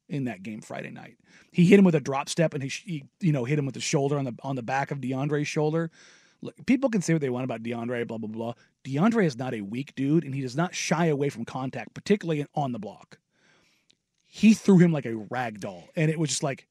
in 0.08 0.26
that 0.26 0.44
game 0.44 0.62
Friday 0.62 0.92
night. 0.92 1.18
He 1.52 1.66
hit 1.66 1.80
him 1.80 1.86
with 1.86 1.96
a 1.96 2.00
drop 2.00 2.30
step 2.30 2.54
and 2.54 2.64
he, 2.64 2.70
he 2.70 3.04
you 3.20 3.32
know 3.32 3.46
hit 3.46 3.60
him 3.60 3.66
with 3.66 3.76
the 3.76 3.82
shoulder 3.82 4.18
on 4.18 4.26
the 4.26 4.36
on 4.44 4.56
the 4.56 4.64
back 4.64 4.92
of 4.92 5.00
DeAndre's 5.02 5.48
shoulder. 5.48 5.92
Look, 6.42 6.66
people 6.68 6.90
can 6.90 7.02
say 7.02 7.14
what 7.14 7.22
they 7.22 7.30
want 7.32 7.46
about 7.46 7.64
DeAndre, 7.64 8.08
blah 8.08 8.18
blah 8.20 8.30
blah. 8.30 8.54
DeAndre 8.86 9.26
is 9.26 9.38
not 9.38 9.54
a 9.54 9.62
weak 9.62 9.96
dude, 9.96 10.24
and 10.24 10.36
he 10.36 10.42
does 10.42 10.56
not 10.56 10.76
shy 10.76 11.08
away 11.08 11.30
from 11.30 11.46
contact, 11.46 11.94
particularly 11.94 12.46
on 12.54 12.72
the 12.72 12.80
block. 12.80 13.18
He 14.38 14.54
threw 14.54 14.78
him 14.78 14.92
like 14.92 15.08
a 15.08 15.16
rag 15.16 15.60
doll, 15.60 15.84
and 15.96 16.12
it 16.12 16.20
was 16.20 16.30
just 16.30 16.44
like, 16.44 16.68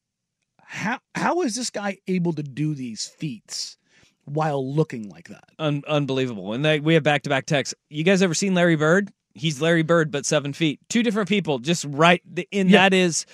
how 0.57 0.99
how 1.15 1.41
is 1.41 1.53
this 1.55 1.69
guy 1.69 1.97
able 2.07 2.31
to 2.33 2.43
do 2.43 2.73
these 2.73 3.05
feats 3.05 3.77
while 4.23 4.65
looking 4.73 5.09
like 5.09 5.27
that? 5.27 5.43
Un- 5.59 5.83
unbelievable. 5.85 6.53
And 6.53 6.63
they, 6.63 6.79
we 6.79 6.93
have 6.93 7.03
back 7.03 7.23
to 7.23 7.29
back 7.29 7.45
texts. 7.45 7.75
You 7.89 8.05
guys 8.05 8.21
ever 8.21 8.33
seen 8.33 8.53
Larry 8.53 8.77
Bird? 8.77 9.11
He's 9.33 9.61
Larry 9.61 9.83
Bird, 9.83 10.11
but 10.11 10.25
seven 10.25 10.53
feet. 10.53 10.79
Two 10.87 11.03
different 11.03 11.27
people, 11.27 11.59
just 11.59 11.85
right. 11.89 12.21
And 12.53 12.69
Yeah. 12.69 12.83
that 12.83 12.93
is 12.93 13.25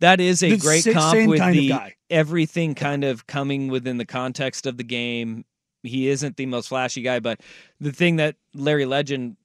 that 0.00 0.20
is 0.20 0.42
a 0.42 0.50
The 0.50 0.56
great 0.58 0.84
comp 0.92 1.14
same 1.16 1.30
with 1.30 1.40
the 1.52 1.72
everything 2.10 2.74
kind 2.74 3.04
of 3.04 3.28
coming 3.28 3.68
within 3.68 3.98
the 3.98 4.04
context 4.04 4.66
of 4.66 4.78
the 4.78 4.84
game. 4.84 5.44
He 5.84 6.08
isn't 6.08 6.36
the 6.36 6.46
most 6.46 6.68
flashy 6.70 7.02
guy, 7.02 7.20
but 7.20 7.40
the 7.80 7.92
thing 7.92 8.16
that 8.16 8.34
Larry 8.52 8.84
Legend 8.84 9.36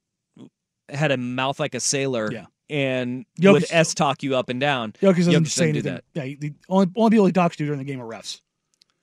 had 0.90 1.12
a 1.12 1.18
mouth 1.18 1.60
like 1.60 1.76
a 1.76 1.80
sailor. 1.80 2.32
Yeah. 2.32 2.46
And 2.72 3.26
Jokic- 3.40 3.52
would 3.54 3.66
S 3.70 3.94
talk 3.94 4.24
you 4.24 4.36
up 4.38 4.48
and 4.50 4.60
down. 4.60 4.94
Jokic 4.94 5.18
doesn't 5.26 5.34
Jokic 5.44 5.48
say 5.50 5.66
do 5.66 5.70
anything. 5.80 5.94
that. 5.94 6.04
Yeah, 6.14 6.36
the 6.40 6.54
only 6.70 6.88
only 6.96 7.10
people 7.12 7.26
he 7.26 7.32
talks 7.34 7.58
to 7.58 7.66
during 7.66 7.80
the 7.80 7.84
game 7.86 8.02
are 8.02 8.08
refs. 8.08 8.40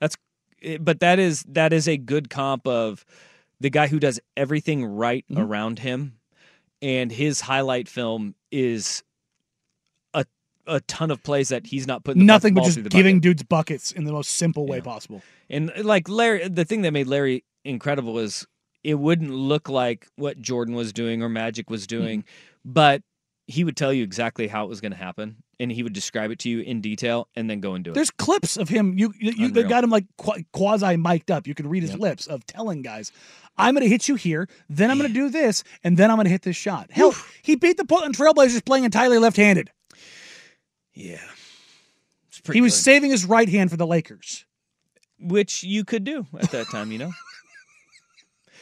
That's 0.01 0.17
but 0.81 1.01
that 1.01 1.19
is 1.19 1.45
that 1.49 1.73
is 1.75 1.87
a 1.87 1.97
good 1.99 2.31
comp 2.31 2.67
of 2.67 3.05
the 3.61 3.69
guy 3.71 3.87
who 3.89 4.01
does 4.01 4.19
everything 4.37 4.85
right 4.85 5.25
Mm-hmm. 5.31 5.43
around 5.43 5.79
him 5.81 6.15
and 6.81 7.13
his 7.13 7.43
highlight 7.43 7.89
film 7.89 8.35
is 8.51 9.03
a 10.15 10.25
a 10.67 10.81
ton 10.81 11.11
of 11.11 11.23
plays 11.23 11.49
that 11.51 11.67
he's 11.67 11.87
not 11.87 12.05
putting 12.05 12.25
Nothing 12.25 12.55
but 12.55 12.65
just 12.65 12.83
giving 12.89 13.17
bucket. 13.17 13.23
dudes 13.23 13.43
buckets 13.43 13.93
in 13.93 14.05
the 14.05 14.13
most 14.13 14.31
simple 14.33 14.67
way 14.67 14.81
possible. 14.81 15.23
And 15.51 15.71
like 15.83 16.09
Larry 16.09 16.49
the 16.49 16.65
thing 16.65 16.83
that 16.83 16.93
made 16.93 17.07
Larry 17.07 17.45
incredible 17.65 18.19
is 18.19 18.47
it 18.85 18.95
wouldn't 18.95 19.31
look 19.33 19.69
like 19.69 20.07
what 20.17 20.41
Jordan 20.41 20.75
was 20.75 20.93
doing 20.93 21.23
or 21.23 21.29
Magic 21.29 21.69
was 21.69 21.87
doing, 21.87 22.21
Mm-hmm. 22.23 22.73
but 22.73 23.03
he 23.51 23.65
would 23.65 23.77
tell 23.77 23.93
you 23.93 24.05
exactly 24.05 24.47
how 24.47 24.65
it 24.65 24.69
was 24.69 24.81
going 24.81 24.93
to 24.93 24.99
happen 24.99 25.43
and 25.59 25.73
he 25.73 25.83
would 25.83 25.95
describe 25.95 26.31
it 26.31 26.39
to 26.41 26.49
you 26.51 26.61
in 26.61 26.81
detail 26.83 27.27
and 27.35 27.49
then 27.49 27.59
go 27.61 27.73
and 27.75 27.83
do 27.83 27.91
it. 27.91 27.95
There's 27.95 28.11
clips 28.11 28.57
of 28.59 28.69
him. 28.69 28.97
You 28.99 29.13
you, 29.19 29.49
they 29.51 29.63
got 29.65 29.83
him 29.83 29.91
like 29.91 30.05
quasi 30.53 30.97
mic'd 30.97 31.31
up. 31.31 31.47
You 31.47 31.55
can 31.55 31.67
read 31.69 31.83
his 31.83 31.93
Yep. 31.93 32.01
lips 32.01 32.27
of 32.27 32.47
telling 32.47 32.83
guys, 32.83 33.11
"I'm 33.57 33.75
going 33.75 33.83
to 33.83 33.89
hit 33.89 34.07
you 34.07 34.15
here, 34.17 34.49
then 34.69 34.91
I'm 34.91 34.99
going 34.99 35.09
to 35.09 35.15
do 35.15 35.31
this, 35.31 35.65
and 35.83 35.97
then 35.97 36.11
I'm 36.11 36.17
going 36.17 36.27
to 36.27 36.31
hit 36.31 36.43
this 36.43 36.57
shot." 36.57 36.91
Hell, 36.93 37.15
he 37.43 37.57
beat 37.57 37.77
the 37.79 37.85
Portland 37.87 38.17
Trailblazers 38.17 38.65
playing 38.65 38.85
entirely 38.85 39.19
left-handed. 39.19 39.71
yeah. 40.95 41.19
He 42.53 42.61
was 42.61 42.73
good. 42.75 42.83
saving 42.83 43.11
his 43.11 43.25
right 43.25 43.49
hand 43.49 43.71
for 43.71 43.77
the 43.77 43.87
Lakers. 43.87 44.45
which 45.21 45.65
you 45.65 45.85
could 45.85 46.05
do 46.05 46.27
at 46.39 46.51
that 46.53 46.69
time, 46.71 46.93
you 46.93 46.99
know. 46.99 47.11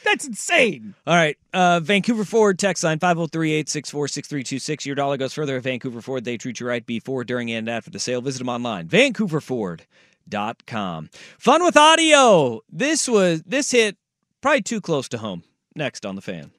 That's 0.07 0.27
insane. 0.27 0.95
All 1.07 1.15
right. 1.15 1.37
Uh, 1.53 1.81
Vancouver 1.81 2.25
Ford 2.25 2.59
text 2.59 2.83
line 2.85 3.01
503 3.01 3.53
864 3.53 4.09
6326. 4.09 4.87
Your 4.87 4.95
dollar 4.95 5.17
goes 5.17 5.33
further 5.35 5.57
at 5.57 5.65
Vancouver 5.65 6.01
Ford. 6.01 6.25
They 6.25 6.39
treat 6.39 6.61
you 6.61 6.67
right 6.67 6.87
before, 6.87 7.25
during, 7.25 7.51
and 7.51 7.69
after 7.69 7.91
the 7.91 7.99
sale. 7.99 8.21
Visit 8.21 8.39
them 8.39 8.49
online. 8.49 8.87
VancouverFord.com. 8.89 11.11
Fun 11.39 11.65
with 11.65 11.77
audio. 11.77 12.61
This 12.71 13.09
was 13.09 13.43
this 13.43 13.73
hit 13.73 13.97
probably 14.41 14.63
too 14.63 14.81
close 14.81 15.09
to 15.09 15.19
home. 15.19 15.43
Next 15.75 16.07
on 16.07 16.15
the 16.15 16.23
fan. 16.23 16.53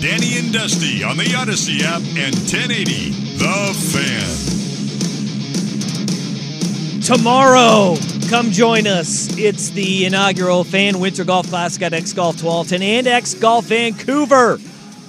Danny 0.00 0.38
and 0.38 0.52
Dusty 0.52 1.02
on 1.02 1.16
the 1.16 1.24
Audacy 1.24 1.82
app 1.82 2.02
and 2.16 2.32
1080 2.32 3.10
The 3.36 3.74
Fan. 3.90 4.38
Tomorrow, 7.02 7.96
come 8.28 8.52
join 8.52 8.86
us. 8.86 9.36
It's 9.36 9.70
the 9.70 10.04
inaugural 10.04 10.62
Fan 10.62 11.00
Winter 11.00 11.24
Golf 11.24 11.48
Classic 11.48 11.82
at 11.82 11.92
X 11.94 12.12
Golf 12.12 12.36
Tualatin 12.36 12.80
and 12.80 13.08
X 13.08 13.34
Golf 13.34 13.64
Vancouver. 13.64 14.60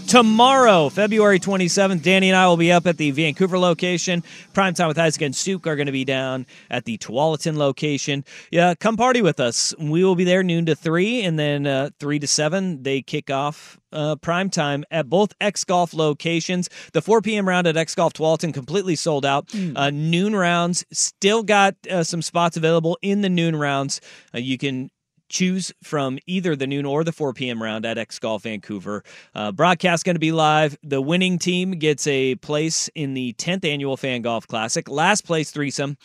Tomorrow, 0.10 0.90
February 0.90 1.40
27th, 1.40 2.02
Danny 2.02 2.30
and 2.30 2.36
I 2.36 2.48
will 2.48 2.58
be 2.58 2.72
up 2.72 2.88
at 2.88 2.98
the 2.98 3.12
Vancouver 3.12 3.60
location. 3.60 4.24
Primetime 4.56 4.88
with 4.88 4.98
Isaac 4.98 5.22
and 5.22 5.36
Suk 5.36 5.68
are 5.68 5.76
going 5.76 5.86
to 5.86 5.92
be 5.92 6.04
down 6.04 6.48
at 6.72 6.86
the 6.86 6.98
Tualatin 6.98 7.58
location. 7.58 8.26
Yeah, 8.50 8.74
come 8.74 8.98
party 8.98 9.22
with 9.22 9.40
us. 9.40 9.72
We 9.78 10.04
will 10.04 10.16
be 10.16 10.24
there 10.24 10.42
noon 10.42 10.66
to 10.66 10.74
3, 10.74 11.22
and 11.22 11.38
then 11.38 11.68
uh, 11.68 11.92
3 12.00 12.18
to 12.18 12.26
7, 12.26 12.82
they 12.82 13.04
kick 13.04 13.30
off 13.30 13.80
uh, 13.94 14.16
prime 14.16 14.50
time 14.50 14.84
at 14.90 15.08
both 15.10 15.36
X 15.40 15.64
Golf 15.64 15.94
locations. 15.94 16.72
The 16.94 17.04
4 17.04 17.22
p.m. 17.22 17.48
round 17.48 17.68
at 17.68 17.78
X 17.78 17.94
Golf 17.94 18.14
Tualatin 18.14 18.52
completely 18.52 18.96
sold 18.96 19.28
out. 19.28 19.54
Uh, 19.76 19.92
noon 19.92 20.36
rounds 20.36 20.86
still 20.92 21.44
got 21.44 21.76
uh, 21.88 22.04
some 22.04 22.24
spots 22.24 22.58
available 22.58 22.98
in 23.04 23.22
the 23.22 23.30
noon 23.30 23.56
rounds. 23.56 24.02
Uh, 24.34 24.40
you 24.40 24.58
can 24.58 24.90
choose 25.30 25.72
from 25.82 26.20
either 26.28 26.56
the 26.56 26.68
noon 26.68 26.86
or 26.86 27.04
the 27.04 27.12
4 27.12 27.34
p.m. 27.34 27.62
round 27.62 27.86
at 27.86 27.98
X 27.98 28.20
Golf 28.20 28.44
Vancouver. 28.44 29.04
Uh, 29.34 29.52
broadcast 29.52 30.04
going 30.04 30.16
to 30.16 30.20
be 30.20 30.32
live. 30.32 30.78
The 30.84 31.02
winning 31.02 31.40
team 31.40 31.72
gets 31.72 32.06
a 32.08 32.36
place 32.36 32.90
in 32.96 33.14
the 33.14 33.34
10th 33.34 33.64
annual 33.66 33.96
Fan 33.98 34.22
Golf 34.22 34.48
Classic. 34.48 34.90
Last 34.90 35.22
place 35.26 35.52
threesome. 35.52 35.98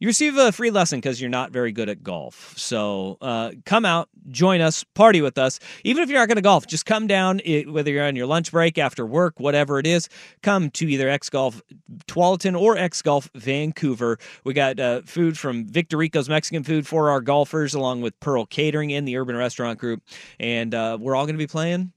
You 0.00 0.06
receive 0.06 0.36
a 0.36 0.52
free 0.52 0.70
lesson 0.70 1.00
because 1.00 1.20
you're 1.20 1.28
not 1.28 1.50
very 1.50 1.72
good 1.72 1.88
at 1.88 2.04
golf. 2.04 2.54
So 2.56 3.18
uh, 3.20 3.50
come 3.64 3.84
out, 3.84 4.08
join 4.28 4.60
us, 4.60 4.84
party 4.84 5.20
with 5.20 5.38
us. 5.38 5.58
Even 5.82 6.04
if 6.04 6.08
you're 6.08 6.20
not 6.20 6.28
going 6.28 6.36
to 6.36 6.42
golf, 6.42 6.68
just 6.68 6.86
come 6.86 7.08
down, 7.08 7.40
whether 7.66 7.90
you're 7.90 8.04
on 8.04 8.14
your 8.14 8.26
lunch 8.26 8.52
break, 8.52 8.78
after 8.78 9.04
work, 9.04 9.40
whatever 9.40 9.80
it 9.80 9.88
is, 9.88 10.08
come 10.40 10.70
to 10.70 10.86
either 10.88 11.08
X 11.08 11.28
Golf 11.30 11.60
Tualatin 12.06 12.56
or 12.56 12.78
X 12.78 13.02
Golf 13.02 13.28
Vancouver. 13.34 14.18
We 14.44 14.54
got 14.54 14.78
uh, 14.78 15.02
food 15.02 15.36
from 15.36 15.66
Victor 15.66 15.96
Rico's 15.96 16.28
Mexican 16.28 16.62
food 16.62 16.86
for 16.86 17.10
our 17.10 17.20
golfers, 17.20 17.74
along 17.74 18.02
with 18.02 18.18
Pearl 18.20 18.46
Catering 18.46 18.92
and 18.92 19.06
the 19.06 19.16
Urban 19.16 19.34
Restaurant 19.34 19.80
Group. 19.80 20.02
And 20.38 20.76
uh, 20.76 20.96
we're 21.00 21.16
all 21.16 21.24
going 21.24 21.34
to 21.34 21.38
be 21.38 21.48
playing 21.48 21.92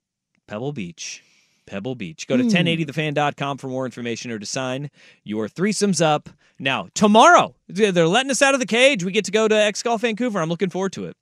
Pebble 0.47 0.73
Beach. 0.73 1.23
Pebble 1.65 1.95
Beach. 1.95 2.27
Go 2.27 2.37
to 2.37 2.43
Hmm. 2.43 2.49
1080thefan.com 2.49 3.57
for 3.57 3.67
more 3.67 3.85
information 3.85 4.31
or 4.31 4.39
to 4.39 4.45
sign 4.45 4.89
your 5.23 5.47
threesomes 5.47 6.01
up. 6.03 6.29
Now, 6.59 6.89
tomorrow, 6.93 7.55
they're 7.67 8.07
letting 8.07 8.31
us 8.31 8.41
out 8.41 8.53
of 8.53 8.59
the 8.59 8.65
cage. 8.65 9.03
We 9.03 9.11
get 9.11 9.25
to 9.25 9.31
go 9.31 9.47
to 9.47 9.55
X 9.55 9.81
Golf 9.83 10.01
Vancouver. 10.01 10.39
I'm 10.41 10.49
looking 10.49 10.69
forward 10.69 10.93
to 10.93 11.05
it. 11.05 11.17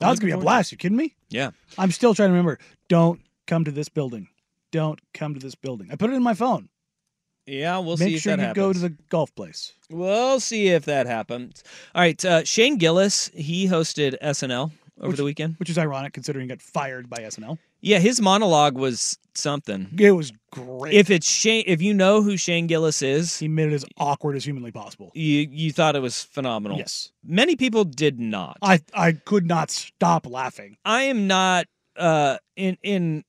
That 0.00 0.10
was 0.10 0.20
gonna 0.20 0.28
be 0.28 0.32
a 0.32 0.36
to 0.36 0.42
blast. 0.42 0.70
You 0.72 0.78
kidding 0.78 0.96
me? 0.96 1.14
Yeah. 1.28 1.50
I'm 1.76 1.90
still 1.90 2.14
trying 2.14 2.28
to 2.28 2.32
remember. 2.32 2.58
Don't 2.88 3.20
come 3.46 3.64
to 3.64 3.70
this 3.72 3.88
building. 3.88 4.28
Don't 4.70 5.00
come 5.12 5.34
to 5.34 5.40
this 5.40 5.54
building. 5.54 5.88
I 5.90 5.96
put 5.96 6.10
it 6.10 6.14
in 6.14 6.22
my 6.22 6.34
phone. 6.34 6.68
Yeah, 7.46 7.78
we'll 7.78 7.96
Make 7.96 8.08
see 8.10 8.14
if 8.16 8.22
sure 8.22 8.34
you 8.34 8.38
happens. 8.40 8.54
go 8.56 8.72
to 8.74 8.78
the 8.78 8.90
golf 9.08 9.34
place. 9.34 9.72
We'll 9.90 10.38
see 10.38 10.68
if 10.68 10.84
that 10.84 11.06
happens. 11.06 11.64
All 11.94 12.02
right, 12.02 12.22
uh, 12.22 12.44
Shane 12.44 12.76
Gillis, 12.76 13.30
he 13.34 13.66
hosted 13.68 14.16
SNL 14.20 14.70
over 14.98 15.08
Which- 15.08 15.16
the 15.16 15.24
weekend. 15.24 15.56
Which 15.58 15.70
is 15.70 15.78
ironic 15.78 16.12
considering 16.12 16.44
he 16.44 16.48
got 16.48 16.60
fired 16.60 17.08
by 17.08 17.18
SNL. 17.22 17.58
Yeah, 17.80 17.98
his 17.98 18.20
monologue 18.20 18.76
was 18.76 19.18
something. 19.34 19.88
It 19.98 20.10
was 20.12 20.32
great. 20.50 20.94
If 20.94 21.10
it's 21.10 21.28
Shane, 21.28 21.62
if 21.66 21.80
you 21.80 21.94
know 21.94 22.22
who 22.22 22.36
Shane 22.36 22.66
Gillis 22.66 23.02
is, 23.02 23.38
he 23.38 23.46
made 23.48 23.68
it 23.72 23.74
as 23.74 23.84
awkward 23.96 24.36
as 24.36 24.44
humanly 24.44 24.72
possible. 24.72 25.12
you 25.14 25.48
you 25.50 25.72
thought 25.72 25.94
it 25.96 26.02
was 26.02 26.22
phenomenal. 26.22 26.78
Yes. 26.78 27.12
Many 27.24 27.54
people 27.56 27.84
did 27.84 28.18
not. 28.18 28.58
I 28.62 28.80
I 28.94 29.12
could 29.12 29.46
not 29.46 29.70
stop 29.70 30.26
laughing. 30.26 30.76
I 30.84 31.02
am 31.02 31.26
not 31.26 31.66
uh 31.96 32.38
in 32.56 32.76
in 32.82 33.24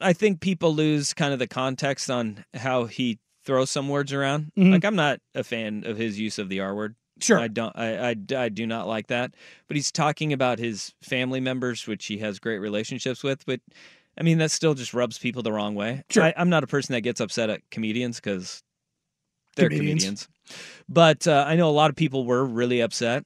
I 0.00 0.12
think 0.12 0.40
people 0.40 0.74
lose 0.74 1.14
kind 1.14 1.32
of 1.32 1.38
the 1.38 1.48
context 1.48 2.10
on 2.10 2.44
how 2.54 2.84
he 2.84 3.18
throws 3.44 3.70
some 3.70 3.88
words 3.88 4.12
around. 4.12 4.52
Mhm. 4.56 4.72
Like 4.72 4.84
I'm 4.84 4.96
not 4.96 5.20
a 5.34 5.42
fan 5.42 5.84
of 5.86 5.96
his 5.96 6.20
use 6.20 6.38
of 6.38 6.48
the 6.50 6.60
R 6.60 6.74
word. 6.74 6.94
Sure. 7.20 7.38
I 7.38 7.48
don't. 7.48 7.76
I, 7.76 8.10
I, 8.10 8.16
I 8.36 8.48
do 8.48 8.66
not 8.66 8.86
like 8.86 9.08
that. 9.08 9.34
But 9.66 9.76
he's 9.76 9.90
talking 9.92 10.32
about 10.32 10.58
his 10.58 10.92
family 11.02 11.40
members, 11.40 11.86
which 11.86 12.06
he 12.06 12.18
has 12.18 12.38
great 12.38 12.58
relationships 12.58 13.22
with. 13.22 13.44
But 13.46 13.60
I 14.18 14.22
mean, 14.22 14.38
that 14.38 14.50
still 14.50 14.74
just 14.74 14.94
rubs 14.94 15.18
people 15.18 15.42
the 15.42 15.52
wrong 15.52 15.74
way. 15.74 16.04
Sure. 16.10 16.24
I, 16.24 16.34
I'm 16.36 16.48
not 16.50 16.64
a 16.64 16.68
person 16.68 16.92
that 16.94 17.02
gets 17.02 17.20
upset 17.20 17.50
at 17.50 17.60
comedians 17.70 18.16
because 18.16 18.62
they're 19.56 19.68
Comedians. 19.68 20.02
comedians. 20.04 20.28
But 20.88 21.26
uh, 21.26 21.44
I 21.46 21.56
know 21.56 21.68
a 21.68 21.72
lot 21.72 21.90
of 21.90 21.96
people 21.96 22.24
were 22.24 22.44
really 22.44 22.80
upset. 22.80 23.24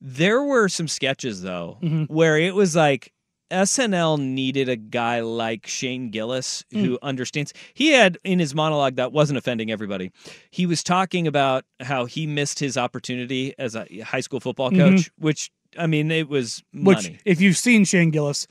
There 0.00 0.42
were 0.42 0.68
some 0.68 0.88
sketches 0.88 1.42
though 1.42 1.78
Mhm. 1.82 2.08
where 2.08 2.38
it 2.38 2.54
was 2.54 2.74
like 2.74 3.12
SNL 3.50 4.18
needed 4.18 4.68
a 4.68 4.76
guy 4.76 5.20
like 5.20 5.66
Shane 5.66 6.10
Gillis 6.10 6.64
who 6.70 6.92
mm. 6.92 6.98
understands. 7.02 7.52
He 7.74 7.92
had 7.92 8.18
in 8.24 8.38
his 8.38 8.54
monologue 8.54 8.96
that 8.96 9.12
wasn't 9.12 9.38
offending 9.38 9.70
everybody. 9.70 10.12
He 10.50 10.66
was 10.66 10.82
talking 10.82 11.26
about 11.26 11.64
how 11.80 12.04
he 12.04 12.26
missed 12.26 12.58
his 12.58 12.76
opportunity 12.76 13.54
as 13.58 13.74
a 13.74 13.86
high 14.02 14.20
school 14.20 14.40
football 14.40 14.70
mm-hmm. 14.70 14.96
coach, 14.96 15.10
which 15.18 15.50
I 15.78 15.86
mean, 15.86 16.10
it 16.10 16.28
was 16.28 16.62
Which, 16.72 17.04
money. 17.04 17.18
if 17.24 17.40
you've 17.40 17.56
seen 17.56 17.84
Shane 17.84 18.10
Gillis, 18.10 18.46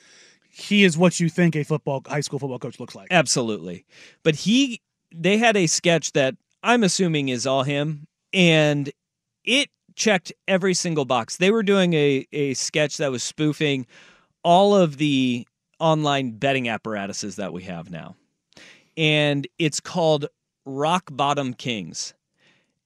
he 0.50 0.84
is 0.84 0.98
what 0.98 1.20
you 1.20 1.30
think 1.30 1.56
a 1.56 1.64
football 1.64 2.02
high 2.06 2.22
school 2.22 2.40
football 2.40 2.60
coach 2.60 2.80
looks 2.80 2.96
like. 2.96 3.08
Absolutely. 3.12 3.86
But 4.24 4.36
he 4.36 4.82
they 5.14 5.38
had 5.38 5.58
a 5.58 5.68
sketch 5.68 6.12
that 6.14 6.36
I'm 6.64 6.84
assuming 6.84 7.30
is 7.30 7.48
all 7.48 7.64
him 7.64 8.08
and 8.34 8.92
it 9.44 9.70
checked 9.96 10.32
every 10.48 10.74
single 10.74 11.06
box. 11.06 11.38
They 11.38 11.52
were 11.52 11.64
doing 11.64 11.94
a 11.94 12.28
a 12.32 12.54
sketch 12.54 12.98
that 12.98 13.12
was 13.12 13.24
spoofing 13.24 13.86
all 14.44 14.76
of 14.76 14.98
the 14.98 15.48
online 15.80 16.32
betting 16.32 16.68
apparatuses 16.68 17.38
that 17.38 17.54
we 17.54 17.64
have 17.64 17.90
now. 17.90 18.16
And 18.98 19.48
it's 19.58 19.80
called 19.80 20.28
Rock 20.66 21.10
Bottom 21.12 21.54
Kings. 21.54 22.14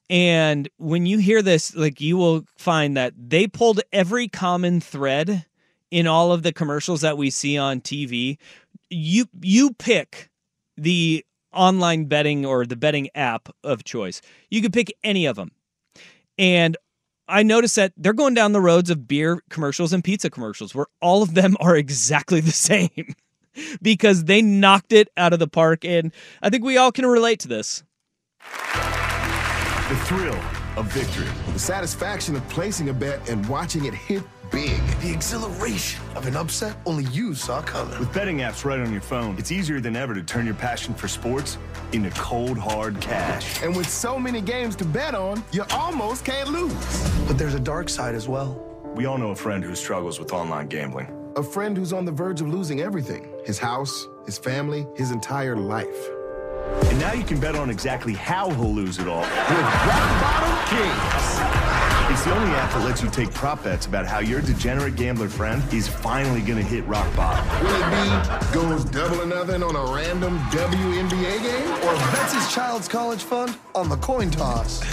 And 0.10 0.70
when 0.78 1.06
you 1.06 1.18
hear 1.18 1.42
this, 1.42 1.76
like 1.76 2.02
you 2.02 2.18
will 2.18 2.46
find 2.58 2.96
that 2.98 3.14
they 3.18 3.48
pulled 3.48 3.82
every 3.92 4.28
common 4.28 4.80
thread 4.80 5.46
in 5.92 6.08
all 6.08 6.32
of 6.32 6.44
the 6.44 6.54
commercials 6.54 7.02
that 7.02 7.18
we 7.18 7.30
see 7.30 7.58
on 7.58 7.82
TV. 7.82 8.38
You 8.90 9.26
you 9.42 9.74
pick 9.74 10.30
the 10.78 11.26
online 11.54 12.06
betting 12.06 12.46
or 12.46 12.66
the 12.66 12.76
betting 12.76 13.10
app 13.16 13.50
of 13.64 13.84
choice. 13.84 14.22
You 14.50 14.62
could 14.62 14.74
pick 14.74 14.94
any 15.04 15.26
of 15.26 15.36
them. 15.36 15.52
And 16.38 16.78
I 17.28 17.44
noticed 17.44 17.76
that 17.78 17.94
they're 17.96 18.14
going 18.14 18.34
down 18.34 18.52
the 18.52 18.62
roads 18.62 18.90
of 18.90 19.08
beer 19.08 19.42
commercials 19.50 19.94
and 19.94 20.04
pizza 20.04 20.30
commercials 20.30 20.76
where 20.76 20.88
all 21.02 21.24
of 21.24 21.34
them 21.34 21.56
are 21.60 21.76
exactly 21.78 22.42
the 22.42 22.52
same 22.52 23.16
because 23.82 24.26
they 24.26 24.42
knocked 24.42 24.92
it 24.94 25.10
out 25.18 25.34
of 25.34 25.40
the 25.40 25.48
park. 25.48 25.86
And 25.86 26.14
I 26.42 26.50
think 26.50 26.64
we 26.64 26.78
all 26.78 26.92
can 26.92 27.06
relate 27.06 27.40
to 27.42 27.48
this. 27.48 27.84
The 29.90 30.00
thrill 30.06 30.40
of 30.76 30.92
victory. 30.92 31.28
The 31.54 31.60
satisfaction 31.60 32.36
of 32.36 32.48
placing 32.50 32.90
a 32.90 32.94
bet 32.94 33.30
and 33.30 33.48
watching 33.48 33.86
it 33.86 33.94
hit 33.94 34.24
big. 34.54 34.80
The 35.02 35.12
exhilaration 35.12 36.02
of 36.16 36.28
an 36.28 36.36
upset 36.38 36.78
only 36.86 37.06
you 37.06 37.34
saw 37.34 37.62
coming. 37.62 37.98
With 38.00 38.14
betting 38.14 38.38
apps 38.38 38.64
right 38.64 38.80
on 38.80 38.92
your 38.92 39.02
phone, 39.02 39.36
it's 39.38 39.52
easier 39.52 39.82
than 39.82 39.96
ever 39.96 40.14
to 40.14 40.22
turn 40.22 40.46
your 40.46 40.56
passion 40.56 40.94
for 40.94 41.08
sports 41.08 41.58
into 41.92 42.12
cold, 42.12 42.58
hard 42.58 43.02
cash. 43.02 43.62
And 43.64 43.76
with 43.76 43.90
so 43.90 44.20
many 44.20 44.40
games 44.40 44.76
to 44.78 44.86
bet 44.86 45.16
on, 45.16 45.44
you 45.52 45.64
almost 45.72 46.24
can't 46.24 46.50
lose. 46.50 46.74
But 47.28 47.38
there's 47.38 47.56
a 47.56 47.60
dark 47.60 47.90
side 47.90 48.16
as 48.16 48.30
well. 48.30 48.54
We 48.96 49.06
all 49.06 49.18
know 49.18 49.32
a 49.32 49.36
friend 49.36 49.64
who 49.64 49.76
struggles 49.76 50.20
with 50.20 50.32
online 50.32 50.68
gambling. 50.68 51.12
A 51.36 51.44
friend 51.44 51.76
who's 51.76 51.92
on 51.92 52.06
the 52.06 52.12
verge 52.12 52.42
of 52.42 52.48
losing 52.48 52.82
everything 52.82 53.28
his 53.44 53.58
house, 53.58 54.08
his 54.26 54.38
family, 54.38 54.86
his 54.96 55.10
entire 55.10 55.58
life. 55.58 56.08
And 56.86 57.00
now 57.00 57.14
you 57.14 57.24
can 57.24 57.40
bet 57.40 57.56
on 57.56 57.72
exactly 57.72 58.14
how 58.14 58.52
he'll 58.52 58.74
lose 58.74 59.00
it 59.00 59.08
all. 59.08 59.22
With 59.22 59.60
Rock 59.60 60.22
Bottom 60.22 60.78
Kings. 60.78 61.63
It's 62.10 62.24
the 62.24 62.36
only 62.36 62.52
app 62.52 62.72
that 62.74 62.86
lets 62.86 63.02
you 63.02 63.10
take 63.10 63.34
prop 63.34 63.64
bets 63.64 63.86
about 63.86 64.06
how 64.06 64.20
your 64.20 64.42
degenerate 64.42 64.96
gambler 64.96 65.30
friend 65.30 65.64
is 65.74 65.88
finally 65.88 66.42
going 66.42 66.58
to 66.58 66.64
hit 66.64 66.86
rock 66.86 67.08
bottom. 67.16 67.46
Will 67.64 67.76
it 67.76 68.50
be 68.50 68.54
goes 68.54 68.86
double 68.86 69.22
or 69.22 69.26
nothing 69.26 69.64
on 69.64 69.76
a 69.76 69.94
random 69.94 70.38
WNBA 70.50 71.44
game? 71.44 71.72
Or 71.88 71.96
bets 72.12 72.34
his 72.34 72.54
child's 72.54 72.88
college 72.88 73.24
fund 73.24 73.58
on 73.74 73.90
the 73.90 73.98
coin 73.98 74.30
toss. 74.30 74.84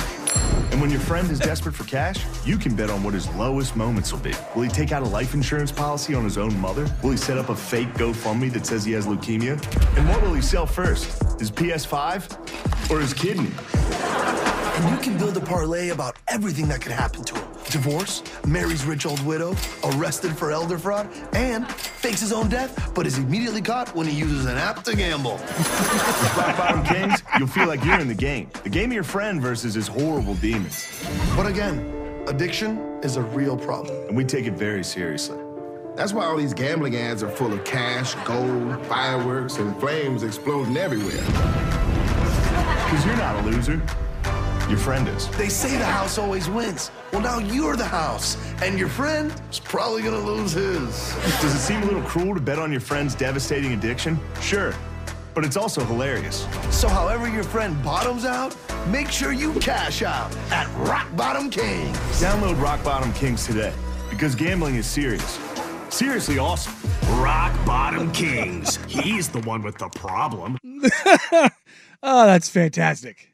And 0.71 0.81
when 0.81 0.91
your 0.91 1.01
friend 1.01 1.29
is 1.31 1.41
desperate 1.41 1.75
for 1.75 1.83
cash, 1.85 2.25
you 2.47 2.57
can 2.57 2.77
bet 2.77 2.91
on 2.91 3.03
what 3.03 3.13
his 3.13 3.29
lowest 3.35 3.75
moments 3.75 4.13
will 4.13 4.21
be. 4.21 4.33
Will 4.55 4.63
he 4.63 4.69
take 4.69 4.93
out 4.93 5.03
a 5.03 5.07
life 5.07 5.35
insurance 5.35 5.73
policy 5.73 6.15
on 6.15 6.23
his 6.23 6.39
own 6.39 6.57
mother? 6.61 6.89
Will 7.03 7.11
he 7.11 7.17
set 7.17 7.39
up 7.39 7.49
a 7.49 7.57
fake 7.57 7.93
GoFundMe 7.95 8.53
that 8.53 8.67
says 8.67 8.85
he 8.85 8.93
has 8.93 9.07
leukemia? 9.07 9.61
And 9.99 10.09
what 10.09 10.23
will 10.23 10.33
he 10.33 10.41
sell 10.41 10.67
first? 10.67 11.41
His 11.41 11.51
PS5 11.51 12.91
or 12.91 13.01
his 13.01 13.13
kidney? 13.13 13.51
And 14.81 14.91
you 14.93 14.97
can 14.97 15.19
build 15.19 15.37
a 15.37 15.41
parlay 15.41 15.91
about 15.91 16.17
everything 16.27 16.67
that 16.69 16.81
could 16.81 16.93
happen 16.93 17.23
to 17.25 17.35
him. 17.35 17.47
Divorce, 17.71 18.23
marries 18.47 18.83
rich 18.87 19.05
old 19.05 19.21
widow, 19.27 19.55
arrested 19.85 20.35
for 20.35 20.53
elder 20.53 20.79
fraud, 20.79 21.07
and 21.35 21.71
fakes 21.71 22.21
his 22.21 22.33
own 22.33 22.49
death, 22.49 22.91
but 22.95 23.07
is 23.07 23.19
immediately 23.19 23.61
caught 23.61 23.95
when 23.95 24.07
he 24.07 24.19
uses 24.19 24.47
an 24.47 24.57
app 24.57 24.83
to 24.85 24.97
gamble. 24.97 25.35
With 25.35 26.35
Rock 26.39 26.57
Bottom 26.57 26.83
Kings, 26.85 27.23
you'll 27.39 27.47
feel 27.47 27.69
like 27.69 27.85
you're 27.85 28.01
in 28.01 28.09
the 28.09 28.15
game. 28.15 28.49
The 28.63 28.71
game 28.71 28.89
of 28.89 28.95
your 28.95 29.05
friend 29.05 29.39
versus 29.39 29.75
his 29.75 29.87
horrible 29.87 30.35
demons. 30.37 30.89
But 31.37 31.47
again, 31.47 32.25
addiction 32.27 32.79
is 33.03 33.19
a 33.19 33.23
real 33.23 33.59
problem. 33.59 33.95
And 34.09 34.17
we 34.17 34.25
take 34.25 34.47
it 34.47 34.55
very 34.55 34.83
seriously. 34.83 35.39
That's 35.95 36.15
why 36.15 36.25
all 36.25 36.39
these 36.39 36.55
gambling 36.55 36.97
ads 36.97 37.23
are 37.23 37.29
full 37.29 37.53
of 37.53 37.63
cash, 37.65 38.15
gold, 38.25 38.87
fireworks, 38.87 39.59
and 39.59 39.79
flames 39.79 40.23
exploding 40.23 40.79
everywhere. 40.79 41.23
Because 42.87 43.05
you're 43.05 43.17
not 43.19 43.37
a 43.37 43.43
loser. 43.43 43.83
Your 44.71 44.79
friend 44.79 45.09
is. 45.09 45.29
They 45.31 45.49
say 45.49 45.77
the 45.77 45.85
house 45.85 46.17
always 46.17 46.49
wins. 46.49 46.93
Well, 47.13 47.23
now 47.23 47.41
you're 47.41 47.75
the 47.75 47.85
house, 47.85 48.37
and 48.63 48.79
your 48.79 48.87
friend 48.87 49.35
is 49.51 49.59
probably 49.59 50.01
gonna 50.01 50.21
lose 50.21 50.53
his. 50.53 51.13
Does 51.43 51.57
it 51.57 51.59
seem 51.59 51.83
a 51.83 51.87
little 51.87 52.03
cruel 52.03 52.37
to 52.37 52.41
bet 52.41 52.61
on 52.61 52.71
your 52.71 52.81
friend's 52.81 53.17
devastating 53.17 53.73
addiction? 53.73 54.17
Sure. 54.41 54.73
But 55.35 55.45
it's 55.45 55.57
also 55.57 55.85
hilarious. 55.85 56.47
So, 56.71 56.87
however 56.89 57.29
your 57.29 57.43
friend 57.43 57.83
bottoms 57.83 58.25
out, 58.25 58.55
make 58.87 59.11
sure 59.11 59.33
you 59.33 59.55
cash 59.55 60.03
out 60.03 60.33
at 60.53 60.69
Rock 60.89 61.09
Bottom 61.17 61.51
Kings. 61.51 61.97
Download 62.23 62.61
Rock 62.63 62.85
Bottom 62.85 63.13
Kings 63.15 63.45
today 63.45 63.73
because 64.09 64.37
gambling 64.37 64.77
is 64.77 64.87
serious. 64.87 65.41
Seriously 65.89 66.39
awesome. 66.39 66.75
Rock 67.21 67.53
Bottom 67.67 68.13
Kings. 68.13 68.77
He's 68.87 69.29
the 69.29 69.41
one 69.41 69.63
with 69.63 69.79
the 69.79 69.89
problem. 69.89 70.59
Oh, 72.03 72.25
that's 72.25 72.49
fantastic. 72.49 73.30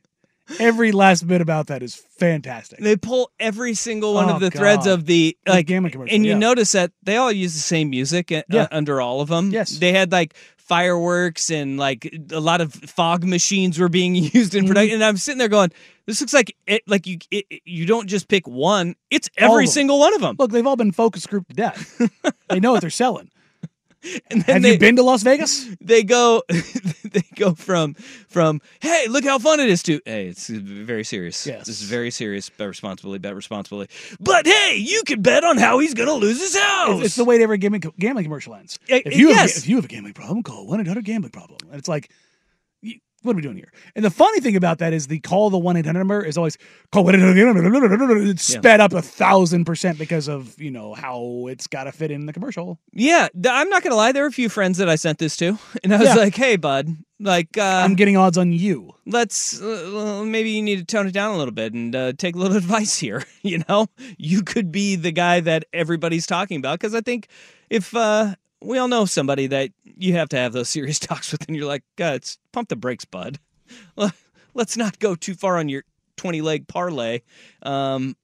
Every 0.61 0.92
last 0.92 1.26
bit 1.26 1.40
about 1.40 1.66
that 1.68 1.82
is 1.82 1.94
fantastic. 2.18 2.78
They 2.78 2.97
pull 2.97 3.30
every 3.40 3.74
single 3.74 4.14
one 4.14 4.30
Oh, 4.30 4.34
of 4.34 4.40
the 4.40 4.51
threads 4.51 4.86
of 4.86 5.07
the 5.07 5.36
The 5.44 5.53
like 5.53 5.66
gambling 5.66 5.92
commercial, 5.92 6.14
and 6.14 6.24
you 6.24 6.32
yeah. 6.32 6.38
notice 6.38 6.72
that 6.72 6.92
they 7.03 7.16
all 7.16 7.32
use 7.32 7.55
the 7.55 7.61
same 7.61 7.90
music 7.90 8.30
uh, 8.32 8.42
Yeah. 8.49 8.68
under 8.70 9.01
all 9.01 9.20
of 9.20 9.28
them. 9.28 9.51
Yes. 9.51 9.78
they 9.78 9.92
had 9.92 10.12
like 10.12 10.34
fireworks 10.57 11.51
and 11.51 11.78
like 11.78 12.12
a 12.32 12.40
lot 12.40 12.61
of 12.61 12.72
fog 12.74 13.24
machines 13.24 13.78
were 13.78 13.88
being 13.88 14.14
used 14.14 14.53
Mm-hmm. 14.53 14.59
in 14.59 14.66
production. 14.66 14.94
And 14.97 15.05
I'm 15.05 15.16
sitting 15.16 15.38
there 15.38 15.49
going, 15.49 15.70
"This 16.07 16.20
looks 16.20 16.32
like 16.34 16.57
it. 16.66 16.82
Like 16.86 17.07
you, 17.07 17.18
it, 17.30 17.47
you 17.64 17.86
don't 17.86 18.07
just 18.09 18.28
pick 18.28 18.47
one; 18.47 18.94
it's 19.11 19.28
every 19.36 19.66
single 19.66 19.99
one 19.99 20.14
of 20.14 20.20
them." 20.20 20.36
Look, 20.38 20.51
they've 20.53 20.66
all 20.66 20.76
been 20.76 20.92
focus 20.92 21.26
grouped 21.26 21.51
to 21.51 21.55
death. 21.57 22.01
they 22.49 22.61
know 22.61 22.72
what 22.72 22.80
they're 22.82 22.90
selling. 22.90 23.30
And 24.30 24.42
then 24.42 24.55
Have 24.57 24.62
they, 24.62 24.72
you 24.72 24.78
been 24.78 24.97
to 24.97 25.03
Las 25.03 25.22
Vegas? 25.22 25.66
They 25.80 26.03
go, 26.03 26.42
they 27.12 27.22
go 27.36 27.55
from 27.55 27.94
from 28.28 28.61
hey, 28.80 29.07
look 29.09 29.24
how 29.24 29.38
fun 29.38 29.61
it 29.61 29.68
is 29.68 29.82
to 29.84 30.01
hey, 30.05 30.26
it's 30.28 30.49
very 30.49 31.05
serious. 31.05 31.47
Yes. 31.47 31.66
this 31.66 31.80
is 31.80 31.88
very 31.88 32.11
serious. 32.11 32.49
Bet 32.51 32.68
responsibly. 32.68 33.18
Bet 33.18 33.34
responsibly. 33.34 33.88
But 34.20 34.47
hey, 34.47 34.76
you 34.76 35.03
can 35.07 35.22
bet 35.22 35.44
on 35.44 35.59
how 35.59 35.78
he's 35.78 35.94
going 35.94 36.09
to 36.09 36.14
lose 36.14 36.40
his 36.40 36.57
house. 36.57 36.97
It's, 36.99 37.07
it's 37.07 37.14
the 37.16 37.24
way 37.24 37.42
every 37.42 37.59
gambling, 37.59 37.82
gambling 37.99 38.24
commercial 38.24 38.55
ends. 38.55 38.78
Eh, 38.88 39.03
If 39.07 39.16
you, 39.16 39.28
have, 39.28 39.36
yes. 39.47 39.57
a- 39.57 39.59
if 39.61 39.68
you 39.68 39.76
have 39.76 39.84
a 39.84 39.88
gambling 39.88 40.14
problem, 40.14 40.42
call 40.42 40.66
1 40.66 40.80
800 40.80 41.05
gambling 41.05 41.30
problem. 41.32 41.59
And 41.70 41.78
it's 41.78 41.88
like, 41.88 42.11
what 43.26 43.34
are 43.34 43.36
we 43.36 43.42
doing 43.42 43.56
here? 43.56 43.72
And 43.94 44.04
the 44.04 44.10
funny 44.10 44.40
thing 44.40 44.56
about 44.56 44.78
that 44.78 44.92
is 44.92 45.08
the 45.08 45.18
call 45.20 45.50
the 45.50 45.58
1 45.58 45.76
800 45.76 45.98
number 45.98 46.24
is 46.24 46.38
always 46.38 46.56
call 46.92 47.04
1 47.04 47.14
800 47.16 48.28
It's 48.28 48.48
Yeah. 48.50 48.58
sped 48.60 48.80
up 48.80 48.92
a 48.92 49.02
thousand 49.02 49.64
percent 49.64 49.98
because 49.98 50.28
of, 50.28 50.58
you 50.60 50.70
know, 50.70 50.94
how 50.94 51.46
it's 51.50 51.66
got 51.66 51.84
to 51.84 51.92
fit 51.92 52.10
in 52.10 52.26
the 52.26 52.32
commercial. 52.32 52.78
Yeah, 52.92 53.28
I'm 53.48 53.68
not 53.68 53.82
gonna 53.82 53.96
lie. 53.96 54.12
There 54.12 54.22
were 54.22 54.28
a 54.28 54.32
few 54.32 54.48
friends 54.48 54.78
that 54.78 54.88
I 54.88 54.96
sent 54.96 55.18
this 55.18 55.36
to, 55.38 55.58
and 55.84 55.92
I 55.94 55.98
was 55.98 56.06
Yeah. 56.08 56.14
like, 56.14 56.34
"Hey, 56.34 56.56
bud, 56.56 56.96
like, 57.20 57.58
uh, 57.58 57.62
I'm 57.84 57.94
getting 57.94 58.16
odds 58.16 58.38
on 58.38 58.52
you. 58.52 58.92
let's 59.06 59.60
uh, 59.62 60.22
maybe 60.26 60.50
you 60.50 60.62
need 60.62 60.78
to 60.78 60.84
tone 60.84 61.06
it 61.06 61.12
down 61.12 61.34
a 61.34 61.38
little 61.38 61.54
bit 61.54 61.72
and 61.74 61.94
uh, 61.94 62.12
take 62.16 62.34
a 62.36 62.38
little 62.38 62.56
advice 62.64 62.96
here. 62.98 63.24
You 63.42 63.62
know, 63.68 63.86
you 64.18 64.42
could 64.42 64.72
be 64.72 64.96
the 64.96 65.12
guy 65.12 65.38
that 65.40 65.66
everybody's 65.72 66.26
talking 66.26 66.58
about 66.58 66.80
because 66.80 66.94
I 66.96 67.00
think 67.00 67.28
if 67.70 67.94
uh, 67.94 68.34
we 68.66 68.78
all 68.78 68.88
know 68.88 69.04
somebody 69.04 69.46
that 69.46 69.70
you 69.84 70.14
have 70.14 70.28
to 70.30 70.36
have 70.36 70.52
those 70.52 70.68
serious 70.68 70.98
talks 71.00 71.32
with, 71.32 71.46
and 71.46 71.56
you're 71.56 71.66
like, 71.66 71.84
"God, 71.96 72.14
it's 72.14 72.38
pump 72.52 72.68
the 72.68 72.76
brakes, 72.76 73.04
bud. 73.04 73.38
Let's 74.54 74.76
not 74.76 74.98
go 74.98 75.14
too 75.14 75.34
far 75.34 75.58
on 75.58 75.68
your 75.68 75.84
20 76.16 76.40
leg 76.40 76.66
parlay 76.66 77.20
um, 77.62 78.16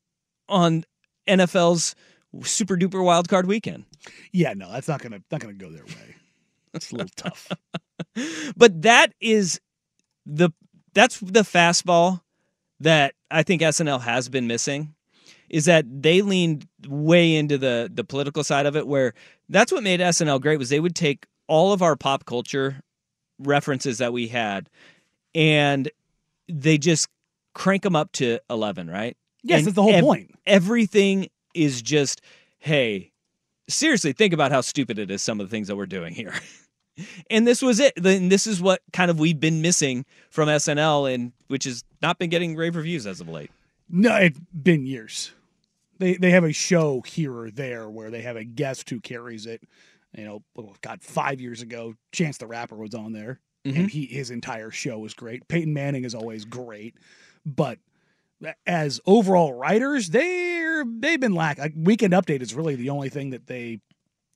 on 0.49 0.85
NFL's 1.29 1.95
super 2.43 2.77
duper 2.77 3.05
wild 3.05 3.29
card 3.29 3.47
weekend." 3.47 3.85
Yeah, 4.33 4.55
no, 4.55 4.71
that's 4.71 4.89
not 4.89 5.01
gonna 5.01 5.23
not 5.31 5.41
gonna 5.41 5.55
go 5.55 5.71
their 5.71 5.85
way. 5.85 6.17
That's 6.73 6.91
a 6.91 6.97
little 6.97 7.13
tough. 7.17 7.53
but 8.57 8.81
that 8.81 9.13
is 9.21 9.61
the 10.25 10.53
that's 10.95 11.21
the 11.21 11.43
fastball 11.43 12.23
that 12.81 13.15
I 13.31 13.43
think 13.43 13.61
SNL 13.61 14.01
has 14.01 14.31
been 14.31 14.47
missing. 14.47 14.95
Is 15.53 15.67
that 15.67 15.85
they 16.03 16.23
leaned 16.23 16.67
way 16.89 17.37
into 17.37 17.57
the 17.59 17.89
the 17.93 18.03
political 18.03 18.43
side 18.43 18.67
of 18.67 18.75
it 18.75 18.87
where 18.87 19.15
that's 19.49 19.71
what 19.71 19.83
made 19.85 20.01
SNL 20.01 20.41
great 20.41 20.59
was 20.59 20.71
they 20.71 20.81
would 20.81 20.97
take 20.97 21.27
all 21.47 21.73
of 21.73 21.83
our 21.83 21.95
pop 21.95 22.25
culture 22.25 22.81
references 23.39 23.99
that 23.99 24.13
we 24.13 24.29
had 24.29 24.69
and 25.35 25.91
they 26.49 26.79
just 26.79 27.09
crank 27.55 27.83
them 27.83 27.95
up 27.95 28.11
to 28.13 28.39
11, 28.49 28.89
right? 28.91 29.17
Yes, 29.43 29.59
And 29.59 29.67
that's 29.67 29.77
the 29.77 29.83
whole 29.83 29.93
ev- 29.95 30.03
point. 30.05 30.35
Everything 30.47 31.29
is 31.55 31.83
just 31.83 32.21
hey, 32.59 33.13
seriously 33.69 34.13
think 34.13 34.33
about 34.33 34.53
how 34.53 34.61
stupid 34.61 34.99
it 34.99 35.11
is 35.11 35.21
some 35.21 35.41
of 35.41 35.47
the 35.47 35.51
things 35.51 35.69
that 35.69 35.77
we're 35.77 35.87
doing 35.87 36.15
here. 36.15 36.33
and 37.31 37.47
this 37.47 37.61
was 37.61 37.79
it. 37.81 37.93
Then 37.97 38.29
this 38.29 38.47
is 38.47 38.61
what 38.63 38.81
kind 38.93 39.11
of 39.11 39.19
we've 39.19 39.39
been 39.41 39.61
missing 39.61 40.05
from 40.31 40.49
SNL 40.49 41.13
and 41.13 41.33
which 41.49 41.65
has 41.65 41.85
not 42.01 42.19
been 42.19 42.31
getting 42.31 42.57
rave 42.57 42.77
reviews 42.77 43.07
as 43.07 43.21
of 43.21 43.29
late. 43.29 43.51
No, 43.91 44.17
it's 44.17 44.39
been 44.55 44.87
years. 44.87 45.33
They 46.03 46.15
they 46.15 46.31
have 46.33 46.43
a 46.45 46.53
show 46.53 47.01
here 47.03 47.33
or 47.33 47.51
there 47.51 47.89
where 47.89 48.11
they 48.11 48.23
have 48.23 48.35
a 48.37 48.43
guest 48.45 48.91
who 48.91 48.99
carries 49.01 49.47
it. 49.47 49.63
You 50.17 50.25
know, 50.25 50.43
oh, 50.59 50.75
God, 50.83 51.01
five 51.01 51.41
years 51.41 51.63
ago, 51.63 51.95
Chance 52.11 52.39
the 52.39 52.47
Rapper 52.49 52.75
was 52.77 52.93
on 52.93 53.13
there, 53.13 53.41
Mhm. 53.65 53.77
and 53.77 53.91
he 53.91 54.07
his 54.07 54.31
entire 54.31 54.71
show 54.73 54.99
was 54.99 55.15
great. 55.15 55.47
Peyton 55.49 55.73
Manning 55.73 56.05
is 56.05 56.15
always 56.15 56.45
great, 56.45 56.97
but 57.47 57.79
as 58.67 59.01
overall 59.07 59.53
writers, 59.53 60.11
they're 60.11 60.85
they've 60.85 61.21
been 61.21 61.35
lack. 61.37 61.59
Like 61.59 61.73
Weekend 61.77 62.13
Update 62.13 62.43
is 62.43 62.53
really 62.53 62.75
the 62.75 62.91
only 62.91 63.09
thing 63.09 63.31
that 63.31 63.47
they 63.47 63.79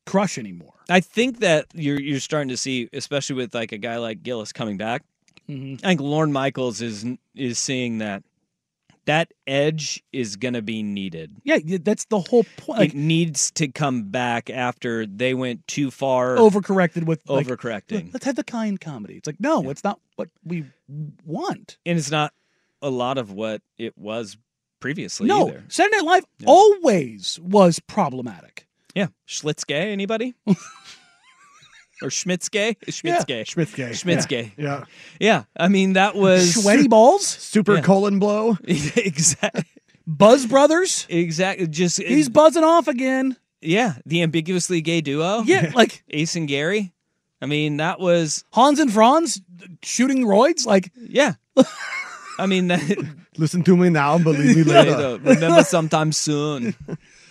crush 0.07 0.39
anymore. 0.39 0.75
I 0.89 1.01
think 1.01 1.41
that 1.41 1.67
you're 1.75 2.01
you're 2.01 2.21
starting 2.21 2.49
to 2.51 2.57
see, 2.57 2.89
especially 2.93 3.35
with 3.35 3.55
like 3.55 3.73
a 3.73 3.79
guy 3.79 3.97
like 3.97 4.23
Gillis 4.23 4.53
coming 4.53 4.77
back. 4.77 5.03
Mhm. 5.49 5.81
I 5.85 5.89
think 5.89 6.01
Lorne 6.01 6.33
Michaels 6.33 6.81
is 6.81 7.05
is 7.35 7.59
seeing 7.59 7.99
that 7.99 8.23
that 9.07 9.33
edge 9.47 10.03
is 10.13 10.37
going 10.37 10.55
to 10.55 10.63
be 10.63 10.83
needed. 10.83 11.37
Yeah, 11.45 11.59
yeah, 11.65 11.79
that's 11.81 12.05
the 12.07 12.21
whole 12.21 12.45
point. 12.57 12.79
Like, 12.79 12.91
it 12.91 12.97
needs 12.97 13.51
to 13.53 13.69
come 13.69 14.05
back 14.11 14.51
after 14.51 15.07
they 15.07 15.35
went 15.35 15.67
too 15.67 15.91
far 15.91 16.37
overcorrected 16.37 17.07
with 17.07 17.23
like, 17.29 17.47
overcorrecting. 17.47 18.13
Let's 18.13 18.27
have 18.27 18.37
the 18.37 18.45
kind 18.45 18.81
comedy. 18.81 19.15
It's 19.17 19.27
like 19.27 19.41
no, 19.41 19.71
it's 19.71 19.85
not 19.85 20.01
what 20.17 20.29
we 20.45 20.65
want. 21.25 21.79
and 21.87 21.99
it's 21.99 22.11
not 22.11 22.33
a 22.83 22.91
lot 22.91 23.19
of 23.19 23.33
what 23.33 23.63
it 23.79 23.97
was 23.97 24.37
previously 24.81 25.27
no, 25.27 25.49
either. 25.49 25.65
Saturday 25.69 25.97
Night 25.97 26.05
Live 26.05 26.25
always 26.47 27.41
was 27.43 27.81
problematic. 27.81 28.67
Yeah, 28.95 29.09
Schlitz 29.27 29.67
gay. 29.67 29.93
Anybody? 29.93 30.35
or 32.03 32.09
Schmitts 32.09 32.51
gay? 32.51 32.77
Schmitts 32.87 33.27
gay. 33.27 33.43
Schmitts 33.45 33.75
gay. 33.75 33.91
Schmitts 33.91 34.23
Yeah. 34.31 34.43
gay. 34.43 34.53
Yeah. 34.59 34.85
Yeah. 35.21 35.43
I 35.57 35.69
mean, 35.69 35.95
that 35.95 36.15
was 36.15 36.55
Sweaty 36.63 36.89
balls, 36.89 37.27
Super 37.27 37.77
Yeah. 37.77 37.81
colon 37.83 38.19
blow. 38.19 38.57
exactly. 38.65 39.65
Buzz 40.07 40.47
Brothers. 40.47 41.07
Exactly. 41.09 41.67
Just 41.67 42.01
He's 42.03 42.29
buzzing 42.29 42.65
off 42.65 42.87
again. 42.89 43.37
yeah, 43.61 43.95
the 44.07 44.23
ambiguously 44.23 44.81
gay 44.81 45.01
duo. 45.01 45.43
Yeah, 45.45 45.73
like 45.75 46.03
Ace 46.11 46.37
and 46.37 46.47
Gary. 46.47 46.93
I 47.43 47.47
mean, 47.47 47.79
that 47.79 47.99
was 48.01 48.45
Hans 48.53 48.79
and 48.79 48.93
Franz 48.93 49.41
shooting 49.83 50.25
roids. 50.25 50.65
Like 50.67 50.93
yeah. 50.97 51.35
I 52.39 52.47
mean, 52.47 52.69
that, 52.69 52.81
Listen 53.39 53.63
to 53.65 53.77
me 53.77 53.89
now, 53.89 54.15
and 54.17 54.25
believe 54.25 54.57
me 54.57 54.63
later. 54.63 55.19
remember 55.23 55.65
sometime 55.65 56.13
soon. 56.13 56.75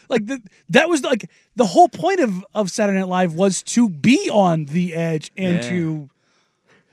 Like 0.10 0.26
the, 0.26 0.42
that 0.70 0.90
was 0.90 1.04
like 1.04 1.30
the 1.56 1.66
whole 1.66 1.90
point 1.90 2.20
of 2.20 2.46
of 2.54 2.70
Saturday 2.72 3.00
Night 3.00 3.08
Live 3.08 3.34
was 3.34 3.64
to 3.64 3.90
be 3.90 4.30
on 4.32 4.66
the 4.66 4.94
edge 4.96 5.32
and 5.38 5.56
Yeah. 5.64 5.70
to 5.70 6.10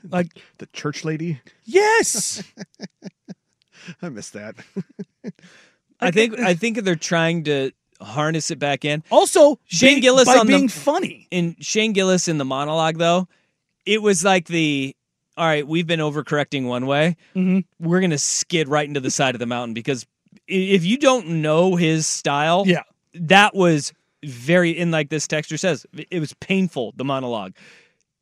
like 0.09 0.27
The 0.57 0.65
church 0.67 1.03
lady. 1.05 1.39
yes. 1.65 2.43
I 4.01 4.09
missed 4.09 4.33
that. 4.33 4.55
I 5.99 6.11
think 6.11 6.39
I 6.39 6.53
think 6.53 6.81
they're 6.83 6.95
trying 6.95 7.43
to 7.45 7.71
harness 8.01 8.51
it 8.51 8.59
back 8.59 8.85
in. 8.85 9.03
Also, 9.11 9.59
Shane 9.65 9.95
be- 9.95 10.01
Gillis 10.01 10.25
by 10.25 10.37
on 10.37 10.47
being 10.47 10.67
the 10.67 10.73
funny. 10.73 11.27
in 11.31 11.55
Shane 11.59 11.93
Gillis 11.93 12.27
in 12.27 12.37
the 12.37 12.45
monologue 12.45 12.97
though, 12.97 13.27
it 13.85 14.01
was 14.01 14.23
like 14.23 14.47
the 14.47 14.95
all 15.35 15.45
right, 15.47 15.67
we've 15.67 15.87
been 15.87 15.99
overcorrecting 15.99 16.65
one 16.67 16.85
way. 16.85 17.15
Mhm. 17.35 17.65
We're 17.79 18.01
gonna 18.01 18.17
skid 18.17 18.67
right 18.67 18.87
into 18.87 18.99
the 18.99 19.11
side 19.11 19.35
of 19.35 19.39
the 19.39 19.45
mountain 19.47 19.73
because 19.73 20.05
if 20.47 20.85
you 20.85 20.97
don't 20.97 21.27
know 21.41 21.75
his 21.75 22.05
style, 22.05 22.63
Yeah. 22.67 22.83
That 23.13 23.55
was 23.55 23.93
very 24.23 24.71
in 24.71 24.91
like 24.91 25.09
this 25.09 25.27
texture 25.27 25.57
says 25.57 25.85
it 26.09 26.19
was 26.19 26.33
painful 26.35 26.93
the 26.95 27.03
monologue. 27.03 27.53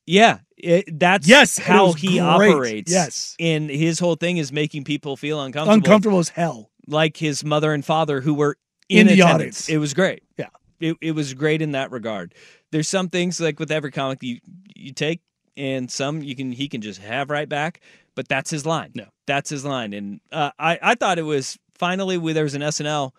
Yeah, 0.08 0.40
it, 0.58 1.00
that's 1.00 1.28
Yes, 1.28 1.58
how 1.58 1.94
he 1.94 2.18
great. 2.18 2.20
operates. 2.20 2.92
Yes. 2.92 3.36
and 3.40 3.70
his 3.70 4.00
whole 4.00 4.16
thing 4.16 4.38
is 4.38 4.52
making 4.52 4.84
people 4.84 5.16
feel 5.16 5.40
uncomfortable, 5.42 5.76
Uncomfortable 5.76 6.20
as 6.20 6.30
hell. 6.30 6.72
like 6.88 7.18
his 7.18 7.44
mother 7.46 7.72
and 7.74 7.86
father 7.86 8.20
who 8.20 8.34
were 8.34 8.58
in, 8.90 9.02
In 9.02 9.08
the 9.08 9.14
attendance. 9.22 9.34
audience. 9.36 9.70
It 9.70 9.78
was 9.78 9.94
great. 9.94 10.24
Yeah. 10.38 10.48
It, 10.80 10.98
it 11.02 11.12
was 11.12 11.34
great 11.36 11.62
in 11.62 11.74
that 11.74 11.92
regard. 11.92 12.34
There's 12.72 12.90
some 12.90 13.10
things 13.10 13.40
like 13.40 13.60
with 13.60 13.72
every 13.72 13.92
comic 13.92 14.24
you 14.24 14.40
you 14.76 14.92
take 14.92 15.22
and 15.56 15.90
some 15.92 16.24
you 16.24 16.36
can 16.36 16.52
he 16.52 16.68
can 16.68 16.82
just 16.82 17.00
have 17.02 17.30
right 17.30 17.48
back, 17.48 17.80
but 18.16 18.28
that's 18.28 18.50
his 18.50 18.66
line. 18.66 18.92
No. 18.96 19.06
That's 19.28 19.50
his 19.52 19.64
line. 19.64 19.94
And 19.94 20.20
uh, 20.32 20.50
I 20.58 20.80
I 20.82 20.96
thought 20.96 21.20
it 21.20 21.24
was 21.24 21.60
finally 21.78 22.18
where 22.18 22.34
there 22.34 22.44
was 22.44 22.56
an 22.56 22.62
SNL. 22.64 23.12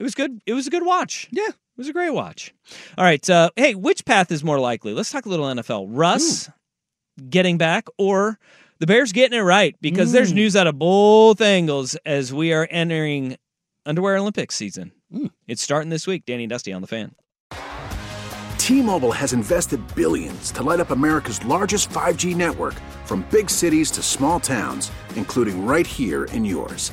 It 0.00 0.02
was 0.02 0.14
good. 0.16 0.40
It 0.46 0.54
was 0.54 0.66
a 0.66 0.70
good 0.70 0.84
watch. 0.84 1.28
Yeah. 1.30 1.46
It 1.48 1.76
was 1.76 1.88
a 1.88 1.92
great 1.92 2.10
watch. 2.10 2.52
All 2.98 3.04
right. 3.04 3.28
Uh, 3.30 3.50
hey, 3.56 3.74
which 3.74 4.04
path 4.04 4.32
is 4.32 4.42
more 4.42 4.58
likely? 4.58 4.92
Let's 4.94 5.12
talk 5.12 5.26
a 5.26 5.28
little 5.28 5.46
NFL. 5.46 5.86
Russ 5.88 6.50
getting 7.28 7.56
back 7.58 7.86
or 7.98 8.38
the 8.80 8.86
Bears 8.86 9.12
getting 9.12 9.38
it 9.38 9.42
right 9.42 9.76
because 9.80 10.10
there's 10.12 10.32
Mm. 10.32 10.36
news 10.36 10.56
out 10.56 10.66
of 10.66 10.78
both 10.78 11.40
angles 11.40 11.96
as 12.06 12.32
we 12.32 12.52
are 12.52 12.66
entering 12.70 13.36
underwear 13.86 14.16
Olympics 14.16 14.56
season. 14.56 14.92
Mm. 15.14 15.30
It's 15.46 15.62
starting 15.62 15.90
this 15.90 16.06
week. 16.06 16.24
Danny 16.26 16.44
and 16.44 16.50
Dusty 16.50 16.72
on 16.72 16.80
the 16.80 16.86
fan. 16.88 17.14
T-Mobile 18.58 19.12
has 19.12 19.32
invested 19.32 19.80
billions 19.94 20.50
to 20.52 20.62
light 20.62 20.80
up 20.80 20.90
America's 20.90 21.44
largest 21.44 21.90
5G 21.90 22.34
network 22.36 22.74
from 23.04 23.26
big 23.30 23.50
cities 23.50 23.90
to 23.92 24.02
small 24.02 24.38
towns, 24.38 24.90
including 25.16 25.64
right 25.66 25.86
here 25.86 26.24
in 26.26 26.44
yours. 26.44 26.92